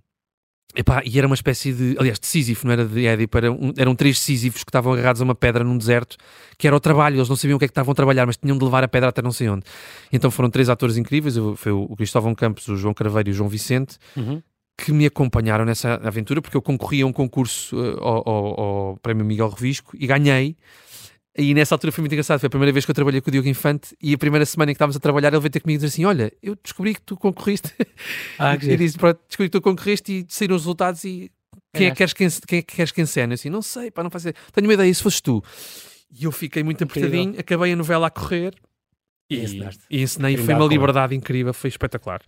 Epá, 0.76 1.02
e 1.04 1.16
era 1.16 1.26
uma 1.26 1.36
espécie 1.36 1.72
de. 1.72 1.96
Aliás, 1.98 2.18
de 2.18 2.26
Sísifo, 2.26 2.66
não 2.66 2.72
era 2.72 2.84
de 2.84 3.06
Édipo, 3.06 3.38
era 3.38 3.52
um, 3.52 3.72
eram 3.76 3.94
três 3.94 4.18
Sísifos 4.18 4.64
que 4.64 4.70
estavam 4.70 4.92
agarrados 4.92 5.22
a 5.22 5.24
uma 5.24 5.34
pedra 5.34 5.62
num 5.62 5.78
deserto, 5.78 6.16
que 6.58 6.66
era 6.66 6.74
o 6.74 6.80
trabalho, 6.80 7.16
eles 7.16 7.28
não 7.28 7.36
sabiam 7.36 7.56
o 7.56 7.58
que 7.58 7.64
é 7.64 7.68
que 7.68 7.72
estavam 7.72 7.92
a 7.92 7.94
trabalhar, 7.94 8.26
mas 8.26 8.36
tinham 8.36 8.58
de 8.58 8.64
levar 8.64 8.82
a 8.82 8.88
pedra 8.88 9.08
até 9.08 9.22
não 9.22 9.30
sei 9.30 9.48
onde. 9.48 9.64
Então 10.12 10.30
foram 10.32 10.50
três 10.50 10.68
atores 10.68 10.96
incríveis: 10.96 11.36
foi 11.56 11.70
o 11.70 11.94
Cristóvão 11.96 12.34
Campos, 12.34 12.66
o 12.66 12.76
João 12.76 12.92
Carveiro 12.92 13.28
e 13.28 13.32
o 13.32 13.34
João 13.34 13.48
Vicente, 13.48 13.98
uhum. 14.16 14.42
que 14.76 14.92
me 14.92 15.06
acompanharam 15.06 15.64
nessa 15.64 15.94
aventura, 16.02 16.42
porque 16.42 16.56
eu 16.56 16.62
concorri 16.62 17.02
a 17.02 17.06
um 17.06 17.12
concurso 17.12 17.76
uh, 17.76 18.02
ao, 18.02 18.28
ao, 18.28 18.60
ao 18.60 18.96
Prémio 18.96 19.24
Miguel 19.24 19.50
Revisco 19.50 19.96
e 19.96 20.06
ganhei. 20.08 20.56
E 21.36 21.52
nessa 21.52 21.74
altura 21.74 21.90
foi 21.90 22.02
muito 22.02 22.12
engraçado. 22.12 22.38
Foi 22.38 22.46
a 22.46 22.50
primeira 22.50 22.72
vez 22.72 22.84
que 22.84 22.90
eu 22.90 22.94
trabalhei 22.94 23.20
com 23.20 23.28
o 23.28 23.32
Diogo 23.32 23.48
Infante 23.48 23.96
e 24.00 24.14
a 24.14 24.18
primeira 24.18 24.46
semana 24.46 24.70
em 24.70 24.74
que 24.74 24.76
estávamos 24.76 24.96
a 24.96 25.00
trabalhar, 25.00 25.32
ele 25.32 25.40
veio 25.40 25.50
ter 25.50 25.60
comigo 25.60 25.82
e 25.82 25.84
disse 25.84 25.96
assim: 25.96 26.04
Olha, 26.04 26.32
eu 26.42 26.56
descobri 26.62 26.94
que 26.94 27.02
tu 27.02 27.16
concorriste. 27.16 27.72
Ah, 28.38 28.56
que 28.56 28.66
e 28.70 28.76
disse: 28.76 28.96
Descobri 28.96 29.48
que 29.48 29.50
tu 29.50 29.60
concorreste 29.60 30.12
e 30.12 30.26
saíram 30.28 30.54
os 30.54 30.62
resultados 30.62 31.02
e 31.04 31.30
quem 31.74 31.88
é, 31.88 31.90
que 31.90 31.96
queres 31.96 32.12
que, 32.12 32.46
quem 32.46 32.58
é 32.58 32.62
que 32.62 32.76
queres 32.76 32.92
que 32.92 33.02
encene? 33.02 33.32
Eu 33.32 33.34
assim, 33.34 33.50
não 33.50 33.62
sei, 33.62 33.90
para 33.90 34.04
não 34.04 34.10
fazer. 34.10 34.34
Tenho 34.52 34.66
uma 34.66 34.74
ideia, 34.74 34.94
se 34.94 35.02
fosse 35.02 35.20
tu. 35.20 35.42
E 36.10 36.24
eu 36.24 36.32
fiquei 36.32 36.62
muito 36.62 36.84
apertadinho, 36.84 37.34
acabei 37.38 37.72
a 37.72 37.76
novela 37.76 38.06
a 38.06 38.10
correr 38.10 38.54
E, 39.90 39.98
e 39.98 40.02
ensinei, 40.02 40.36
foi 40.36 40.54
uma 40.54 40.66
liberdade 40.66 41.14
incrível, 41.14 41.52
foi 41.52 41.68
espetacular. 41.68 42.20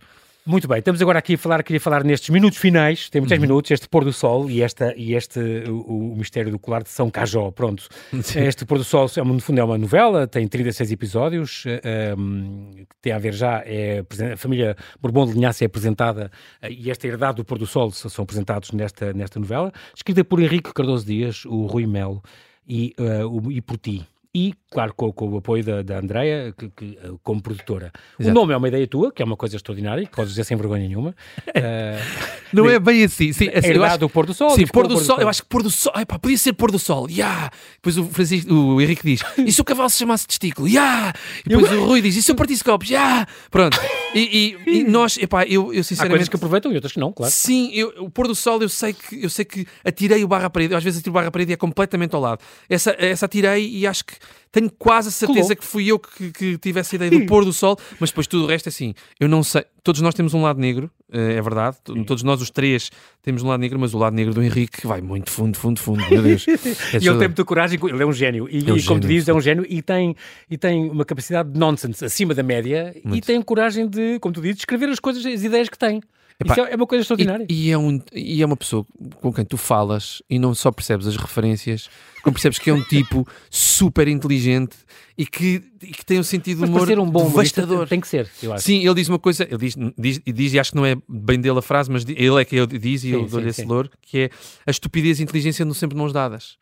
Muito 0.47 0.65
bem, 0.65 0.79
estamos 0.79 1.01
agora 1.01 1.19
aqui 1.19 1.33
a 1.33 1.37
falar, 1.37 1.61
queria 1.61 1.77
falar 1.81 2.05
nestes 2.05 2.29
minutos 2.29 2.57
finais, 2.57 3.09
temos 3.09 3.27
10 3.27 3.37
uhum. 3.37 3.47
minutos, 3.49 3.69
este 3.69 3.89
pôr 3.89 4.05
do 4.05 4.13
sol 4.13 4.49
e, 4.49 4.61
esta, 4.61 4.93
e 4.95 5.13
este, 5.13 5.41
o, 5.67 6.13
o 6.13 6.15
mistério 6.15 6.49
do 6.49 6.57
colar 6.57 6.83
de 6.83 6.89
São 6.89 7.09
Cajó, 7.11 7.51
pronto. 7.51 7.89
Sim. 8.23 8.39
Este 8.39 8.63
pôr 8.63 8.77
do 8.77 8.83
sol, 8.85 9.09
é, 9.17 9.21
no 9.21 9.41
fundo, 9.41 9.59
é 9.59 9.63
uma 9.65 9.77
novela, 9.77 10.25
tem 10.25 10.47
36 10.47 10.89
episódios, 10.89 11.65
um, 11.65 11.69
ehm, 11.83 12.85
que 12.89 12.95
tem 13.01 13.11
a 13.11 13.19
ver 13.19 13.33
já, 13.33 13.61
é, 13.65 14.05
a 14.31 14.37
família 14.37 14.77
Bourbon 15.01 15.25
de 15.25 15.33
Linhaça 15.33 15.65
é 15.65 15.67
apresentada 15.67 16.31
eh, 16.61 16.71
e 16.71 16.89
esta 16.89 17.05
herdade 17.05 17.35
do 17.35 17.43
pôr 17.43 17.57
do 17.57 17.67
sol 17.67 17.91
são 17.91 18.23
apresentados 18.23 18.71
nesta, 18.71 19.11
nesta 19.11 19.41
novela, 19.41 19.69
escrita 19.93 20.23
por 20.23 20.39
Henrique 20.39 20.73
Cardoso 20.73 21.05
Dias, 21.05 21.43
o 21.43 21.65
Rui 21.65 21.85
Melo 21.85 22.23
e, 22.65 22.95
uh, 22.97 23.27
o, 23.27 23.51
e 23.51 23.59
por 23.59 23.77
ti 23.77 24.07
e, 24.33 24.53
claro, 24.69 24.93
com, 24.93 25.11
com 25.11 25.29
o 25.29 25.37
apoio 25.37 25.63
da, 25.63 25.81
da 25.81 25.99
Andrea, 25.99 26.53
que, 26.57 26.69
que, 26.69 26.97
eh, 27.01 27.11
como 27.23 27.41
produtora. 27.41 27.91
Exato. 28.19 28.31
O 28.31 28.39
nome 28.39 28.53
é 28.53 28.57
uma 28.57 28.67
ideia 28.67 28.85
tua, 28.87 29.11
que 29.11 29.21
é 29.21 29.25
uma 29.25 29.37
coisa 29.37 29.55
extraordinária, 29.55 30.05
que 30.05 30.15
podes 30.15 30.31
dizer 30.31 30.43
sem 30.43 30.57
vergonha 30.57 30.87
nenhuma. 30.87 31.15
Uh, 31.49 32.53
não 32.53 32.69
é 32.69 32.79
bem 32.79 33.03
assim. 33.03 33.33
Sim, 33.33 33.49
assim, 33.49 33.71
é 33.71 33.85
acho, 33.85 33.97
do 33.97 34.09
pôr 34.09 34.25
do 34.25 34.33
sol. 34.33 34.51
Sim, 34.51 34.67
pôr 34.67 34.87
do, 34.87 34.95
do 34.95 34.99
sol, 34.99 35.15
sol. 35.15 35.21
Eu 35.21 35.29
acho 35.29 35.41
que 35.41 35.49
pôr 35.49 35.63
do 35.63 35.71
sol. 35.71 35.93
Epá, 35.95 36.19
podia 36.19 36.37
ser 36.37 36.53
pôr 36.53 36.71
do 36.71 36.79
sol. 36.79 37.09
Yeah. 37.09 37.51
Depois 37.75 37.97
o, 37.97 38.05
Francisco, 38.05 38.53
o 38.53 38.81
Henrique 38.81 39.03
diz: 39.03 39.21
e 39.37 39.51
se 39.51 39.61
o 39.61 39.63
cavalo 39.63 39.89
se 39.89 39.97
chamasse 39.97 40.27
testículo? 40.27 40.67
Yeah. 40.67 41.13
E 41.45 41.49
depois 41.49 41.71
eu... 41.71 41.83
o 41.83 41.85
Rui 41.85 42.01
diz: 42.01 42.15
e 42.15 42.21
se 42.21 42.31
eu 42.31 42.35
partisse 42.35 42.63
copos? 42.63 42.89
Yeah. 42.89 43.27
Pronto. 43.49 43.79
E, 44.13 44.57
e, 44.65 44.79
e 44.79 44.83
nós, 44.89 45.17
epá, 45.17 45.45
eu, 45.45 45.73
eu 45.73 45.83
sinceramente. 45.83 46.15
Há 46.15 46.17
coisas 46.17 46.29
que 46.29 46.35
aproveitam 46.35 46.71
e 46.71 46.75
outras 46.75 46.93
que 46.93 46.99
não, 46.99 47.11
claro. 47.11 47.31
Sim, 47.31 47.71
eu, 47.73 47.93
o 48.03 48.09
pôr 48.09 48.27
do 48.27 48.35
sol, 48.35 48.61
eu 48.61 48.69
sei 48.69 48.93
que, 48.93 49.23
eu 49.23 49.29
sei 49.29 49.45
que 49.45 49.65
atirei 49.83 50.23
o 50.23 50.27
barra 50.27 50.45
à 50.45 50.49
parede. 50.49 50.75
Às 50.75 50.83
vezes 50.83 50.99
atiro 50.99 51.11
o 51.11 51.13
barra 51.13 51.27
à 51.27 51.31
parede 51.31 51.51
e 51.51 51.53
é 51.53 51.57
completamente 51.57 52.13
ao 52.13 52.21
lado. 52.21 52.39
Essa, 52.69 52.95
essa 52.99 53.25
atirei 53.25 53.67
e 53.67 53.87
acho 53.87 54.05
que 54.05 54.16
tenho 54.51 54.71
quase 54.71 55.09
a 55.09 55.11
certeza 55.11 55.55
que 55.55 55.63
fui 55.63 55.87
eu 55.87 55.99
que, 55.99 56.31
que 56.31 56.57
tive 56.57 56.79
essa 56.79 56.95
ideia 56.95 57.11
do 57.11 57.25
pôr 57.25 57.45
do 57.45 57.53
sol, 57.53 57.77
mas 57.99 58.09
depois 58.09 58.27
tudo 58.27 58.45
o 58.45 58.47
resto 58.47 58.67
é 58.67 58.69
assim. 58.69 58.93
Eu 59.19 59.27
não 59.27 59.43
sei. 59.43 59.65
Todos 59.83 60.01
nós 60.01 60.13
temos 60.13 60.33
um 60.33 60.41
lado 60.41 60.59
negro, 60.59 60.89
eh, 61.11 61.35
é 61.35 61.41
verdade. 61.41 61.77
Sim. 61.85 62.03
Todos 62.03 62.23
nós, 62.23 62.41
os 62.41 62.49
três, 62.49 62.89
temos 63.21 63.43
um 63.43 63.47
lado 63.47 63.59
negro, 63.59 63.79
mas 63.79 63.93
o 63.93 63.97
lado 63.97 64.15
negro 64.15 64.33
do 64.33 64.41
Henrique 64.41 64.85
vai 64.85 64.99
muito 64.99 65.29
fundo, 65.29 65.57
fundo, 65.57 65.79
fundo. 65.79 66.03
Meu 66.09 66.21
Deus. 66.21 66.45
É 66.93 66.97
e 66.97 67.07
ele 67.07 67.17
tem 67.17 67.27
muita 67.27 67.45
coragem, 67.45 67.79
ele 67.83 68.03
é 68.03 68.05
um 68.05 68.13
gênio. 68.13 68.47
E, 68.49 68.69
é 68.69 68.73
um 68.73 68.77
e 68.77 68.83
como 68.83 68.99
tu 68.99 69.07
dizes, 69.07 69.27
é 69.27 69.33
um 69.33 69.41
gênio 69.41 69.65
e 69.67 69.81
tem, 69.81 70.15
e 70.49 70.57
tem 70.57 70.89
uma 70.89 71.05
capacidade 71.05 71.51
de 71.51 71.59
nonsense 71.59 72.03
acima 72.03 72.33
da 72.33 72.43
média 72.43 72.95
muito. 73.03 73.17
e 73.17 73.21
tem 73.21 73.41
coragem 73.41 73.87
de, 73.87 74.19
como 74.19 74.33
tu 74.33 74.41
dizes, 74.41 74.59
escrever 74.59 74.89
as 74.89 74.99
coisas, 74.99 75.25
as 75.25 75.43
ideias 75.43 75.69
que 75.69 75.77
tem. 75.77 76.01
Epá, 76.39 76.53
Isso 76.53 76.61
é, 76.61 76.73
é 76.73 76.75
uma 76.75 76.85
coisa 76.85 77.01
extraordinária. 77.01 77.45
E, 77.49 77.67
e, 77.67 77.71
é 77.71 77.77
um, 77.77 77.99
e 78.13 78.41
é 78.41 78.45
uma 78.45 78.57
pessoa 78.57 78.85
com 79.21 79.33
quem 79.33 79.43
tu 79.43 79.57
falas 79.57 80.21
e 80.29 80.37
não 80.37 80.53
só 80.53 80.71
percebes 80.71 81.07
as 81.07 81.17
referências, 81.17 81.89
percebes 82.33 82.59
que 82.59 82.69
é 82.69 82.73
um 82.73 82.83
tipo 82.83 83.27
super 83.49 84.07
inteligente 84.07 84.75
e 85.17 85.25
que, 85.25 85.63
e 85.81 85.87
que 85.87 86.05
tem 86.05 86.19
um 86.19 86.23
sentido 86.23 86.63
de 86.63 86.69
humor 86.69 86.85
ser 86.85 86.99
um 86.99 87.09
bom 87.09 87.27
devastador. 87.27 87.87
Tem 87.87 87.99
que 87.99 88.07
ser, 88.07 88.29
eu 88.41 88.53
acho. 88.53 88.63
Sim, 88.63 88.85
ele 88.85 88.93
diz 88.93 89.09
uma 89.09 89.17
coisa, 89.17 89.43
ele 89.43 89.57
diz, 89.57 89.75
diz, 89.97 90.21
diz, 90.25 90.53
e 90.53 90.59
acho 90.59 90.71
que 90.71 90.77
não 90.77 90.85
é 90.85 90.95
bem 91.09 91.39
dele 91.39 91.57
a 91.57 91.61
frase, 91.61 91.89
mas 91.91 92.05
ele 92.07 92.41
é 92.41 92.45
que 92.45 92.55
ele 92.55 92.77
diz 92.77 93.03
e 93.03 93.07
sim, 93.07 93.13
eu 93.13 93.25
dou-lhe 93.25 93.49
esse 93.49 93.65
louro, 93.65 93.89
que 94.01 94.19
é 94.19 94.29
a 94.65 94.71
estupidez 94.71 95.19
e 95.19 95.23
a 95.23 95.25
inteligência 95.25 95.63
andam 95.63 95.73
sempre 95.73 95.95
de 95.95 96.01
mãos 96.01 96.13
dadas. 96.13 96.57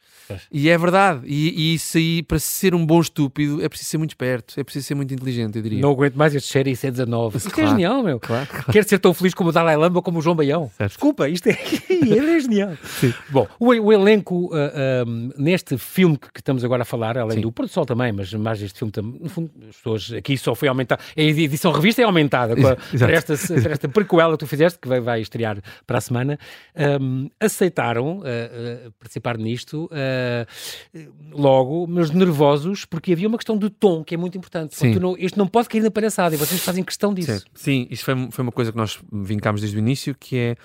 E 0.52 0.70
é 0.70 0.78
verdade. 0.78 1.22
E, 1.26 1.50
e, 1.50 1.76
isso 1.76 1.98
aí, 1.98 2.24
para 2.24 2.40
ser 2.40 2.74
um 2.74 2.86
bom 2.86 3.00
estúpido, 3.00 3.64
é 3.64 3.70
preciso 3.70 3.92
ser 3.92 3.98
muito 3.98 4.12
esperto, 4.12 4.60
é 4.60 4.64
preciso 4.64 4.88
ser 4.88 4.96
muito 4.96 5.14
inteligente, 5.14 5.58
eu 5.58 5.62
diria. 5.62 5.80
Não 5.80 5.92
aguento 5.92 6.16
mais 6.16 6.34
este 6.34 6.52
série, 6.52 6.72
isso 6.72 6.86
é 6.88 6.92
19. 6.92 7.38
Isto 7.38 7.48
é 7.48 7.52
claro, 7.52 7.68
é 7.68 7.72
genial, 7.72 8.04
meu. 8.04 8.20
Claro, 8.20 8.48
claro. 8.48 8.72
Quero 8.72 8.88
ser 8.88 9.00
tão 9.00 9.14
feliz 9.14 9.34
como 9.34 9.50
o 9.50 9.54
Dalai 9.54 9.78
Lama 9.78 9.98
ou 9.98 10.02
como 10.02 10.20
o 10.20 10.22
João 10.22 10.36
Baião. 10.36 10.72
Certo. 10.78 10.92
Desculpa, 10.92 11.30
isto 11.30 11.48
é, 11.48 11.58
ele 11.90 12.32
é 12.32 12.40
genial. 12.40 12.74
Sim. 13.00 13.14
Bom, 13.30 13.48
o, 13.60 13.68
o 13.68 13.94
elenco 13.94 14.46
uh, 14.48 15.06
uh, 15.08 15.34
neste 15.56 15.78
filme 15.78 16.18
que, 16.18 16.32
que, 16.32 16.40
estamos 16.42 16.64
agora 16.66 16.82
a 16.82 16.86
falar, 16.86 17.18
além 17.18 17.38
Sim. 17.38 17.42
do 17.42 17.52
Porto 17.52 17.72
Sol 17.72 17.86
também, 17.86 18.12
mas 18.12 18.34
mais 18.34 18.62
este 18.62 18.78
filme, 18.78 18.92
no 19.22 19.30
fundo, 19.30 19.50
as 19.70 19.78
pessoas 19.78 20.12
aqui 20.12 20.38
só 20.38 20.54
foi 20.54 20.68
aumentar. 20.68 21.00
A 21.16 21.22
edição 21.22 21.72
revista 21.72 22.02
é 22.02 22.06
aumentada 22.06 22.54
a, 22.54 22.98
para, 22.98 23.12
esta, 23.12 23.36
para 23.62 23.72
esta 23.72 23.88
prequela 23.88 24.34
que 24.34 24.40
tu 24.40 24.48
fizeste, 24.48 24.78
que 24.78 24.88
vai, 24.88 25.00
vai 25.00 25.22
estrear 25.22 25.62
para 25.88 25.98
a 25.98 26.02
semana. 26.02 26.38
Um, 27.02 27.30
aceitaram 27.40 28.20
uh, 28.20 28.92
participar 29.00 29.38
nisto 29.38 29.90
logo, 31.32 31.88
mas 31.88 32.12
nervosos, 32.12 32.84
porque 32.86 33.14
havia 33.14 33.28
uma 33.28 33.38
questão 33.38 33.58
de 33.58 33.70
tom 33.70 34.04
que 34.04 34.14
é 34.14 34.18
muito 34.18 34.38
importante. 34.38 34.76
Sim. 34.76 34.96
Não, 34.96 35.16
este 35.18 35.38
não 35.38 35.48
pode 35.48 35.70
cair 35.70 35.82
na 35.82 35.92
palhaçada 35.92 36.36
e 36.36 36.38
vocês 36.38 36.62
fazem 36.62 36.84
questão 36.84 37.14
disso. 37.14 37.40
Sim, 37.40 37.46
Sim 37.54 37.88
isto 37.90 38.04
foi, 38.04 38.28
foi 38.32 38.44
uma 38.44 38.52
coisa 38.52 38.72
que 38.72 38.78
nós 38.78 39.00
vincámos 39.12 39.62
desde 39.62 39.78
o 39.78 39.80
início, 39.80 40.16
que 40.20 40.38
é 40.38 40.56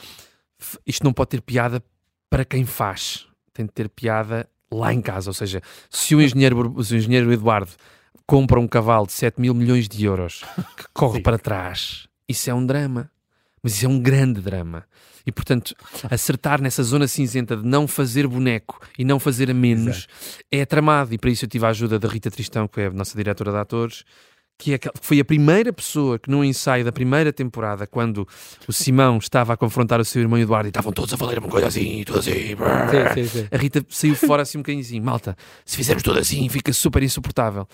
isto 0.87 1.05
não 1.05 1.13
pode 1.13 1.31
ter 1.31 1.41
piada 1.41 1.83
para 2.29 2.45
quem 2.45 2.65
faz, 2.65 3.27
tem 3.53 3.67
de 3.67 3.73
ter 3.73 3.89
piada 3.89 4.49
lá 4.73 4.93
em 4.93 5.01
casa. 5.01 5.31
Ou 5.31 5.35
seja, 5.35 5.63
se 5.89 6.15
o 6.15 6.23
engenheiro, 6.23 6.83
se 6.83 6.95
o 6.95 6.97
engenheiro 6.97 7.33
Eduardo 7.33 7.71
compra 8.27 8.61
um 8.61 8.69
cavalo 8.69 9.07
de 9.07 9.13
7 9.13 9.41
mil 9.41 9.55
milhões 9.55 9.89
de 9.89 10.05
euros 10.05 10.45
que 10.77 10.85
corre 10.95 11.17
Sim. 11.17 11.23
para 11.23 11.39
trás, 11.39 12.07
isso 12.29 12.49
é 12.49 12.55
um 12.55 12.65
drama. 12.65 13.11
Mas 13.63 13.75
isso 13.75 13.87
é 13.87 13.89
um 13.89 14.01
grande 14.01 14.41
drama. 14.41 14.85
E, 15.27 15.31
portanto, 15.31 15.75
acertar 16.11 16.63
nessa 16.63 16.83
zona 16.83 17.07
cinzenta 17.07 17.57
de 17.57 17.67
não 17.67 17.87
fazer 17.87 18.27
boneco 18.27 18.81
e 18.99 19.05
não 19.05 19.21
fazer 19.21 19.51
a 19.51 19.55
menos 19.55 20.09
Exato. 20.09 20.45
é 20.51 20.65
tramado. 20.65 21.13
E 21.13 21.19
para 21.19 21.31
isso 21.31 21.45
eu 21.45 21.49
tive 21.49 21.67
a 21.67 21.69
ajuda 21.69 21.99
da 21.99 22.09
Rita 22.09 22.31
Tristão, 22.31 22.67
que 22.67 22.81
é 22.81 22.87
a 22.87 22.91
nossa 22.91 23.15
diretora 23.17 23.53
de 23.53 23.59
atores, 23.59 24.05
que, 24.61 24.75
é, 24.75 24.79
foi 25.01 25.19
a 25.19 25.25
primeira 25.25 25.73
pessoa 25.73 26.19
que 26.19 26.31
no 26.31 26.45
ensaio 26.45 26.85
da 26.85 26.93
primeira 26.93 27.33
temporada, 27.33 27.87
quando 27.87 28.29
o 28.69 28.73
Simão 28.73 29.17
estava 29.17 29.55
a 29.55 29.57
confrontar 29.57 29.99
o 29.99 30.05
seu 30.05 30.21
irmão 30.21 30.39
Eduardo 30.39 30.69
e 30.69 30.71
estavam 30.71 30.93
todos 30.93 31.15
a 31.15 31.17
falar 31.17 31.39
uma 31.39 31.49
coisa 31.49 31.69
assim, 31.69 32.05
tudo 32.05 32.19
assim, 32.19 32.31
sim, 32.31 33.15
sim, 33.15 33.25
sim. 33.25 33.49
a 33.51 33.57
Rita 33.57 33.85
saiu 33.89 34.15
fora 34.15 34.43
assim 34.43 34.59
um 34.59 34.61
bocadinho 34.61 34.85
assim, 34.85 35.01
malta, 35.01 35.35
se 35.65 35.77
fizermos 35.77 36.03
tudo 36.03 36.19
assim 36.19 36.47
fica 36.51 36.73
super 36.75 37.03
insuportável. 37.03 37.67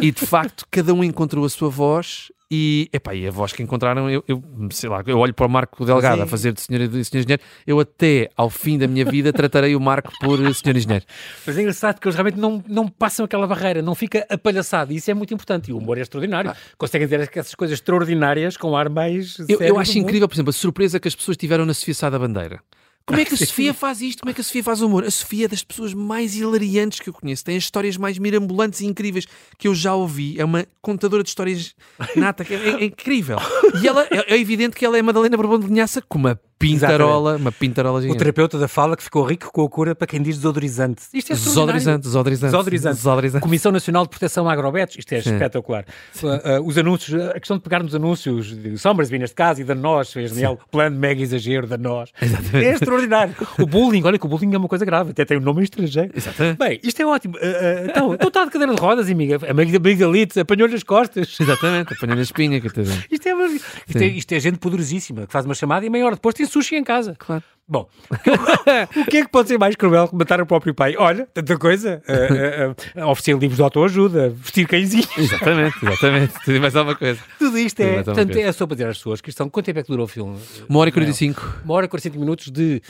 E 0.00 0.10
de 0.10 0.26
facto, 0.26 0.66
cada 0.70 0.92
um 0.92 1.02
encontrou 1.02 1.44
a 1.46 1.48
sua 1.48 1.70
voz 1.70 2.30
e, 2.50 2.88
epá, 2.92 3.14
e 3.14 3.26
a 3.26 3.30
voz 3.30 3.52
que 3.52 3.62
encontraram, 3.62 4.08
eu, 4.08 4.24
eu 4.26 4.42
sei 4.70 4.88
lá, 4.88 5.02
eu 5.06 5.18
olho 5.18 5.34
para 5.34 5.46
o 5.46 5.50
Marco 5.50 5.84
Delgado 5.84 6.16
Sim. 6.16 6.22
a 6.22 6.26
fazer 6.26 6.52
de 6.52 6.60
senhor, 6.62 6.88
de 6.88 7.04
senhor 7.04 7.22
engenheiro, 7.22 7.42
eu 7.66 7.78
até 7.78 8.30
ao 8.34 8.48
fim 8.48 8.78
da 8.78 8.88
minha 8.88 9.04
vida 9.04 9.32
tratarei 9.32 9.76
o 9.76 9.80
Marco 9.80 10.10
por 10.20 10.38
senhor 10.54 10.76
engenheiro. 10.76 11.04
Mas 11.46 11.58
é 11.58 11.60
engraçado 11.60 12.00
que 12.00 12.08
eles 12.08 12.14
realmente 12.14 12.38
não, 12.38 12.64
não 12.66 12.88
passam 12.88 13.26
aquela 13.26 13.46
barreira, 13.46 13.82
não 13.82 13.94
fica 13.94 14.26
apalhaçado, 14.30 14.92
e 14.92 14.96
isso 14.96 15.10
é 15.10 15.14
muito 15.14 15.34
importante. 15.34 15.70
E 15.70 15.74
o 15.74 15.78
humor 15.78 15.98
é 15.98 16.00
extraordinário. 16.00 16.50
Ah. 16.50 16.56
Conseguem 16.78 17.06
dizer 17.06 17.20
essas 17.20 17.54
coisas 17.54 17.78
extraordinárias 17.78 18.56
com 18.56 18.74
ar 18.74 18.88
mais. 18.88 19.38
Eu, 19.48 19.60
eu 19.60 19.78
acho 19.78 19.98
incrível, 19.98 20.26
por 20.26 20.34
exemplo, 20.34 20.50
a 20.50 20.54
surpresa 20.54 20.98
que 20.98 21.08
as 21.08 21.14
pessoas 21.14 21.36
tiveram 21.36 21.66
na 21.66 21.74
Sofia 21.74 21.94
Sá 21.94 22.08
da 22.08 22.18
Bandeira. 22.18 22.60
Como 23.08 23.18
é 23.18 23.24
que 23.24 23.32
a 23.32 23.36
Sofia 23.38 23.72
faz 23.72 24.02
isto? 24.02 24.20
Como 24.20 24.30
é 24.30 24.34
que 24.34 24.40
a 24.42 24.44
Sofia 24.44 24.62
faz 24.62 24.82
humor? 24.82 25.02
A 25.02 25.10
Sofia 25.10 25.46
é 25.46 25.48
das 25.48 25.64
pessoas 25.64 25.94
mais 25.94 26.36
hilariantes 26.36 27.00
que 27.00 27.08
eu 27.08 27.14
conheço. 27.14 27.42
Tem 27.42 27.56
as 27.56 27.64
histórias 27.64 27.96
mais 27.96 28.18
mirambulantes 28.18 28.82
e 28.82 28.86
incríveis 28.86 29.26
que 29.56 29.66
eu 29.66 29.74
já 29.74 29.94
ouvi. 29.94 30.38
É 30.38 30.44
uma 30.44 30.66
contadora 30.82 31.22
de 31.22 31.30
histórias 31.30 31.74
nata, 32.14 32.46
é, 32.48 32.54
é, 32.54 32.82
é 32.82 32.84
incrível. 32.84 33.38
E 33.82 33.88
ela, 33.88 34.06
é, 34.10 34.34
é, 34.34 34.38
evidente 34.38 34.76
que 34.76 34.84
ela 34.84 34.98
é 34.98 35.02
Madalena 35.02 35.36
Bourbon 35.36 35.58
de 35.58 35.66
Linhaça 35.68 36.02
com 36.02 36.18
uma 36.18 36.38
pintarola, 36.58 37.30
Exatamente. 37.30 37.40
uma 37.40 37.52
pintarola 37.52 38.00
gigante. 38.00 38.16
O 38.16 38.18
terapeuta 38.18 38.58
da 38.58 38.68
fala 38.68 38.96
que 38.96 39.02
ficou 39.02 39.22
rico 39.24 39.50
com 39.52 39.64
a 39.64 39.68
cura 39.68 39.94
para 39.94 40.06
quem 40.06 40.20
diz 40.20 40.36
desodorizante. 40.36 41.02
Isto 41.14 41.32
é 41.32 41.36
desodorizante, 41.36 42.02
desodorizante. 42.02 42.50
Desodorizante. 42.50 42.96
desodorizante. 42.96 43.42
Comissão 43.42 43.70
Nacional 43.70 44.04
de 44.04 44.10
Proteção 44.10 44.48
a 44.48 44.52
Agrobetos. 44.52 44.96
Isto 44.98 45.12
é 45.14 45.22
Sim. 45.22 45.34
espetacular. 45.34 45.84
Uh, 46.22 46.26
uh, 46.26 46.66
os 46.66 46.76
anúncios, 46.76 47.20
a 47.22 47.38
questão 47.38 47.56
de 47.56 47.62
pegar 47.62 47.82
nos 47.82 47.94
anúncios 47.94 48.56
de 48.56 48.76
Somersby, 48.76 49.18
neste 49.18 49.36
caso, 49.36 49.60
e 49.60 49.64
da 49.64 49.74
Nós, 49.74 50.14
é 50.16 50.26
genial. 50.26 50.58
Plano 50.70 50.98
mega 50.98 51.22
exagero 51.22 51.66
da 51.66 51.78
Nós. 51.78 52.10
Exatamente. 52.20 52.66
É 52.66 52.72
extraordinário. 52.72 53.34
O 53.58 53.66
bullying, 53.66 54.02
olha 54.04 54.18
que 54.18 54.26
o 54.26 54.28
bullying 54.28 54.52
é 54.54 54.58
uma 54.58 54.68
coisa 54.68 54.84
grave, 54.84 55.10
até 55.10 55.24
tem 55.24 55.38
um 55.38 55.40
nome 55.40 55.62
estrangeiro. 55.62 56.12
Exatamente. 56.14 56.58
Bem, 56.58 56.80
isto 56.82 57.00
é 57.00 57.06
ótimo. 57.06 57.36
Uh, 57.36 57.88
então, 57.88 58.14
então 58.14 58.28
está 58.28 58.44
de 58.44 58.50
cadeira 58.50 58.74
de 58.74 58.80
rodas, 58.80 59.08
amiga. 59.08 59.38
A 59.46 59.50
amigdalite 59.50 60.40
apanhou-lhe 60.40 60.74
as 60.74 60.82
costas. 60.82 61.36
Exatamente, 61.38 61.94
apanhou-lhe 61.94 62.20
a 62.20 62.24
espinha. 62.24 62.60
Que 62.60 62.66
isto, 62.66 62.80
é, 62.80 63.46
isto, 63.88 63.98
é, 63.98 64.06
isto 64.06 64.32
é 64.32 64.40
gente 64.40 64.58
poderosíssima 64.58 65.26
que 65.26 65.32
faz 65.32 65.44
uma 65.44 65.54
chamada 65.54 65.86
e 65.86 65.90
meia 65.90 66.04
hora 66.04 66.14
depois 66.16 66.34
tem 66.34 66.47
sushi 66.48 66.76
em 66.76 66.84
casa. 66.84 67.14
Claro. 67.18 67.44
Bom, 67.70 67.86
o 68.96 69.04
que 69.10 69.18
é 69.18 69.22
que 69.26 69.28
pode 69.28 69.48
ser 69.48 69.58
mais 69.58 69.76
cruel 69.76 70.08
que 70.08 70.16
matar 70.16 70.40
o 70.40 70.46
próprio 70.46 70.74
pai? 70.74 70.94
Olha, 70.96 71.28
tanta 71.34 71.58
coisa. 71.58 72.02
Uh, 72.08 73.02
uh, 73.02 73.04
uh, 73.04 73.10
oferecer 73.10 73.36
livros 73.36 73.56
de 73.56 73.62
autoajuda, 73.62 74.30
vestir 74.30 74.66
cãezinhos. 74.66 75.06
Exatamente, 75.18 75.76
exatamente. 75.82 76.32
Tudo 76.46 76.60
mais 76.62 76.74
alguma 76.74 76.96
coisa. 76.96 77.20
Tudo 77.38 77.58
isto 77.58 77.78
é. 77.80 78.02
Portanto, 78.02 78.34
é 78.38 78.50
só 78.52 78.66
para 78.66 78.74
dizer 78.74 78.88
às 78.88 78.96
pessoas 78.96 79.20
que 79.20 79.28
estão. 79.28 79.50
Quanto 79.50 79.66
tempo 79.66 79.80
é 79.80 79.82
que 79.82 79.88
durou 79.88 80.06
o 80.06 80.08
filme? 80.08 80.38
Uma 80.66 80.78
hora 80.78 80.88
e 80.88 80.92
45. 80.92 81.60
Uma 81.62 81.74
hora 81.74 81.84
e 81.84 81.88
45 81.90 82.18
minutos 82.18 82.50
de 82.50 82.80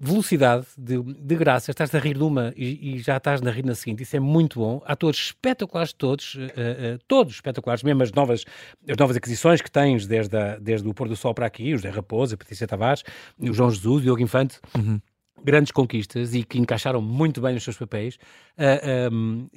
velocidade, 0.00 0.66
de, 0.76 1.02
de 1.02 1.34
graça, 1.34 1.72
estás 1.72 1.92
a 1.92 1.98
rir 1.98 2.16
de 2.16 2.22
uma 2.22 2.52
e, 2.56 2.94
e, 2.94 2.98
já 2.98 3.16
estás 3.16 3.44
a 3.44 3.50
rir 3.50 3.64
na 3.64 3.74
seguinte, 3.74 4.04
isso 4.04 4.16
é 4.16 4.20
muito 4.20 4.60
bom. 4.60 4.80
Atores 4.86 5.18
espetaculares 5.18 5.92
todos, 5.92 6.36
uh, 6.36 6.38
uh, 6.38 6.98
todos 7.08 7.34
espetaculares, 7.34 7.82
mesmo 7.82 8.02
as 8.02 8.12
novas, 8.12 8.44
as 8.88 8.96
novas 8.96 9.16
aquisições 9.16 9.60
que 9.60 9.70
tens 9.70 10.06
desde, 10.06 10.36
a, 10.36 10.56
desde 10.58 10.88
o 10.88 10.94
Pôr 10.94 11.08
do 11.08 11.16
Sol 11.16 11.34
para 11.34 11.46
aqui, 11.46 11.74
os 11.74 11.82
Zé 11.82 11.90
Raposa, 11.90 12.36
a 12.36 12.38
Patrícia 12.38 12.66
Tavares, 12.66 13.02
o 13.38 13.52
João 13.52 13.70
Jesus, 13.70 13.98
o 13.98 14.00
Diogo 14.02 14.22
Infante. 14.22 14.60
Uhum. 14.76 15.00
Grandes 15.44 15.70
conquistas 15.70 16.34
e 16.34 16.42
que 16.42 16.58
encaixaram 16.58 17.00
muito 17.00 17.40
bem 17.40 17.54
nos 17.54 17.62
seus 17.62 17.76
papéis. 17.76 18.16
Uh, 18.56 19.12
um, 19.12 19.48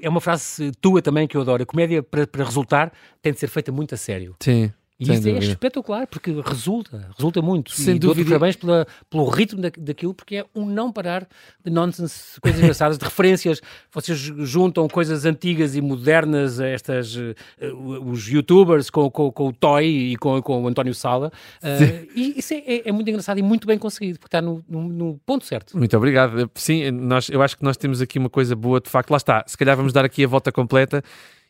é 0.00 0.08
uma 0.08 0.20
frase 0.20 0.72
tua 0.80 1.02
também 1.02 1.26
que 1.26 1.36
eu 1.36 1.40
adoro. 1.40 1.62
A 1.62 1.66
comédia, 1.66 2.02
para, 2.02 2.26
para 2.26 2.44
resultar, 2.44 2.92
tem 3.20 3.32
de 3.32 3.38
ser 3.38 3.48
feita 3.48 3.72
muito 3.72 3.94
a 3.94 3.98
sério. 3.98 4.36
Sim. 4.40 4.72
E 5.00 5.06
Sem 5.06 5.14
isso 5.14 5.28
é 5.28 5.32
dúvida. 5.32 5.46
é 5.46 5.48
espetacular, 5.50 6.06
porque 6.08 6.32
resulta, 6.44 7.08
resulta 7.16 7.40
muito. 7.40 7.70
Sem 7.70 7.94
e 7.94 7.98
dúvida. 8.00 8.30
parabéns 8.30 8.56
pela, 8.56 8.84
pelo 9.08 9.28
ritmo 9.28 9.60
da, 9.60 9.70
daquilo, 9.78 10.12
porque 10.12 10.36
é 10.38 10.46
um 10.52 10.66
não 10.66 10.90
parar 10.90 11.24
de 11.64 11.70
nonsense, 11.70 12.40
coisas 12.40 12.60
engraçadas, 12.60 12.98
de 12.98 13.04
referências. 13.04 13.60
Vocês 13.92 14.18
juntam 14.18 14.88
coisas 14.88 15.24
antigas 15.24 15.76
e 15.76 15.80
modernas, 15.80 16.58
estas, 16.58 17.14
uh, 17.14 17.32
os 18.10 18.26
youtubers 18.26 18.90
com, 18.90 19.08
com, 19.08 19.30
com, 19.30 19.48
o 19.48 19.52
Toy 19.52 19.86
e 19.86 20.16
com, 20.16 20.42
com 20.42 20.64
o 20.64 20.66
António 20.66 20.94
Sala. 20.94 21.30
Uh, 21.62 22.08
e 22.16 22.34
isso 22.36 22.54
é, 22.54 22.56
é, 22.66 22.88
é, 22.88 22.92
muito 22.92 23.08
engraçado 23.08 23.38
e 23.38 23.42
muito 23.42 23.68
bem 23.68 23.78
conseguido, 23.78 24.18
porque 24.18 24.36
está 24.36 24.42
no, 24.42 24.64
no, 24.68 24.88
no, 24.88 25.20
ponto 25.24 25.44
certo. 25.44 25.78
Muito 25.78 25.96
obrigado. 25.96 26.50
Sim, 26.56 26.90
nós, 26.90 27.28
eu 27.28 27.40
acho 27.40 27.56
que 27.56 27.62
nós 27.62 27.76
temos 27.76 28.02
aqui 28.02 28.18
uma 28.18 28.30
coisa 28.30 28.56
boa, 28.56 28.80
de 28.80 28.90
facto. 28.90 29.10
Lá 29.12 29.16
está. 29.16 29.44
Se 29.46 29.56
calhar 29.56 29.76
vamos 29.76 29.92
dar 29.92 30.04
aqui 30.04 30.24
a 30.24 30.28
volta 30.28 30.50
completa 30.50 31.04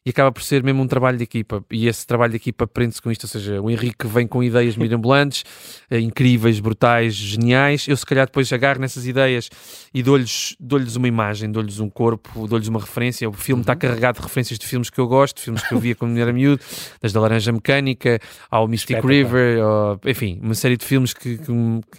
e 0.05 0.11
acaba 0.11 0.33
por 0.33 0.43
ser 0.43 0.63
mesmo 0.63 0.83
um 0.83 0.87
trabalho 0.87 1.19
de 1.19 1.25
equipa. 1.25 1.65
E 1.71 1.87
esse 1.87 2.07
trabalho 2.07 2.31
de 2.31 2.37
equipa 2.37 2.67
prende-se 2.67 3.03
com 3.03 3.11
isto, 3.11 3.25
ou 3.25 3.29
seja, 3.29 3.61
o 3.61 3.71
Henrique 3.71 4.07
vem 4.07 4.27
com 4.27 4.43
ideias 4.43 4.75
mirabolantes, 4.79 5.45
eh, 5.91 6.01
incríveis, 6.01 6.61
brutais, 6.61 7.15
geniais. 7.15 7.87
Eu, 7.89 7.97
se 7.97 8.07
calhar, 8.07 8.27
depois 8.27 8.53
agarro 8.53 8.81
nessas 8.81 9.07
ideias 9.07 9.51
e 9.93 10.03
dou-lhes 10.03 10.57
dou 10.59 10.81
uma 10.97 11.09
imagem, 11.09 11.51
dou-lhes 11.51 11.81
um 11.81 11.91
corpo, 11.91 12.47
dou-lhes 12.47 12.69
uma 12.69 12.81
referência. 12.81 13.29
O 13.29 13.33
filme 13.33 13.63
está 13.63 13.73
uhum. 13.75 13.79
carregado 13.79 14.19
de 14.19 14.23
referências 14.23 14.59
de 14.59 14.67
filmes 14.67 14.89
que 14.89 14.99
eu 14.99 15.07
gosto, 15.07 15.41
filmes 15.41 15.63
que 15.63 15.75
eu 15.75 15.79
via 15.79 15.95
quando 15.95 16.17
era 16.17 16.33
miúdo, 16.33 16.63
desde 17.01 17.19
a 17.19 17.21
Laranja 17.21 17.53
Mecânica 17.53 18.19
ao 18.51 18.67
Mystic 18.69 19.05
River, 19.05 19.65
ou, 19.65 20.01
enfim, 20.07 20.39
uma 20.43 20.55
série 20.55 20.77
de 20.77 20.85
filmes 20.85 21.13
que, 21.13 21.39
que, 21.39 21.53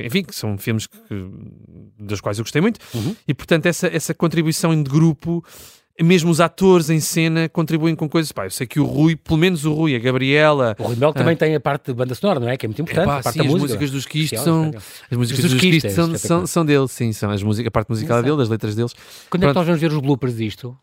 enfim, 0.04 0.24
que 0.24 0.36
são 0.36 0.58
filmes 0.58 0.88
que, 0.88 0.98
dos 2.00 2.22
quais 2.22 2.40
eu 2.40 2.44
gostei 2.44 2.62
muito. 2.62 2.80
Uhum. 2.94 3.16
E, 3.28 3.34
portanto, 3.34 3.66
essa, 3.66 3.88
essa 3.88 4.14
contribuição 4.14 4.76
de 4.82 4.90
grupo 4.90 5.44
mesmo 6.02 6.32
os 6.32 6.40
atores 6.40 6.90
em 6.90 7.00
cena 7.00 7.50
contribuem 7.50 7.96
com 7.96 8.08
coisas. 8.08 8.32
Pá, 8.32 8.46
eu 8.46 8.52
sei 8.52 8.66
que 8.66 8.80
o 8.80 8.86
Rui, 8.86 9.16
pelo 9.16 9.38
menos 9.38 9.66
o 9.66 9.74
Rui, 9.74 9.96
a 9.96 10.00
Gabriela. 10.00 10.76
O 10.80 10.84
Rui 10.84 10.96
Mel 10.96 11.14
também 11.14 11.34
ah, 11.34 11.38
tem 11.38 11.56
a 11.56 11.60
parte 11.60 11.88
de 11.88 11.94
banda 11.94 12.16
sonora, 12.16 12.40
não 12.40 12.50
é? 12.50 12.58
Que 12.58 12.66
é 12.66 12.70
muito 12.70 12.82
importante. 12.82 13.04
É, 13.04 13.06
pá, 13.06 13.20
a 13.20 13.24
parte 13.24 13.34
sim, 13.34 13.40
da 13.40 13.46
as 13.46 13.52
música. 13.52 13.68
músicas 13.68 13.92
dos 13.92 14.06
Quistes 14.06 14.42
são. 14.42 14.72
As 15.12 15.18
músicas 15.18 15.44
dos, 15.44 15.52
dos 15.52 15.62
Quistes 15.62 15.94
são, 15.94 16.18
são, 16.18 16.48
são, 16.48 16.66
dele, 16.66 16.88
sim, 16.88 17.12
são 17.12 17.30
as 17.30 17.44
músicas, 17.44 17.68
a 17.68 17.72
parte 17.72 17.90
musical 17.90 18.24
dele, 18.24 18.38
das 18.38 18.50
letras 18.50 18.76
deles. 18.76 18.94
Quando 19.30 19.42
Pronto. 19.42 19.44
é 19.44 19.48
que 19.48 19.56
nós 19.56 19.66
vamos 19.66 19.82
ver 19.82 19.92
os 19.92 20.00
bloopers 20.00 20.38
disto? 20.38 20.78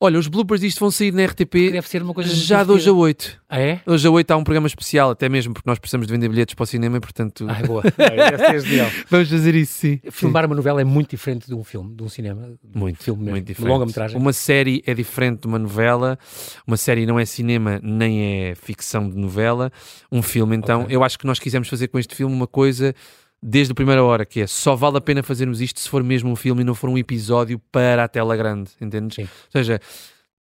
Olha, 0.00 0.18
os 0.18 0.26
bloopers 0.26 0.60
disto 0.60 0.80
vão 0.80 0.90
sair 0.90 1.12
na 1.12 1.24
RTP 1.24 1.70
Deve 1.72 1.88
ser 1.88 2.02
uma 2.02 2.12
coisa 2.12 2.34
já 2.34 2.64
de 2.64 2.72
hoje 2.72 2.88
a 2.88 2.92
8. 2.92 3.40
Ah, 3.48 3.60
é? 3.60 3.80
Hoje 3.86 4.06
a 4.08 4.10
8 4.10 4.30
há 4.30 4.36
um 4.36 4.44
programa 4.44 4.66
especial, 4.66 5.10
até 5.10 5.28
mesmo 5.28 5.54
porque 5.54 5.68
nós 5.68 5.78
precisamos 5.78 6.06
de 6.06 6.12
vender 6.12 6.28
bilhetes 6.28 6.54
para 6.54 6.64
o 6.64 6.66
cinema, 6.66 7.00
portanto. 7.00 7.46
Ah, 7.48 7.64
boa. 7.66 7.82
É, 8.02 9.02
Vamos 9.08 9.28
fazer 9.28 9.54
isso, 9.54 9.72
sim. 9.74 10.00
Filmar 10.10 10.42
sim. 10.42 10.46
uma 10.48 10.56
novela 10.56 10.80
é 10.80 10.84
muito 10.84 11.10
diferente 11.10 11.46
de 11.46 11.54
um 11.54 11.62
filme, 11.62 11.94
de 11.94 12.02
um 12.02 12.08
cinema. 12.08 12.52
Muito, 12.74 13.00
um 13.00 13.02
filme 13.02 13.30
muito 13.30 13.46
diferente. 13.46 13.70
longa-metragem. 13.70 14.18
Uma 14.18 14.32
série 14.32 14.61
é 14.86 14.94
diferente 14.94 15.40
de 15.40 15.46
uma 15.46 15.58
novela, 15.58 16.18
uma 16.66 16.76
série 16.76 17.06
não 17.06 17.18
é 17.18 17.24
cinema 17.24 17.80
nem 17.82 18.50
é 18.50 18.54
ficção 18.54 19.08
de 19.08 19.16
novela. 19.16 19.72
Um 20.10 20.22
filme, 20.22 20.56
então, 20.56 20.82
okay. 20.82 20.96
eu 20.96 21.02
acho 21.02 21.18
que 21.18 21.26
nós 21.26 21.38
quisemos 21.38 21.68
fazer 21.68 21.88
com 21.88 21.98
este 21.98 22.14
filme 22.14 22.34
uma 22.34 22.46
coisa 22.46 22.94
desde 23.42 23.72
a 23.72 23.74
primeira 23.74 24.04
hora, 24.04 24.24
que 24.24 24.40
é 24.40 24.46
só 24.46 24.76
vale 24.76 24.98
a 24.98 25.00
pena 25.00 25.22
fazermos 25.22 25.60
isto 25.60 25.80
se 25.80 25.88
for 25.88 26.02
mesmo 26.04 26.30
um 26.30 26.36
filme 26.36 26.62
e 26.62 26.64
não 26.64 26.74
for 26.74 26.88
um 26.88 26.96
episódio 26.96 27.58
para 27.72 28.04
a 28.04 28.08
tela 28.08 28.36
grande, 28.36 28.70
entendes? 28.80 29.16
Sim. 29.16 29.22
Ou 29.22 29.28
seja, 29.50 29.80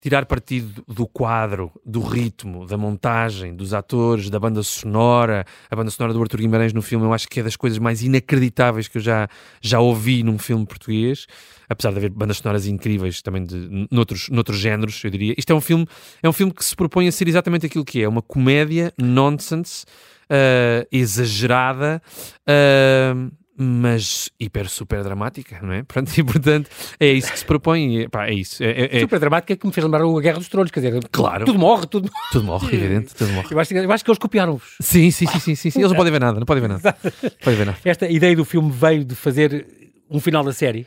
tirar 0.05 0.27
partido 0.27 0.85
do 0.87 1.07
quadro, 1.07 1.73
do 1.83 2.03
ritmo, 2.03 2.67
da 2.67 2.77
montagem, 2.77 3.57
dos 3.57 3.73
atores, 3.73 4.29
da 4.29 4.39
banda 4.39 4.63
sonora, 4.63 5.47
a 5.71 5.75
banda 5.75 5.91
sonora 5.91 6.13
do 6.13 6.21
Arthur 6.21 6.41
Guimarães 6.41 6.75
no 6.75 6.83
filme, 6.83 7.07
eu 7.07 7.13
acho 7.15 7.27
que 7.27 7.41
é 7.41 7.43
das 7.43 7.57
coisas 7.57 7.79
mais 7.79 8.03
inacreditáveis 8.03 8.87
que 8.87 8.99
eu 8.99 9.01
já, 9.01 9.27
já 9.63 9.81
ouvi 9.81 10.23
num 10.23 10.37
filme 10.37 10.67
português, 10.67 11.27
apesar 11.71 11.91
de 11.91 11.97
haver 11.97 12.11
bandas 12.11 12.37
sonoras 12.37 12.67
incríveis 12.67 13.23
também 13.23 13.45
de, 13.45 13.89
noutros, 13.91 14.29
noutros 14.29 14.59
géneros, 14.59 15.03
eu 15.03 15.11
diria. 15.11 15.35
Isto 15.39 15.55
é 15.55 15.57
um 15.57 15.61
filme, 15.63 15.87
é 16.23 16.29
um 16.29 16.35
filme 16.35 16.53
que 16.53 16.63
se 16.63 16.77
propõe 16.77 17.09
a 17.09 17.13
ser 17.13 17.27
exatamente 17.27 17.65
aquilo 17.65 17.83
que 17.83 18.03
é, 18.03 18.07
uma 18.07 18.21
comédia 18.21 18.93
nonsense, 18.99 19.87
uh, 20.25 20.87
exagerada, 20.93 22.03
uh, 22.47 23.33
mas 23.57 24.31
hiper 24.39 24.69
super 24.69 25.03
dramática, 25.03 25.61
não 25.63 25.73
é? 25.73 25.83
Pronto, 25.87 26.11
e 26.17 26.23
portanto 26.23 26.69
é 26.99 27.13
isso 27.13 27.33
que 27.33 27.39
se 27.39 27.45
propõe. 27.45 28.03
E, 28.03 28.09
pá, 28.09 28.27
é 28.27 28.35
isso. 28.35 28.63
É, 28.63 28.71
é, 28.71 28.97
é, 28.97 29.01
super 29.01 29.21
dramática 29.21 29.53
é 29.53 29.57
que 29.57 29.67
me 29.67 29.73
fez 29.73 29.85
lembrar 29.85 30.03
a 30.03 30.21
Guerra 30.21 30.39
dos 30.39 30.49
Tronos, 30.49 30.71
quer 30.71 30.81
dizer, 30.81 31.09
claro. 31.11 31.45
tudo 31.45 31.59
morre, 31.59 31.87
tudo, 31.87 32.11
tudo 32.33 32.45
morre, 32.45 32.75
evidente, 32.75 33.15
tudo 33.15 33.33
morre. 33.33 33.49
Eu 33.51 33.61
acho, 33.61 33.75
eu 33.75 33.93
acho 33.93 34.05
que 34.05 34.11
eles 34.11 34.19
copiaram-vos. 34.19 34.77
Sim, 34.81 35.11
sim, 35.11 35.27
sim, 35.27 35.39
sim, 35.39 35.55
sim, 35.55 35.71
sim. 35.71 35.79
Eles 35.81 35.91
não 35.91 35.97
podem 35.99 36.13
ver 36.13 36.21
nada, 36.21 36.39
não 36.39 36.47
podem 36.47 36.63
ver 36.63 36.69
nada. 36.69 36.97
podem 37.43 37.59
ver 37.59 37.67
nada. 37.67 37.79
Esta 37.85 38.09
ideia 38.09 38.35
do 38.35 38.45
filme 38.45 38.71
veio 38.71 39.05
de 39.05 39.15
fazer 39.15 39.67
um 40.11 40.21
final 40.21 40.45
da 40.45 40.53
série. 40.53 40.87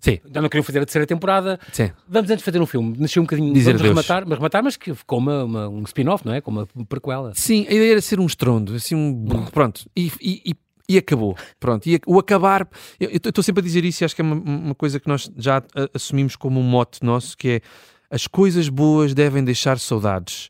Sim. 0.00 0.18
Já 0.32 0.42
não 0.42 0.48
queriam 0.48 0.64
fazer 0.64 0.80
a 0.80 0.84
terceira 0.84 1.06
temporada. 1.06 1.58
Sim. 1.72 1.90
Vamos 2.08 2.30
antes 2.30 2.44
fazer 2.44 2.60
um 2.60 2.66
filme. 2.66 2.96
Nasceu 2.98 3.22
um 3.22 3.24
bocadinho 3.24 3.52
Dizer 3.52 3.72
vamos 3.72 3.88
rematar, 3.88 4.24
mas 4.26 4.38
rematar, 4.38 4.62
mas 4.62 4.76
que 4.76 4.94
ficou 4.94 5.18
uma, 5.18 5.44
uma 5.44 5.68
um 5.68 5.82
spin-off, 5.84 6.26
não 6.26 6.34
é? 6.34 6.40
Com 6.40 6.50
uma 6.50 6.66
prequela. 6.88 7.32
Sim, 7.34 7.66
a 7.68 7.72
ideia 7.72 7.92
era 7.92 8.00
ser 8.00 8.20
um 8.20 8.26
estrondo, 8.26 8.74
assim 8.74 8.94
um. 8.94 9.46
Pronto. 9.52 9.88
E, 9.96 10.12
e, 10.20 10.50
e 10.50 10.54
e 10.88 10.96
acabou. 10.96 11.36
Pronto, 11.60 11.86
e 11.88 12.00
o 12.06 12.18
acabar, 12.18 12.68
eu 12.98 13.10
estou 13.12 13.44
sempre 13.44 13.60
a 13.60 13.64
dizer 13.64 13.84
isso 13.84 14.02
e 14.02 14.04
acho 14.04 14.14
que 14.14 14.22
é 14.22 14.24
uma, 14.24 14.36
uma 14.36 14.74
coisa 14.74 14.98
que 14.98 15.08
nós 15.08 15.30
já 15.36 15.62
assumimos 15.92 16.34
como 16.34 16.58
um 16.58 16.62
mote 16.62 17.04
nosso, 17.04 17.36
que 17.36 17.48
é 17.48 17.60
as 18.10 18.26
coisas 18.26 18.68
boas 18.68 19.12
devem 19.12 19.44
deixar 19.44 19.78
saudades. 19.78 20.48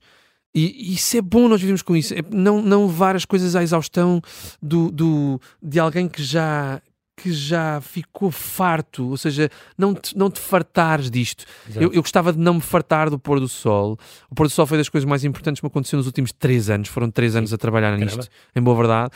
E 0.55 0.94
isso 0.94 1.16
é 1.16 1.20
bom, 1.20 1.48
nós 1.48 1.61
vivemos 1.61 1.83
com 1.83 1.96
isso. 1.96 2.14
É 2.14 2.22
não, 2.31 2.62
não 2.62 2.87
levar 2.87 3.14
as 3.14 3.24
coisas 3.24 3.55
à 3.55 3.62
exaustão 3.62 4.20
do, 4.62 4.90
do, 4.90 5.40
de 5.62 5.79
alguém 5.79 6.09
que 6.09 6.22
já, 6.22 6.81
que 7.18 7.33
já 7.33 7.81
ficou 7.81 8.31
farto, 8.31 9.09
ou 9.09 9.16
seja, 9.16 9.50
não 9.76 9.92
te, 9.92 10.16
não 10.16 10.31
te 10.31 10.38
fartares 10.38 11.11
disto. 11.11 11.44
Eu, 11.74 11.92
eu, 11.92 12.00
gostava 12.00 12.33
de 12.33 12.38
não 12.38 12.54
me 12.54 12.61
fartar 12.61 13.11
do 13.11 13.18
pôr 13.18 13.40
do 13.40 13.48
sol. 13.48 13.98
O 14.31 14.35
pôr 14.35 14.46
do 14.46 14.50
sol 14.50 14.66
foi 14.66 14.78
das 14.78 14.88
coisas 14.88 15.09
mais 15.09 15.24
importantes 15.24 15.61
que 15.61 15.66
me 15.66 15.68
aconteceu 15.68 15.96
nos 15.96 16.07
últimos 16.07 16.33
três 16.33 16.70
anos. 16.70 16.88
Foram 16.88 17.11
três 17.11 17.35
anos 17.35 17.52
a 17.52 17.59
trabalhar 17.59 17.96
nisto, 17.98 18.18
Caramba. 18.18 18.33
em 18.54 18.62
boa 18.62 18.76
verdade. 18.76 19.11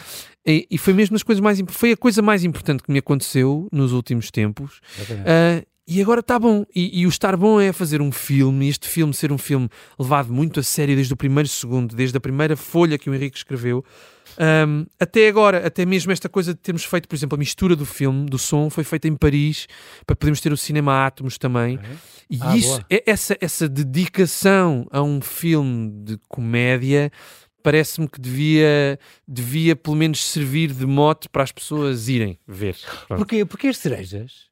E, 0.44 0.66
e, 0.68 0.76
foi 0.76 0.92
mesmo 0.92 1.14
das 1.14 1.22
coisas 1.22 1.40
mais 1.40 1.62
foi 1.68 1.92
a 1.92 1.96
coisa 1.96 2.20
mais 2.20 2.42
importante 2.42 2.82
que 2.82 2.90
me 2.90 2.98
aconteceu 2.98 3.68
nos 3.70 3.92
últimos 3.92 4.30
tempos. 4.30 4.80
Uh, 4.98 5.64
e 5.86 6.00
agora 6.00 6.20
está 6.20 6.38
bom. 6.38 6.64
E, 6.74 7.00
e, 7.00 7.06
o 7.06 7.08
estar 7.08 7.36
bom 7.36 7.60
é 7.60 7.72
fazer 7.72 8.00
um 8.00 8.10
filme, 8.10 8.66
e 8.66 8.68
este 8.68 8.88
filme 8.88 9.12
ser 9.12 9.30
um 9.30 9.38
filme 9.38 9.68
levado 9.98 10.32
muito 10.32 10.60
a 10.60 10.62
sério 10.62 10.94
desde 10.94 11.12
o 11.12 11.16
primeiro 11.16 11.48
segundo, 11.48 11.94
desde 11.94 12.16
a 12.16 12.20
primeira 12.20 12.56
folha 12.56 12.98
que 12.98 13.10
o 13.10 13.14
Henrique 13.14 13.36
escreveu. 13.36 13.84
Um, 14.38 14.86
até 14.98 15.28
agora, 15.28 15.66
até 15.66 15.84
mesmo 15.84 16.12
esta 16.12 16.28
coisa 16.28 16.54
de 16.54 16.60
termos 16.60 16.84
feito, 16.84 17.08
por 17.08 17.14
exemplo, 17.14 17.36
a 17.36 17.38
mistura 17.38 17.76
do 17.76 17.86
filme, 17.86 18.26
do 18.26 18.38
som, 18.38 18.70
foi 18.70 18.84
feita 18.84 19.08
em 19.08 19.16
Paris, 19.16 19.66
para 20.06 20.16
podermos 20.16 20.40
ter 20.40 20.52
o 20.52 20.56
cinema 20.56 21.06
Átomos 21.06 21.38
também. 21.38 21.78
E 22.30 22.38
ah, 22.40 22.56
isso, 22.56 22.84
é, 22.90 23.02
essa, 23.06 23.36
essa 23.40 23.68
dedicação 23.68 24.86
a 24.90 25.02
um 25.02 25.20
filme 25.20 25.90
de 26.04 26.18
comédia 26.28 27.10
parece-me 27.62 28.08
que 28.08 28.20
devia, 28.20 28.98
devia 29.26 29.76
pelo 29.76 29.96
menos 29.96 30.24
servir 30.24 30.72
de 30.72 30.84
mote 30.84 31.28
para 31.28 31.44
as 31.44 31.52
pessoas 31.52 32.08
irem 32.08 32.38
ver. 32.46 32.76
Porquê? 33.06 33.44
Porque 33.44 33.68
as 33.68 33.78
cerejas 33.78 34.51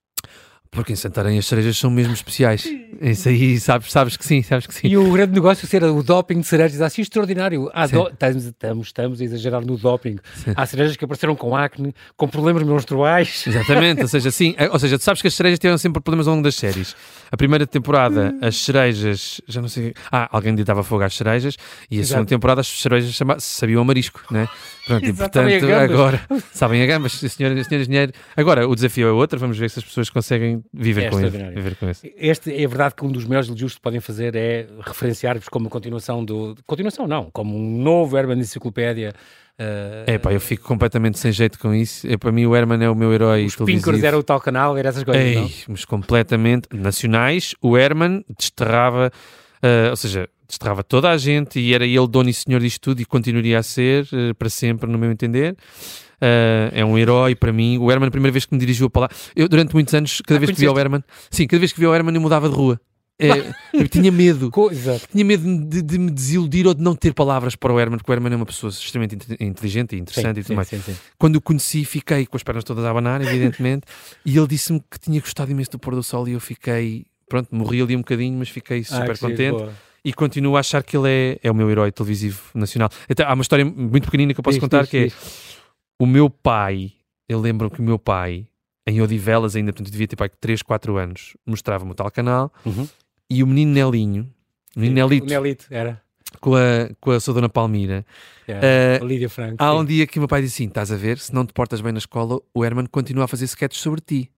porque 0.70 0.92
em 0.92 0.96
Santarém 0.96 1.36
as 1.36 1.46
cerejas 1.46 1.76
são 1.76 1.90
mesmo 1.90 2.12
especiais. 2.12 2.64
Isso 3.00 3.28
aí, 3.28 3.58
sabes, 3.58 3.90
sabes 3.90 4.16
que 4.16 4.24
sim, 4.24 4.40
sabes 4.42 4.66
que 4.66 4.74
sim. 4.74 4.86
E 4.86 4.96
o 4.96 5.10
grande 5.12 5.32
negócio 5.32 5.66
ser 5.66 5.82
o 5.82 6.02
doping 6.02 6.40
de 6.40 6.46
cerejas, 6.46 6.80
assim 6.80 7.02
extraordinário. 7.02 7.70
Do... 7.90 8.08
estamos, 8.08 8.44
estamos, 8.44 8.86
estamos, 8.86 9.20
a 9.20 9.24
exagerar 9.24 9.64
no 9.64 9.76
doping. 9.76 10.18
Sim. 10.36 10.52
Há 10.54 10.66
cerejas 10.66 10.96
que 10.96 11.04
apareceram 11.04 11.34
com 11.34 11.56
acne, 11.56 11.92
com 12.16 12.28
problemas 12.28 12.62
menstruais. 12.62 13.44
Exatamente, 13.46 14.02
ou 14.02 14.08
seja, 14.08 14.30
sim, 14.30 14.54
ou 14.70 14.78
seja, 14.78 14.96
tu 14.96 15.02
sabes 15.02 15.20
que 15.20 15.28
as 15.28 15.34
cerejas 15.34 15.58
tiveram 15.58 15.78
sempre 15.78 16.00
problemas 16.00 16.28
ao 16.28 16.34
longo 16.34 16.44
das 16.44 16.54
séries. 16.54 16.94
A 17.32 17.36
primeira 17.36 17.66
temporada, 17.66 18.34
as 18.40 18.56
cerejas, 18.56 19.40
já 19.48 19.60
não 19.60 19.68
sei. 19.68 19.92
Ah, 20.10 20.28
alguém 20.30 20.54
ditava 20.54 20.84
fogo 20.84 21.02
às 21.02 21.16
cerejas, 21.16 21.56
e 21.90 21.96
a 21.96 22.00
Exato. 22.00 22.08
segunda 22.08 22.28
temporada 22.28 22.60
as 22.60 22.68
cerejas 22.68 23.18
sabiam 23.38 23.82
a 23.82 23.84
marisco, 23.84 24.22
né? 24.30 24.48
Pronto, 24.86 25.06
e 25.06 25.12
portanto, 25.12 25.66
agora 25.72 26.20
sabem 26.52 26.82
a 26.82 26.86
gambas, 26.86 27.12
senhoras 27.12 27.58
e 27.58 27.64
senhores 27.64 28.12
Agora, 28.36 28.68
o 28.68 28.74
desafio 28.74 29.08
é 29.08 29.12
outro, 29.12 29.38
vamos 29.38 29.58
ver 29.58 29.70
se 29.70 29.78
as 29.78 29.84
pessoas 29.84 30.10
conseguem 30.10 30.59
viver, 30.72 31.04
é 31.04 31.10
com, 31.10 31.20
ele, 31.20 31.50
viver 31.50 31.76
com 31.76 31.90
isso. 31.90 32.06
Este 32.16 32.52
é 32.52 32.66
verdade 32.66 32.94
que 32.94 33.04
um 33.04 33.10
dos 33.10 33.24
melhores 33.24 33.48
elogios 33.48 33.74
que 33.74 33.80
podem 33.80 34.00
fazer 34.00 34.34
é 34.36 34.66
referenciar-vos 34.80 35.48
como 35.48 35.68
continuação 35.68 36.24
do. 36.24 36.56
Continuação, 36.66 37.06
não, 37.06 37.30
como 37.30 37.56
um 37.56 37.82
novo 37.82 38.16
Herman 38.16 38.38
Enciclopédia. 38.38 39.14
Uh, 39.60 40.04
é 40.06 40.18
pá, 40.18 40.32
eu 40.32 40.40
fico 40.40 40.66
completamente 40.66 41.18
sem 41.18 41.30
jeito 41.30 41.58
com 41.58 41.74
isso. 41.74 42.06
É, 42.06 42.16
para 42.16 42.32
mim, 42.32 42.46
o 42.46 42.56
Herman 42.56 42.82
é 42.82 42.88
o 42.88 42.94
meu 42.94 43.12
herói. 43.12 43.44
Os 43.44 43.56
Pinkers 43.56 44.02
era 44.02 44.18
o 44.18 44.22
tal 44.22 44.40
canal, 44.40 44.76
era 44.76 44.88
essas 44.88 45.04
coisas. 45.04 45.22
Ei, 45.22 45.34
não? 45.34 45.50
mas 45.68 45.84
completamente 45.84 46.66
nacionais. 46.72 47.54
O 47.60 47.76
Herman 47.76 48.24
desterrava, 48.38 49.12
uh, 49.62 49.90
ou 49.90 49.96
seja, 49.96 50.28
desterrava 50.48 50.82
toda 50.82 51.10
a 51.10 51.16
gente 51.18 51.60
e 51.60 51.74
era 51.74 51.84
ele 51.84 52.08
dono 52.08 52.30
e 52.30 52.32
senhor 52.34 52.60
disto 52.60 52.80
tudo 52.80 53.02
e 53.02 53.04
continuaria 53.04 53.58
a 53.58 53.62
ser 53.62 54.04
uh, 54.04 54.34
para 54.34 54.48
sempre, 54.48 54.90
no 54.90 54.98
meu 54.98 55.10
entender. 55.10 55.54
Uh, 56.20 56.68
é 56.72 56.84
um 56.84 56.98
herói 56.98 57.34
para 57.34 57.52
mim. 57.52 57.78
O 57.78 57.90
Herman, 57.90 58.08
a 58.08 58.10
primeira 58.10 58.32
vez 58.32 58.44
que 58.44 58.52
me 58.52 58.60
dirigiu 58.60 58.86
a 58.88 58.90
palavra, 58.90 59.16
eu 59.34 59.48
durante 59.48 59.72
muitos 59.72 59.94
anos, 59.94 60.20
cada 60.26 60.36
ah, 60.36 60.40
vez 60.40 60.50
que 60.50 60.60
via 60.60 60.70
o 60.70 60.78
Herman, 60.78 61.02
sim, 61.30 61.46
cada 61.46 61.58
vez 61.58 61.72
que 61.72 61.80
via 61.80 61.88
o 61.88 61.94
Herman 61.94 62.14
eu 62.14 62.20
mudava 62.20 62.48
de 62.48 62.54
rua. 62.54 62.80
É, 63.20 63.28
eu 63.74 63.86
tinha 63.86 64.10
medo. 64.10 64.50
tinha 65.12 65.24
medo 65.24 65.66
de, 65.66 65.82
de, 65.82 65.98
me 65.98 66.10
desiludir 66.10 66.66
ou 66.66 66.72
de 66.72 66.82
não 66.82 66.96
ter 66.96 67.12
palavras 67.12 67.54
para 67.54 67.72
o 67.72 67.78
Herman, 67.78 67.98
porque 67.98 68.10
o 68.10 68.14
Herman 68.14 68.32
é 68.32 68.36
uma 68.36 68.46
pessoa 68.46 68.70
extremamente 68.70 69.18
inteligente 69.38 69.94
e 69.94 69.98
interessante 69.98 70.36
sim, 70.36 70.40
e 70.40 70.42
tudo 70.42 70.48
sim, 70.48 70.54
mais. 70.54 70.68
Sim, 70.68 70.96
Quando 71.18 71.36
o 71.36 71.40
conheci, 71.40 71.84
fiquei 71.84 72.24
com 72.24 72.36
as 72.36 72.42
pernas 72.42 72.64
todas 72.64 72.82
a 72.84 72.90
abanar, 72.90 73.20
evidentemente, 73.20 73.86
e 74.24 74.36
ele 74.36 74.46
disse-me 74.46 74.80
que 74.90 74.98
tinha 74.98 75.20
gostado 75.20 75.50
imenso 75.50 75.72
do 75.72 75.78
pôr 75.78 75.94
do 75.94 76.02
sol 76.02 76.26
e 76.28 76.32
eu 76.32 76.40
fiquei, 76.40 77.04
pronto, 77.28 77.54
morri 77.54 77.82
ali 77.82 77.94
um 77.94 78.00
bocadinho, 78.00 78.38
mas 78.38 78.48
fiquei 78.48 78.82
super 78.82 79.12
ah, 79.12 79.18
contente. 79.18 79.68
e 80.02 80.14
continuo 80.14 80.56
a 80.56 80.60
achar 80.60 80.82
que 80.82 80.96
ele 80.96 81.08
é, 81.08 81.38
é 81.42 81.50
o 81.50 81.54
meu 81.54 81.70
herói 81.70 81.92
televisivo 81.92 82.40
nacional. 82.54 82.88
Então, 83.08 83.26
há 83.28 83.34
uma 83.34 83.42
história 83.42 83.64
muito 83.66 84.06
pequenina 84.06 84.32
que 84.32 84.40
eu 84.40 84.44
posso 84.44 84.58
contar 84.58 84.86
que 84.86 84.96
é. 84.96 85.08
O 86.00 86.06
meu 86.06 86.28
pai, 86.30 86.92
eu 87.28 87.38
lembro 87.40 87.70
que 87.70 87.80
o 87.80 87.84
meu 87.84 87.98
pai, 87.98 88.46
em 88.86 89.00
Odivelas, 89.02 89.54
ainda, 89.54 89.72
portanto, 89.72 89.92
devia 89.92 90.08
ter 90.08 90.16
pai 90.16 90.28
3, 90.28 90.62
4 90.62 90.96
anos, 90.96 91.36
mostrava-me 91.46 91.90
o 91.92 91.94
tal 91.94 92.10
canal 92.10 92.52
Uhum. 92.64 92.88
e 93.28 93.42
o 93.42 93.46
menino 93.46 93.72
Nelinho, 93.72 94.28
o 94.76 94.80
menino 94.80 95.04
O 95.04 95.08
Nelito, 95.08 95.26
Nelito, 95.26 95.66
era. 95.70 96.00
com 96.40 96.54
a, 96.56 96.88
com 97.00 97.10
a 97.10 97.20
sua 97.20 97.34
dona 97.34 97.48
Palmira, 97.48 98.04
era. 98.48 98.60
eh, 98.66 98.98
A 99.00 99.04
Lídia 99.04 99.28
Franco. 99.28 99.56
há 99.62 99.70
sim. 99.72 99.78
um 99.78 99.84
dia 99.84 100.06
que 100.06 100.18
o 100.18 100.22
meu 100.22 100.28
pai 100.28 100.40
disse 100.42 100.62
assim: 100.62 100.68
estás 100.68 100.90
a 100.90 100.96
ver, 100.96 101.18
se 101.18 101.32
não 101.34 101.44
te 101.46 101.52
portas 101.52 101.80
bem 101.80 101.92
na 101.92 101.98
escola, 101.98 102.40
o 102.54 102.64
Herman 102.64 102.86
continua 102.86 103.24
a 103.24 103.28
fazer 103.28 103.44
sketches 103.44 103.80
sobre 103.82 104.00
ti. 104.00 104.30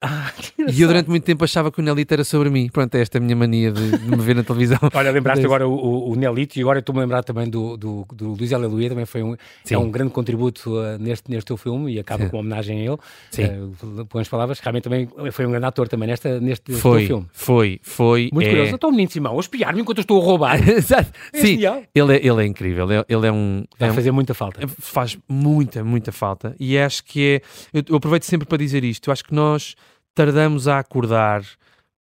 Ah, 0.12 0.32
E 0.68 0.80
eu 0.80 0.88
durante 0.88 1.10
muito 1.10 1.24
tempo 1.24 1.44
achava 1.44 1.70
que 1.70 1.78
o 1.78 1.82
Nelito 1.82 2.12
era 2.14 2.24
sobre 2.24 2.48
mim. 2.48 2.68
Pronto, 2.72 2.94
é 2.94 3.02
esta 3.02 3.18
a 3.18 3.20
minha 3.20 3.36
mania 3.36 3.70
de, 3.70 3.98
de 3.98 4.10
me 4.10 4.16
ver 4.16 4.34
na 4.34 4.42
televisão. 4.42 4.78
Olha, 4.94 5.10
lembraste 5.10 5.40
Desse. 5.42 5.46
agora 5.46 5.68
o, 5.68 5.72
o, 5.74 6.12
o 6.12 6.14
Nelito 6.16 6.58
e 6.58 6.62
agora 6.62 6.78
estou-me 6.78 7.00
a 7.00 7.02
lembrar 7.02 7.22
também 7.22 7.48
do, 7.48 7.76
do, 7.76 8.06
do 8.12 8.32
Luís 8.32 8.50
Aleluia, 8.52 8.88
também 8.88 9.04
foi 9.04 9.22
um, 9.22 9.36
Sim. 9.62 9.74
é 9.74 9.78
um 9.78 9.90
grande 9.90 10.10
contributo 10.12 10.70
uh, 10.78 10.98
neste, 10.98 11.30
neste 11.30 11.44
teu 11.46 11.56
filme 11.58 11.92
e 11.92 11.98
acaba 11.98 12.24
Sim. 12.24 12.30
com 12.30 12.36
uma 12.36 12.40
homenagem 12.40 12.80
a 12.80 12.92
ele. 12.92 12.98
Sim. 13.30 13.44
Uh, 13.44 14.06
põe 14.06 14.22
as 14.22 14.28
palavras, 14.28 14.58
realmente 14.60 14.84
também 14.84 15.06
foi 15.32 15.44
um 15.44 15.50
grande 15.50 15.66
ator 15.66 15.86
também 15.86 16.08
nesta, 16.08 16.40
neste 16.40 16.64
teu 16.64 16.76
Foi, 16.78 17.06
filme. 17.06 17.26
foi, 17.32 17.80
foi. 17.82 18.30
Muito 18.32 18.46
é... 18.46 18.50
curioso. 18.50 18.74
Então, 18.74 18.90
menino 18.90 19.10
Simão, 19.10 19.36
a 19.36 19.40
espiar-me 19.40 19.82
enquanto 19.82 19.98
eu 19.98 20.02
estou 20.02 20.20
a 20.20 20.24
roubar. 20.24 20.56
Exato. 20.68 21.10
É 21.32 21.40
Sim, 21.40 21.46
genial. 21.46 21.82
ele 21.94 22.16
é, 22.16 22.26
ele 22.26 22.42
é 22.42 22.46
incrível. 22.46 22.90
Ele, 22.90 23.04
ele 23.06 23.26
é 23.26 23.32
um. 23.32 23.64
Vai 23.78 23.88
é 23.88 23.92
um- 23.92 23.94
fazer 23.94 24.10
muita 24.12 24.32
falta. 24.32 24.66
faz 24.78 25.18
muita, 25.28 25.84
muita 25.84 26.10
falta. 26.10 26.54
E 26.58 26.78
acho 26.78 27.04
que 27.04 27.42
é. 27.74 27.78
Eu, 27.78 27.84
eu 27.88 27.96
aproveito 27.96 28.22
sempre 28.24 28.46
para 28.48 28.56
dizer 28.58 28.82
isto. 28.82 29.08
Eu 29.08 29.12
acho 29.12 29.24
que 29.24 29.34
nós 29.34 29.74
tardamos 30.20 30.68
a 30.68 30.78
acordar 30.78 31.42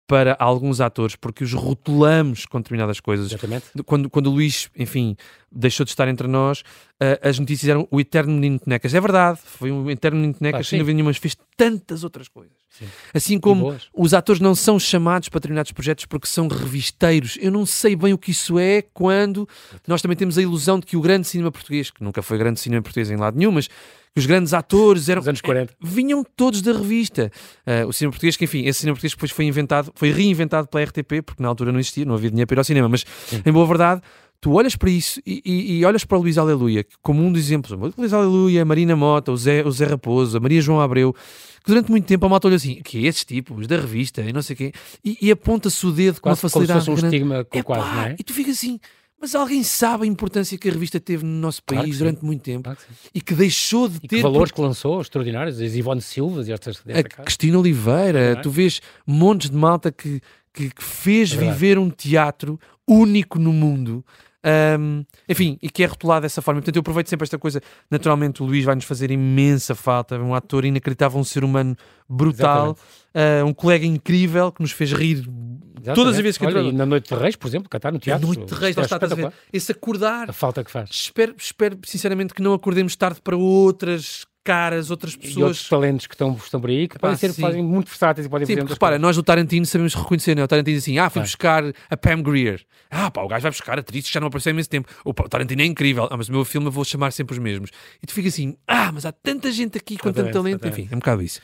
para 0.05 0.36
alguns 0.39 0.82
atores 0.82 1.15
porque 1.15 1.41
os 1.41 1.53
rotulamos 1.53 2.45
com 2.45 2.59
determinadas 2.59 2.99
coisas. 2.99 3.28
Exatamente. 3.28 3.67
Quando, 3.86 4.09
quando 4.09 4.28
o 4.28 4.32
Luís, 4.32 4.70
enfim, 4.76 5.15
deixou 5.49 5.86
de 5.86 5.91
estar 5.91 6.07
entre 6.09 6.28
nós, 6.28 6.63
ah, 6.99 7.30
as 7.30 7.39
notícias 7.39 7.70
eram 7.70 7.88
o 7.89 7.97
eterno 7.97 8.34
menino 8.34 8.57
de 8.57 8.63
Necas. 8.67 8.93
É 8.93 8.99
verdade, 8.99 9.39
foi 9.45 9.72
um 9.72 9.89
eterno 9.89 10.17
menino 10.17 10.34
de 10.34 10.41
Necas, 10.41 10.67
Ah, 10.67 10.70
sem 10.70 10.80
dúvida 10.80 10.95
nenhuma, 10.95 11.11
mas 11.11 11.17
fez 11.17 11.38
tantas 11.55 12.03
outras 12.03 12.28
coisas. 12.28 12.57
Sim. 12.70 12.88
Assim 13.13 13.39
como 13.39 13.74
os 13.93 14.13
atores 14.13 14.41
não 14.41 14.53
são 14.53 14.78
chamados 14.78 15.30
para 15.30 15.39
determinados 15.39 15.72
projetos 15.72 16.05
porque 16.05 16.28
são 16.28 16.49
revisteiros. 16.49 17.38
Eu 17.39 17.51
não 17.51 17.65
sei 17.65 17.95
bem 17.95 18.11
o 18.11 18.17
que 18.17 18.32
isso 18.32 18.59
é 18.59 18.82
quando 18.82 19.47
nós 19.88 20.01
também 20.01 20.17
temos 20.17 20.38
a 20.38 20.41
ilusão 20.41 20.80
de 20.80 20.86
que 20.86 20.97
o 20.97 21.01
grande 21.01 21.28
cinema 21.28 21.51
português, 21.51 21.89
que 21.89 22.03
nunca 22.03 22.22
foi 22.22 22.38
grande 22.38 22.59
cinema 22.59 22.82
português 22.82 23.09
em 23.09 23.15
lado 23.15 23.38
nenhum, 23.38 23.51
mas 23.51 23.70
que 24.14 24.20
os 24.20 24.26
grandes 24.26 24.53
atores 24.53 25.07
eram, 25.10 25.22
Nos 25.22 25.28
anos 25.28 25.41
40. 25.41 25.74
vinham 25.82 26.24
todos 26.36 26.62
da 26.62 26.74
revista. 26.74 27.32
Ah, 27.66 27.86
o 27.88 27.93
cinema 27.93 28.12
português, 28.12 28.36
que 28.36 28.45
enfim, 28.45 28.66
esse 28.66 28.80
cinema 28.80 28.95
português 28.95 29.14
depois 29.14 29.32
foi 29.32 29.45
inventado, 29.45 29.91
foi 29.95 30.12
reinventado 30.12 30.68
pela 30.68 30.84
RTP, 30.84 31.22
porque 31.26 31.41
na 31.43 31.49
altura 31.49 31.72
não 31.72 31.80
existia, 31.80 32.05
não 32.05 32.16
havia 32.16 32.30
dinheiro 32.30 32.47
para 32.47 32.55
ir 32.55 32.60
ao 32.60 32.64
cinema, 32.64 32.89
mas 32.89 33.05
em 33.45 33.51
boa 33.51 33.66
verdade, 33.68 34.01
tu 34.41 34.53
olhas 34.53 34.76
para 34.76 34.89
isso 34.89 35.20
e, 35.26 35.41
e- 35.45 35.78
e 35.80 35.86
olhas 35.86 36.03
para 36.05 36.18
o 36.18 36.22
Luís 36.22 36.38
Aleluia 36.38 36.86
como 37.01 37.22
um 37.24 37.32
dos 37.32 37.41
exemplos. 37.41 37.72
O 37.72 37.93
Luís 37.97 38.14
Aleluia, 38.14 38.62
a 38.62 38.66
Marina 38.66 38.95
Mota, 38.95 39.32
o 39.32 39.38
Zé, 39.38 39.64
o 39.66 39.72
Zé 39.72 39.86
Raposo, 39.86 40.38
a 40.38 40.39
Maria 40.39 40.62
João 40.62 40.80
Abreu, 40.82 41.14
que 41.14 41.68
durante 41.68 41.91
muito 41.91 42.05
tempo 42.05 42.26
a 42.26 42.30
malta 42.30 42.47
olhou 42.47 42.55
assim, 42.55 42.82
que 42.84 43.05
esses 43.05 43.24
tipos 43.26 43.68
da 43.68 43.76
revista 43.76 44.22
e 44.22 44.32
não 44.34 44.41
sei 44.41 44.53
o 44.53 44.57
quê, 44.57 44.72
e, 45.05 45.18
e 45.22 45.30
aponta-se 45.32 45.86
o 45.86 45.91
dedo 45.91 46.20
com 46.22 46.30
uma 46.30 46.36
Quase 46.38 46.41
como 46.41 46.49
se 46.49 46.53
facilidade. 46.68 46.80
fosse 46.86 46.89
um 46.91 46.95
grande. 46.95 47.16
estigma, 47.16 47.39
Epá, 47.41 47.64
quase, 47.64 47.95
não 47.95 48.01
é? 48.03 48.16
E 48.18 48.24
tu 48.24 48.34
ficas 48.34 48.55
assim, 48.55 48.80
mas 49.22 49.36
alguém 49.36 49.63
sabe 49.63 50.03
a 50.03 50.07
importância 50.07 50.57
que 50.57 50.70
a 50.70 50.72
revista 50.72 50.99
teve 50.99 51.26
no 51.26 51.32
nosso 51.39 51.61
Claro 51.65 51.84
país 51.84 51.95
sim. 51.95 52.03
durante 52.03 52.24
muito 52.24 52.41
tempo 52.41 52.63
Claro 52.63 52.78
que 52.78 53.09
e 53.13 53.22
que 53.22 53.34
deixou 53.34 53.88
de 53.89 53.97
E 53.97 54.07
ter 54.07 54.15
que 54.17 54.22
valores 54.22 54.51
que 54.51 54.61
lançou, 54.61 55.01
extraordinários, 55.01 55.59
as 55.59 55.76
Ivone 55.76 56.01
Silvas 56.01 56.47
e 56.47 56.51
estas. 56.51 56.82
a. 56.88 57.03
Cristina 57.03 57.59
Oliveira, 57.59 58.20
é? 58.20 58.36
tu 58.36 58.49
vês 58.49 58.82
montes 59.05 59.49
de 59.49 59.55
malta 59.55 59.91
que, 59.91 60.22
que, 60.53 60.70
que 60.70 60.84
fez 60.84 61.34
É 61.34 61.38
viver 61.38 61.78
um 61.78 61.89
teatro 61.89 62.59
único 62.88 63.38
no 63.38 63.51
mundo. 63.53 64.03
Ahm, 64.44 65.04
enfim, 65.28 65.58
e 65.62 65.70
que 65.70 65.84
é 65.84 65.86
rotulado 65.86 66.22
dessa 66.22 66.42
forma. 66.42 66.62
Portanto, 66.62 66.76
eu 66.76 66.80
aproveito 66.80 67.08
sempre 67.08 67.26
esta 67.26 67.38
coisa. 67.38 67.62
Naturalmente, 67.92 68.42
o 68.42 68.46
Luís 68.46 68.64
vai 68.64 68.76
nos 68.76 68.86
fazer 68.86 69.12
imensa 69.12 69.76
falta. 69.76 70.16
É 70.16 70.20
um 70.20 70.34
ator 70.34 70.64
inacreditável, 70.64 71.20
um 71.20 71.24
ser 71.24 71.44
humano 71.44 71.76
brutal, 72.08 72.78
ah, 73.14 73.46
um 73.46 73.54
colega 73.54 73.86
incrível 73.86 74.52
que 74.52 74.62
nos 74.62 74.72
fez 74.72 74.92
rir 74.94 75.28
todas 75.80 76.16
as 76.16 76.20
Exatamente. 76.20 76.22
vezes 76.24 76.38
que 76.38 76.46
Olha, 76.46 76.72
na 76.72 76.86
Noite 76.86 77.14
de 77.14 77.20
Reis, 77.20 77.36
por 77.36 77.48
exemplo, 77.48 77.70
cantar 77.70 77.92
no 77.92 78.00
teatro. 78.00 78.28
noite 78.28 78.46
de 78.46 78.54
reis, 78.54 78.76
lá 78.76 78.84
é 78.84 78.86
está, 78.86 78.96
estás 78.98 79.12
a 79.12 79.16
ver? 79.16 79.32
Esse 79.52 79.72
acordar. 79.72 80.30
A 80.30 80.34
falta 80.34 80.64
que 80.64 80.72
faz. 80.72 80.90
Espero, 80.90 81.36
espero 81.38 81.80
sinceramente 81.84 82.34
que 82.34 82.42
não 82.42 82.54
acordemos 82.54 82.96
tarde 82.96 83.22
para 83.22 83.38
outras 83.38 84.26
caras, 84.50 84.89
outras 84.91 85.14
E 85.14 85.16
outros 85.18 85.34
pessoas. 85.34 85.70
talentos 85.70 86.08
que 86.08 86.14
estão, 86.16 86.34
estão 86.36 86.60
por 86.60 86.70
aí 86.70 86.88
que 86.88 86.97
podem 86.97 87.16
ser 87.18 87.32
sim. 87.34 87.41
fazem 87.41 87.62
muito 87.64 87.88
versáteis 87.88 88.26
e 88.26 88.30
podem 88.30 88.45
Sim, 88.45 88.54
fazer 88.54 88.62
porque 88.62 88.74
repara, 88.74 88.91
coisas. 88.93 89.02
nós 89.02 89.16
do 89.16 89.24
Tarantino 89.24 89.66
sabemos 89.66 89.93
reconhecer, 89.93 90.36
né? 90.36 90.43
O 90.43 90.47
Tarantino 90.47 90.76
diz 90.76 90.84
assim: 90.84 90.97
ah, 90.97 91.10
fui 91.10 91.22
Claro. 91.22 91.28
buscar 91.28 91.64
a 91.89 91.97
Pam 91.97 92.22
Grier. 92.22 92.62
Ah, 92.89 93.12
pá, 93.12 93.22
o 93.22 93.28
gajo 93.28 93.43
vai 93.43 93.52
buscar 93.52 93.78
atrizes 93.78 94.10
que 94.10 94.14
já 94.14 94.20
não 94.20 94.28
apareceu 94.28 94.50
há 94.50 94.54
imenso 94.54 94.70
tempo. 94.70 94.89
O, 95.06 95.14
pá, 95.14 95.24
o 95.26 95.30
Tarantino 95.30 95.62
é 95.62 95.66
incrível. 95.66 96.08
Ah, 96.10 96.18
mas 96.18 96.28
o 96.30 96.32
meu 96.32 96.43
filme 96.43 96.68
eu 96.68 96.72
vou 96.72 96.84
chamar 96.84 97.12
sempre 97.12 97.34
os 97.34 97.39
mesmos. 97.39 97.70
E 98.02 98.08
tu 98.08 98.14
fica 98.14 98.28
assim: 98.30 98.56
ah, 98.68 98.91
mas 98.91 99.06
há 99.06 99.12
tanta 99.12 99.52
gente 99.52 99.78
aqui 99.78 99.97
com 99.97 100.12
tanto 100.12 100.32
talento. 100.32 100.68
Enfim, 100.68 100.88
é 100.91 100.95
um 100.95 101.00
bocado 101.00 101.22
isso. 101.22 101.39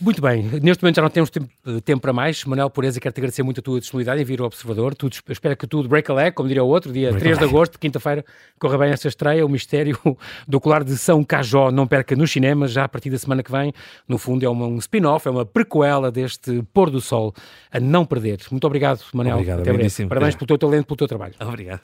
Muito 0.00 0.22
bem, 0.22 0.44
neste 0.62 0.82
momento 0.82 0.96
já 0.96 1.02
não 1.02 1.10
temos 1.10 1.28
tempo, 1.28 1.48
tempo 1.84 2.00
para 2.00 2.12
mais. 2.12 2.44
Manuel 2.44 2.70
Pureza, 2.70 3.00
quero-te 3.00 3.18
agradecer 3.18 3.42
muito 3.42 3.58
a 3.58 3.62
tua 3.62 3.80
disponibilidade 3.80 4.22
em 4.22 4.24
vir 4.24 4.38
ao 4.38 4.46
Observador. 4.46 4.94
Tudo, 4.94 5.16
espero 5.28 5.56
que 5.56 5.66
tudo 5.66 5.88
break 5.88 6.08
a 6.10 6.14
leg, 6.14 6.32
como 6.32 6.48
diria 6.48 6.62
o 6.62 6.68
outro, 6.68 6.92
dia 6.92 7.10
Break 7.10 7.26
a 7.26 7.36
3 7.36 7.38
de 7.38 7.44
agosto, 7.44 7.78
quinta-feira, 7.80 8.24
corra 8.60 8.78
bem 8.78 8.90
essa 8.90 9.08
estreia. 9.08 9.44
O 9.44 9.48
mistério 9.48 9.98
do 10.46 10.60
colar 10.60 10.84
de 10.84 10.96
São 10.96 11.24
Cajó 11.24 11.72
não 11.72 11.84
perca 11.86 12.14
nos 12.14 12.30
cinemas, 12.30 12.70
já 12.70 12.84
a 12.84 12.88
partir 12.88 13.10
da 13.10 13.18
semana 13.18 13.42
que 13.42 13.50
vem. 13.50 13.72
No 14.06 14.18
fundo, 14.18 14.44
é 14.44 14.48
uma, 14.48 14.66
um 14.66 14.78
spin-off, 14.78 15.26
é 15.26 15.30
uma 15.32 15.44
prequela 15.44 16.12
deste 16.12 16.62
pôr 16.72 16.90
do 16.90 17.00
sol 17.00 17.34
a 17.72 17.80
não 17.80 18.04
perder. 18.04 18.38
Muito 18.52 18.66
obrigado, 18.66 19.02
Manuel. 19.12 19.36
Obrigado, 19.36 19.60
Até 19.60 19.72
breve. 19.72 20.06
Parabéns 20.06 20.34
Até 20.34 20.38
pelo 20.38 20.46
teu 20.46 20.58
talento, 20.58 20.86
pelo 20.86 20.96
teu 20.96 21.08
trabalho. 21.08 21.34
Obrigado. 21.40 21.80